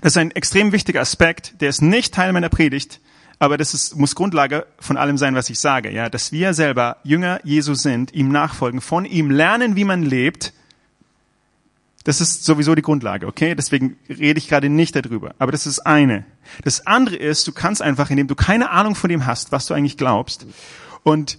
Das 0.00 0.12
ist 0.12 0.16
ein 0.16 0.30
extrem 0.30 0.72
wichtiger 0.72 1.00
Aspekt, 1.00 1.60
der 1.60 1.68
ist 1.68 1.82
nicht 1.82 2.14
Teil 2.14 2.32
meiner 2.32 2.48
Predigt, 2.48 3.00
aber 3.38 3.58
das 3.58 3.74
ist, 3.74 3.96
muss 3.96 4.14
Grundlage 4.14 4.66
von 4.78 4.96
allem 4.96 5.18
sein, 5.18 5.34
was 5.34 5.50
ich 5.50 5.58
sage. 5.58 5.90
Ja, 5.90 6.08
dass 6.08 6.32
wir 6.32 6.54
selber 6.54 6.98
Jünger 7.04 7.40
Jesu 7.44 7.74
sind, 7.74 8.14
ihm 8.14 8.30
nachfolgen, 8.30 8.80
von 8.80 9.04
ihm 9.04 9.30
lernen, 9.30 9.76
wie 9.76 9.84
man 9.84 10.02
lebt. 10.02 10.52
Das 12.04 12.20
ist 12.20 12.44
sowieso 12.44 12.74
die 12.74 12.82
Grundlage, 12.82 13.26
okay? 13.26 13.54
Deswegen 13.54 13.96
rede 14.08 14.38
ich 14.38 14.48
gerade 14.48 14.68
nicht 14.68 14.94
darüber. 14.94 15.34
Aber 15.38 15.52
das 15.52 15.66
ist 15.66 15.80
eine. 15.80 16.24
Das 16.62 16.86
andere 16.86 17.16
ist, 17.16 17.46
du 17.46 17.52
kannst 17.52 17.80
einfach, 17.80 18.10
indem 18.10 18.28
du 18.28 18.34
keine 18.34 18.70
Ahnung 18.70 18.94
von 18.94 19.08
dem 19.08 19.26
hast, 19.26 19.52
was 19.52 19.66
du 19.66 19.74
eigentlich 19.74 19.96
glaubst, 19.96 20.46
und 21.02 21.38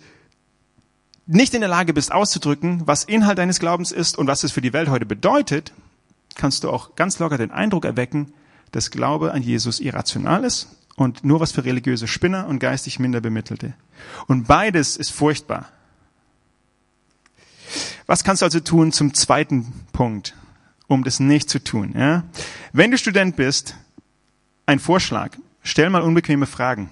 nicht 1.28 1.54
in 1.54 1.62
der 1.62 1.70
Lage 1.70 1.94
bist 1.94 2.12
auszudrücken, 2.12 2.84
was 2.86 3.04
Inhalt 3.04 3.38
deines 3.38 3.60
Glaubens 3.60 3.92
ist 3.92 4.18
und 4.18 4.28
was 4.28 4.44
es 4.44 4.52
für 4.52 4.62
die 4.62 4.74
Welt 4.74 4.90
heute 4.90 5.06
bedeutet, 5.06 5.74
kannst 6.36 6.64
du 6.64 6.70
auch 6.70 6.96
ganz 6.96 7.20
locker 7.20 7.38
den 7.38 7.52
Eindruck 7.52 7.86
erwecken, 7.86 8.34
dass 8.72 8.92
Glaube 8.92 9.32
an 9.32 9.42
Jesus 9.42 9.80
irrational 9.80 10.44
ist 10.44 10.68
und 10.96 11.24
nur 11.24 11.40
was 11.40 11.52
für 11.52 11.66
religiöse 11.66 12.08
Spinner 12.08 12.48
und 12.48 12.60
geistig 12.60 13.00
minder 13.00 13.22
bemittelte. 13.22 13.74
Und 14.28 14.48
beides 14.48 14.98
ist 14.98 15.12
furchtbar. 15.12 15.70
Was 18.06 18.24
kannst 18.24 18.42
du 18.42 18.46
also 18.46 18.60
tun 18.60 18.92
zum 18.92 19.14
zweiten 19.14 19.74
Punkt, 19.92 20.36
um 20.88 21.04
das 21.04 21.20
nicht 21.20 21.50
zu 21.50 21.64
tun? 21.64 21.94
Ja? 21.98 22.24
Wenn 22.72 22.92
du 22.92 22.98
Student 22.98 23.36
bist, 23.36 23.76
ein 24.66 24.80
Vorschlag, 24.80 25.32
stell 25.64 25.90
mal 25.90 26.02
unbequeme 26.02 26.46
Fragen. 26.46 26.90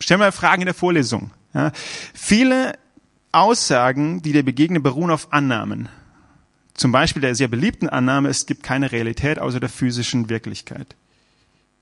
Stell 0.00 0.18
mal 0.18 0.32
Fragen 0.32 0.62
in 0.62 0.66
der 0.66 0.74
Vorlesung. 0.74 1.30
Ja, 1.56 1.72
viele 2.12 2.78
Aussagen, 3.32 4.20
die 4.20 4.32
dir 4.32 4.44
begegnen, 4.44 4.82
beruhen 4.82 5.10
auf 5.10 5.32
Annahmen. 5.32 5.88
Zum 6.74 6.92
Beispiel 6.92 7.22
der 7.22 7.34
sehr 7.34 7.48
beliebten 7.48 7.88
Annahme, 7.88 8.28
es 8.28 8.44
gibt 8.44 8.62
keine 8.62 8.92
Realität 8.92 9.38
außer 9.38 9.58
der 9.58 9.70
physischen 9.70 10.28
Wirklichkeit. 10.28 10.94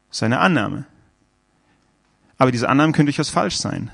Das 0.09 0.18
ist 0.18 0.22
eine 0.22 0.39
Annahme. 0.39 0.87
Aber 2.39 2.53
diese 2.53 2.68
Annahmen 2.68 2.93
können 2.93 3.07
durchaus 3.07 3.31
falsch 3.31 3.57
sein. 3.57 3.91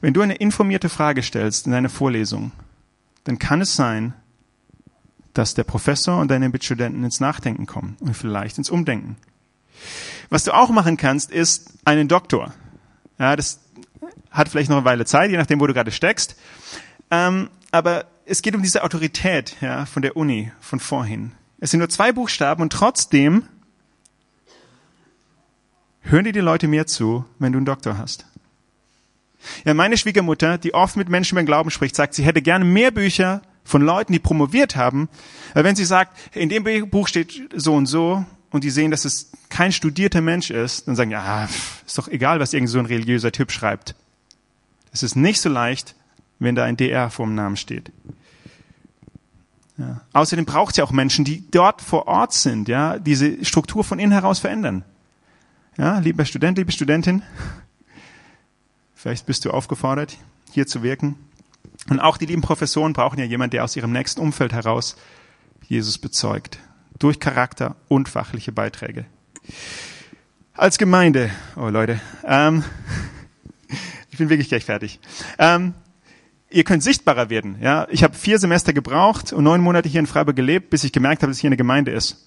Wenn 0.00 0.12
du 0.12 0.22
eine 0.22 0.34
informierte 0.34 0.88
Frage 0.88 1.22
stellst 1.22 1.66
in 1.66 1.72
deiner 1.72 1.88
Vorlesung, 1.88 2.50
dann 3.22 3.38
kann 3.38 3.60
es 3.60 3.76
sein, 3.76 4.12
dass 5.34 5.54
der 5.54 5.64
Professor 5.64 6.18
und 6.20 6.32
deine 6.32 6.48
Mitstudenten 6.48 7.04
ins 7.04 7.20
Nachdenken 7.20 7.66
kommen 7.66 7.96
und 8.00 8.16
vielleicht 8.16 8.58
ins 8.58 8.70
Umdenken. 8.70 9.16
Was 10.30 10.42
du 10.42 10.52
auch 10.52 10.70
machen 10.70 10.96
kannst, 10.96 11.30
ist 11.30 11.74
einen 11.84 12.08
Doktor. 12.08 12.52
Ja, 13.20 13.36
das 13.36 13.60
hat 14.30 14.48
vielleicht 14.48 14.70
noch 14.70 14.76
eine 14.76 14.84
Weile 14.84 15.04
Zeit, 15.04 15.30
je 15.30 15.36
nachdem, 15.36 15.60
wo 15.60 15.66
du 15.66 15.74
gerade 15.74 15.90
steckst. 15.90 16.36
Ähm, 17.10 17.50
aber 17.70 18.06
es 18.24 18.42
geht 18.42 18.54
um 18.54 18.62
diese 18.62 18.82
Autorität 18.84 19.56
ja, 19.60 19.86
von 19.86 20.02
der 20.02 20.16
Uni 20.16 20.52
von 20.60 20.80
vorhin. 20.80 21.32
Es 21.60 21.70
sind 21.70 21.78
nur 21.78 21.88
zwei 21.88 22.12
Buchstaben 22.12 22.62
und 22.62 22.72
trotzdem 22.72 23.44
hören 26.00 26.24
dir 26.24 26.32
die 26.32 26.40
Leute 26.40 26.68
mehr 26.68 26.86
zu, 26.86 27.24
wenn 27.38 27.52
du 27.52 27.58
einen 27.58 27.66
Doktor 27.66 27.98
hast. 27.98 28.26
Ja, 29.64 29.74
meine 29.74 29.96
Schwiegermutter, 29.96 30.58
die 30.58 30.74
oft 30.74 30.96
mit 30.96 31.08
Menschen 31.08 31.34
über 31.34 31.42
den 31.42 31.46
Glauben 31.46 31.70
spricht, 31.70 31.94
sagt, 31.94 32.14
sie 32.14 32.24
hätte 32.24 32.42
gerne 32.42 32.64
mehr 32.64 32.90
Bücher 32.90 33.42
von 33.64 33.82
Leuten, 33.82 34.12
die 34.12 34.18
promoviert 34.18 34.76
haben, 34.76 35.08
weil 35.54 35.64
wenn 35.64 35.76
sie 35.76 35.84
sagt, 35.84 36.16
in 36.34 36.48
dem 36.48 36.64
Buch 36.90 37.08
steht 37.08 37.48
so 37.54 37.74
und 37.74 37.86
so, 37.86 38.24
und 38.56 38.64
die 38.64 38.70
sehen, 38.70 38.90
dass 38.90 39.04
es 39.04 39.30
kein 39.48 39.70
studierter 39.70 40.20
Mensch 40.20 40.50
ist, 40.50 40.88
dann 40.88 40.96
sagen, 40.96 41.10
ja, 41.10 41.48
ist 41.86 41.96
doch 41.96 42.08
egal, 42.08 42.40
was 42.40 42.52
irgend 42.52 42.70
so 42.70 42.78
ein 42.78 42.86
religiöser 42.86 43.30
Typ 43.30 43.52
schreibt. 43.52 43.94
Es 44.92 45.02
ist 45.02 45.14
nicht 45.14 45.40
so 45.40 45.48
leicht, 45.48 45.94
wenn 46.38 46.54
da 46.54 46.64
ein 46.64 46.76
DR 46.76 47.10
vor 47.10 47.26
dem 47.26 47.34
Namen 47.34 47.56
steht. 47.56 47.92
Ja. 49.78 50.00
Außerdem 50.12 50.46
braucht 50.46 50.72
es 50.72 50.76
ja 50.78 50.84
auch 50.84 50.90
Menschen, 50.90 51.24
die 51.24 51.44
dort 51.50 51.82
vor 51.82 52.08
Ort 52.08 52.32
sind, 52.32 52.66
ja, 52.68 52.98
diese 52.98 53.44
Struktur 53.44 53.84
von 53.84 53.98
innen 53.98 54.12
heraus 54.12 54.38
verändern. 54.38 54.84
Ja, 55.76 55.98
lieber 55.98 56.24
Student, 56.24 56.56
liebe 56.56 56.72
Studentin, 56.72 57.22
vielleicht 58.94 59.26
bist 59.26 59.44
du 59.44 59.50
aufgefordert, 59.50 60.16
hier 60.50 60.66
zu 60.66 60.82
wirken. 60.82 61.16
Und 61.90 62.00
auch 62.00 62.16
die 62.16 62.26
lieben 62.26 62.40
Professoren 62.42 62.94
brauchen 62.94 63.18
ja 63.18 63.26
jemanden, 63.26 63.50
der 63.52 63.64
aus 63.64 63.76
ihrem 63.76 63.92
nächsten 63.92 64.20
Umfeld 64.20 64.52
heraus 64.54 64.96
Jesus 65.68 65.98
bezeugt. 65.98 66.58
Durch 66.98 67.20
Charakter 67.20 67.76
und 67.88 68.08
fachliche 68.08 68.52
Beiträge. 68.52 69.04
Als 70.54 70.78
Gemeinde, 70.78 71.30
oh 71.56 71.68
Leute, 71.68 72.00
ähm, 72.24 72.64
Ich 74.16 74.18
bin 74.18 74.30
wirklich 74.30 74.48
gleich 74.48 74.64
fertig. 74.64 74.98
Ähm, 75.38 75.74
ihr 76.48 76.64
könnt 76.64 76.82
sichtbarer 76.82 77.28
werden. 77.28 77.56
Ja, 77.60 77.86
ich 77.90 78.02
habe 78.02 78.14
vier 78.14 78.38
Semester 78.38 78.72
gebraucht 78.72 79.34
und 79.34 79.44
neun 79.44 79.60
Monate 79.60 79.90
hier 79.90 80.00
in 80.00 80.06
Freiburg 80.06 80.34
gelebt, 80.34 80.70
bis 80.70 80.84
ich 80.84 80.92
gemerkt 80.92 81.20
habe, 81.20 81.30
dass 81.30 81.38
hier 81.38 81.48
eine 81.48 81.58
Gemeinde 81.58 81.90
ist. 81.90 82.26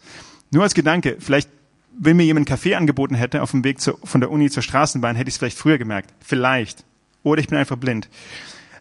Nur 0.52 0.62
als 0.62 0.76
Gedanke, 0.76 1.18
vielleicht, 1.18 1.50
wenn 1.98 2.16
mir 2.16 2.26
jemand 2.26 2.48
einen 2.48 2.56
Kaffee 2.56 2.76
angeboten 2.76 3.16
hätte 3.16 3.42
auf 3.42 3.50
dem 3.50 3.64
Weg 3.64 3.82
zu, 3.82 3.98
von 4.04 4.22
der 4.22 4.30
Uni 4.30 4.52
zur 4.52 4.62
Straßenbahn, 4.62 5.16
hätte 5.16 5.30
ich 5.30 5.34
es 5.34 5.40
vielleicht 5.40 5.58
früher 5.58 5.80
gemerkt. 5.80 6.14
Vielleicht. 6.20 6.86
Oder 7.24 7.42
ich 7.42 7.48
bin 7.48 7.58
einfach 7.58 7.78
blind. 7.78 8.08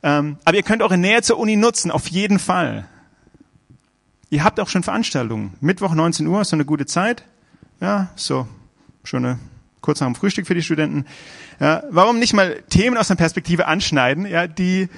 Ähm, 0.02 0.36
aber 0.44 0.58
ihr 0.58 0.62
könnt 0.62 0.82
eure 0.82 0.98
Nähe 0.98 1.22
zur 1.22 1.38
Uni 1.38 1.56
nutzen, 1.56 1.90
auf 1.90 2.08
jeden 2.08 2.38
Fall. 2.38 2.86
Ihr 4.30 4.44
habt 4.44 4.60
auch 4.60 4.68
schon 4.68 4.82
Veranstaltungen. 4.82 5.54
Mittwoch 5.60 5.94
19 5.94 6.26
Uhr 6.26 6.42
ist 6.42 6.50
so 6.50 6.56
eine 6.56 6.64
gute 6.64 6.86
Zeit. 6.86 7.24
Ja, 7.80 8.08
so 8.16 8.46
schon 9.04 9.24
eine 9.24 9.38
kurz 9.80 10.00
nach 10.00 10.06
dem 10.06 10.14
Frühstück 10.14 10.46
für 10.46 10.54
die 10.54 10.62
Studenten. 10.62 11.06
Ja, 11.60 11.82
warum 11.90 12.18
nicht 12.18 12.34
mal 12.34 12.62
Themen 12.68 12.98
aus 12.98 13.10
einer 13.10 13.16
Perspektive 13.16 13.66
anschneiden, 13.66 14.26
ja, 14.26 14.46
die 14.46 14.88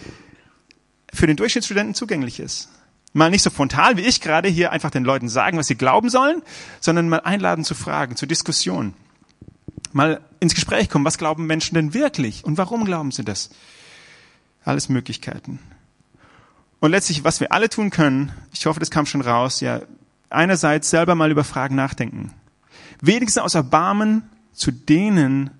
für 1.12 1.26
den 1.26 1.36
Durchschnittsstudenten 1.36 1.94
zugänglich 1.94 2.40
ist? 2.40 2.68
Mal 3.12 3.30
nicht 3.30 3.42
so 3.42 3.50
frontal 3.50 3.96
wie 3.96 4.02
ich 4.02 4.20
gerade 4.20 4.48
hier 4.48 4.72
einfach 4.72 4.90
den 4.90 5.04
Leuten 5.04 5.28
sagen, 5.28 5.58
was 5.58 5.66
sie 5.66 5.74
glauben 5.74 6.10
sollen, 6.10 6.42
sondern 6.80 7.08
mal 7.08 7.20
einladen 7.20 7.64
zu 7.64 7.74
Fragen, 7.74 8.16
zu 8.16 8.26
Diskussionen. 8.26 8.94
Mal 9.92 10.20
ins 10.38 10.54
Gespräch 10.54 10.88
kommen, 10.88 11.04
was 11.04 11.18
glauben 11.18 11.46
Menschen 11.46 11.74
denn 11.74 11.92
wirklich 11.94 12.44
und 12.44 12.58
warum 12.58 12.84
glauben 12.84 13.10
sie 13.10 13.24
das? 13.24 13.50
Alles 14.64 14.88
Möglichkeiten. 14.88 15.58
Und 16.80 16.90
letztlich, 16.90 17.24
was 17.24 17.40
wir 17.40 17.52
alle 17.52 17.68
tun 17.68 17.90
können, 17.90 18.32
ich 18.52 18.66
hoffe, 18.66 18.80
das 18.80 18.90
kam 18.90 19.06
schon 19.06 19.20
raus, 19.20 19.60
ja, 19.60 19.82
einerseits 20.30 20.90
selber 20.90 21.14
mal 21.14 21.30
über 21.30 21.44
Fragen 21.44 21.74
nachdenken. 21.76 22.32
Wenigstens 23.02 23.42
aus 23.42 23.54
Erbarmen 23.54 24.22
zu 24.52 24.70
denen, 24.70 25.50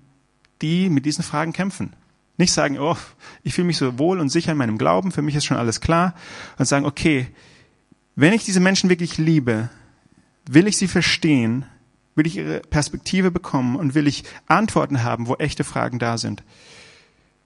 die 0.61 0.89
mit 0.89 1.05
diesen 1.05 1.23
Fragen 1.23 1.53
kämpfen. 1.53 1.93
Nicht 2.37 2.53
sagen, 2.53 2.79
oh, 2.79 2.97
ich 3.43 3.53
fühle 3.53 3.67
mich 3.67 3.77
so 3.77 3.99
wohl 3.99 4.19
und 4.19 4.29
sicher 4.29 4.51
in 4.51 4.57
meinem 4.57 4.77
Glauben, 4.77 5.11
für 5.11 5.21
mich 5.21 5.35
ist 5.35 5.45
schon 5.45 5.57
alles 5.57 5.81
klar. 5.81 6.15
Und 6.57 6.65
sagen, 6.65 6.85
okay, 6.85 7.27
wenn 8.15 8.33
ich 8.33 8.45
diese 8.45 8.59
Menschen 8.59 8.89
wirklich 8.89 9.17
liebe, 9.17 9.69
will 10.49 10.67
ich 10.67 10.77
sie 10.77 10.87
verstehen, 10.87 11.65
will 12.15 12.27
ich 12.27 12.37
ihre 12.37 12.59
Perspektive 12.61 13.31
bekommen 13.31 13.75
und 13.75 13.95
will 13.95 14.07
ich 14.07 14.23
Antworten 14.47 15.03
haben, 15.03 15.27
wo 15.27 15.35
echte 15.35 15.63
Fragen 15.63 15.99
da 15.99 16.17
sind. 16.17 16.43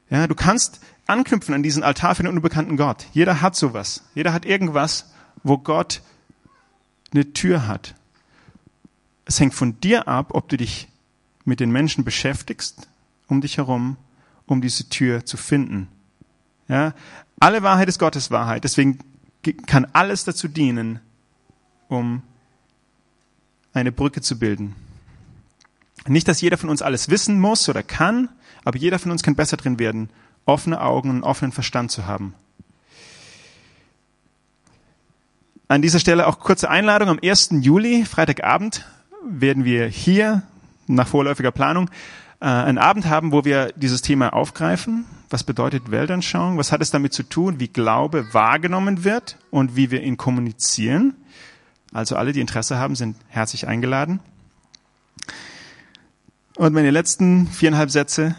Ja, 0.10 0.28
du 0.28 0.36
kannst 0.36 0.80
anknüpfen 1.08 1.54
an 1.54 1.64
diesen 1.64 1.84
Altar 1.84 2.16
für 2.16 2.24
den 2.24 2.34
unbekannten 2.34 2.78
Gott. 2.78 3.06
Jeder 3.14 3.42
hat 3.42 3.56
sowas. 3.56 4.04
Jeder 4.16 4.34
hat 4.34 4.46
irgendwas, 4.46 5.14
wo 5.44 5.58
Gott 5.58 6.02
eine 7.14 7.34
Tür 7.34 7.68
hat. 7.68 7.96
Es 9.26 9.40
hängt 9.40 9.54
von 9.54 9.80
dir 9.80 10.08
ab, 10.08 10.30
ob 10.34 10.50
du 10.50 10.58
dich 10.58 10.88
mit 11.46 11.60
den 11.60 11.72
Menschen 11.72 12.04
beschäftigst 12.04 12.88
um 13.28 13.42
dich 13.42 13.58
herum, 13.58 13.98
um 14.46 14.62
diese 14.62 14.90
Tür 14.90 15.26
zu 15.26 15.38
finden. 15.38 15.88
Ja, 16.68 16.94
alle 17.40 17.64
Wahrheit 17.64 17.88
ist 17.88 18.00
Gottes 18.00 18.32
Wahrheit. 18.32 18.64
Deswegen 18.64 19.00
kann 19.66 19.88
alles 19.94 20.24
dazu 20.24 20.48
dienen, 20.48 21.00
um 21.88 22.22
eine 23.74 23.92
Brücke 23.92 24.22
zu 24.22 24.40
bilden. 24.40 24.76
Nicht, 26.08 26.28
dass 26.28 26.42
jeder 26.42 26.58
von 26.58 26.70
uns 26.70 26.82
alles 26.82 27.10
wissen 27.10 27.40
muss 27.40 27.68
oder 27.68 27.84
kann, 27.84 28.30
aber 28.64 28.78
jeder 28.78 29.00
von 29.00 29.12
uns 29.12 29.24
kann 29.24 29.36
besser 29.36 29.58
drin 29.58 29.80
werden, 29.80 30.10
offene 30.46 30.82
Augen 30.82 31.10
und 31.10 31.24
offenen 31.24 31.52
Verstand 31.52 31.92
zu 31.92 32.06
haben. 32.06 32.34
An 35.68 35.82
dieser 35.82 36.00
Stelle 36.00 36.28
auch 36.28 36.40
kurze 36.40 36.70
Einladung. 36.70 37.10
Am 37.10 37.20
1. 37.24 37.50
Juli, 37.62 38.06
Freitagabend, 38.06 38.86
werden 39.24 39.66
wir 39.66 39.88
hier 39.88 40.44
nach 40.88 41.08
vorläufiger 41.08 41.52
Planung 41.52 41.90
äh, 42.40 42.46
einen 42.46 42.78
Abend 42.78 43.08
haben, 43.08 43.32
wo 43.32 43.46
wir 43.46 43.74
dieses 43.76 44.04
Thema 44.04 44.34
aufgreifen. 44.34 45.06
Was 45.32 45.44
bedeutet 45.44 45.90
Weltanschauung? 45.90 46.60
Was 46.60 46.72
hat 46.72 46.82
es 46.82 46.92
damit 46.92 47.14
zu 47.14 47.24
tun, 47.24 47.60
wie 47.60 47.68
Glaube 47.68 48.32
wahrgenommen 48.34 49.04
wird 49.04 49.40
und 49.50 49.76
wie 49.76 49.90
wir 49.90 50.04
ihn 50.04 50.18
kommunizieren? 50.18 51.16
Also 51.92 52.16
alle, 52.16 52.34
die 52.34 52.42
Interesse 52.42 52.78
haben, 52.78 52.96
sind 52.96 53.18
herzlich 53.30 53.68
eingeladen. 53.68 54.20
Und 56.56 56.74
meine 56.74 56.92
letzten 56.92 57.48
viereinhalb 57.48 57.90
Sätze. 57.90 58.36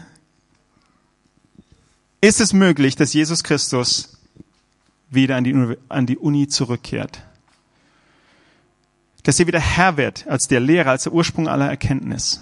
Ist 2.21 2.41
es 2.41 2.53
möglich, 2.53 2.95
dass 2.95 3.13
Jesus 3.13 3.43
Christus 3.43 4.17
wieder 5.09 5.35
an 5.35 5.43
die, 5.43 5.77
an 5.89 6.05
die 6.05 6.17
Uni 6.17 6.47
zurückkehrt? 6.47 7.21
dass 9.27 9.41
er 9.41 9.47
wieder 9.47 9.59
Herr 9.59 9.97
wird 9.97 10.25
als 10.29 10.47
der 10.47 10.61
Lehrer, 10.61 10.91
als 10.91 11.03
der 11.03 11.11
Ursprung 11.11 11.49
aller 11.49 11.67
Erkenntnis. 11.67 12.39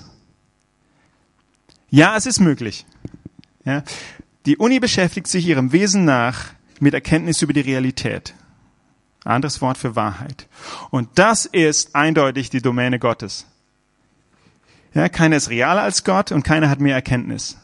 Ja, 1.89 2.15
es 2.15 2.27
ist 2.27 2.39
möglich. 2.39 2.85
Ja. 3.63 3.83
Die 4.45 4.57
Uni 4.57 4.79
beschäftigt 4.79 5.25
sich 5.25 5.47
ihrem 5.47 5.71
Wesen 5.71 6.05
nach 6.05 6.51
mit 6.79 6.93
Erkenntnis 6.93 7.41
über 7.41 7.53
die 7.53 7.61
Realität. 7.61 8.35
Anderes 9.23 9.61
Wort 9.61 9.79
für 9.79 9.95
Wahrheit. 9.95 10.45
Und 10.91 11.09
das 11.15 11.47
ist 11.47 11.95
eindeutig 11.95 12.51
die 12.51 12.61
Domäne 12.61 12.99
Gottes. 12.99 13.47
Ja, 14.93 15.09
keiner 15.09 15.37
ist 15.37 15.49
realer 15.49 15.81
als 15.81 16.03
Gott 16.03 16.31
und 16.31 16.43
keiner 16.43 16.69
hat 16.69 16.79
mehr 16.79 16.93
Erkenntnis. 16.93 17.57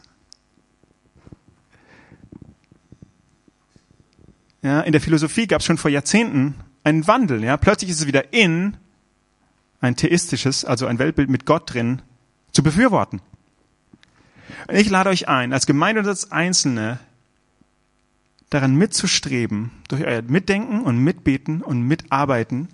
Ja, 4.61 4.81
in 4.81 4.91
der 4.91 5.01
Philosophie 5.01 5.47
gab 5.47 5.61
es 5.61 5.65
schon 5.65 5.77
vor 5.77 5.89
Jahrzehnten 5.89 6.55
einen 6.83 7.07
Wandel. 7.07 7.43
Ja, 7.43 7.57
plötzlich 7.57 7.89
ist 7.89 8.01
es 8.01 8.07
wieder 8.07 8.33
in, 8.33 8.77
ein 9.79 9.95
theistisches, 9.95 10.65
also 10.65 10.85
ein 10.85 10.99
Weltbild 10.99 11.29
mit 11.29 11.45
Gott 11.45 11.73
drin, 11.73 12.01
zu 12.51 12.61
befürworten. 12.61 13.21
Und 14.67 14.75
ich 14.75 14.89
lade 14.89 15.09
euch 15.09 15.27
ein, 15.27 15.53
als 15.53 15.65
Gemeinde 15.65 16.01
und 16.01 16.07
als 16.07 16.31
Einzelne 16.31 16.99
daran 18.49 18.75
mitzustreben, 18.75 19.71
durch 19.87 20.03
euer 20.05 20.21
Mitdenken 20.21 20.81
und 20.81 20.97
Mitbeten 20.97 21.61
und 21.61 21.81
Mitarbeiten, 21.81 22.67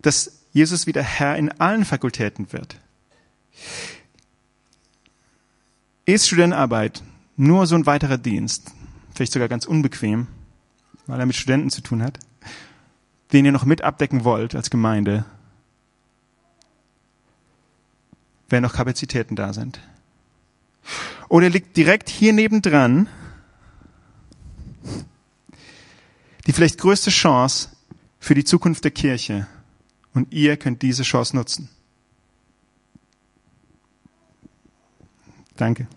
dass 0.00 0.44
Jesus 0.52 0.86
wieder 0.86 1.02
Herr 1.02 1.36
in 1.36 1.50
allen 1.60 1.84
Fakultäten 1.84 2.52
wird. 2.52 2.80
Ist 6.04 6.28
Studentenarbeit 6.28 7.02
nur 7.36 7.66
so 7.66 7.74
ein 7.74 7.86
weiterer 7.86 8.16
Dienst, 8.16 8.72
vielleicht 9.14 9.32
sogar 9.32 9.48
ganz 9.48 9.66
unbequem, 9.66 10.28
weil 11.06 11.20
er 11.20 11.26
mit 11.26 11.36
Studenten 11.36 11.70
zu 11.70 11.80
tun 11.80 12.02
hat, 12.02 12.18
den 13.32 13.44
ihr 13.44 13.52
noch 13.52 13.64
mit 13.64 13.82
abdecken 13.82 14.24
wollt 14.24 14.54
als 14.54 14.70
Gemeinde, 14.70 15.24
wenn 18.48 18.62
noch 18.62 18.74
Kapazitäten 18.74 19.36
da 19.36 19.52
sind. 19.52 19.80
Oder 21.28 21.48
liegt 21.48 21.76
direkt 21.76 22.08
hier 22.08 22.32
nebendran 22.32 23.08
die 26.46 26.52
vielleicht 26.52 26.78
größte 26.78 27.10
Chance 27.10 27.70
für 28.20 28.34
die 28.34 28.44
Zukunft 28.44 28.84
der 28.84 28.92
Kirche. 28.92 29.46
Und 30.14 30.32
ihr 30.32 30.56
könnt 30.56 30.82
diese 30.82 31.02
Chance 31.02 31.36
nutzen. 31.36 31.68
Danke. 35.56 35.88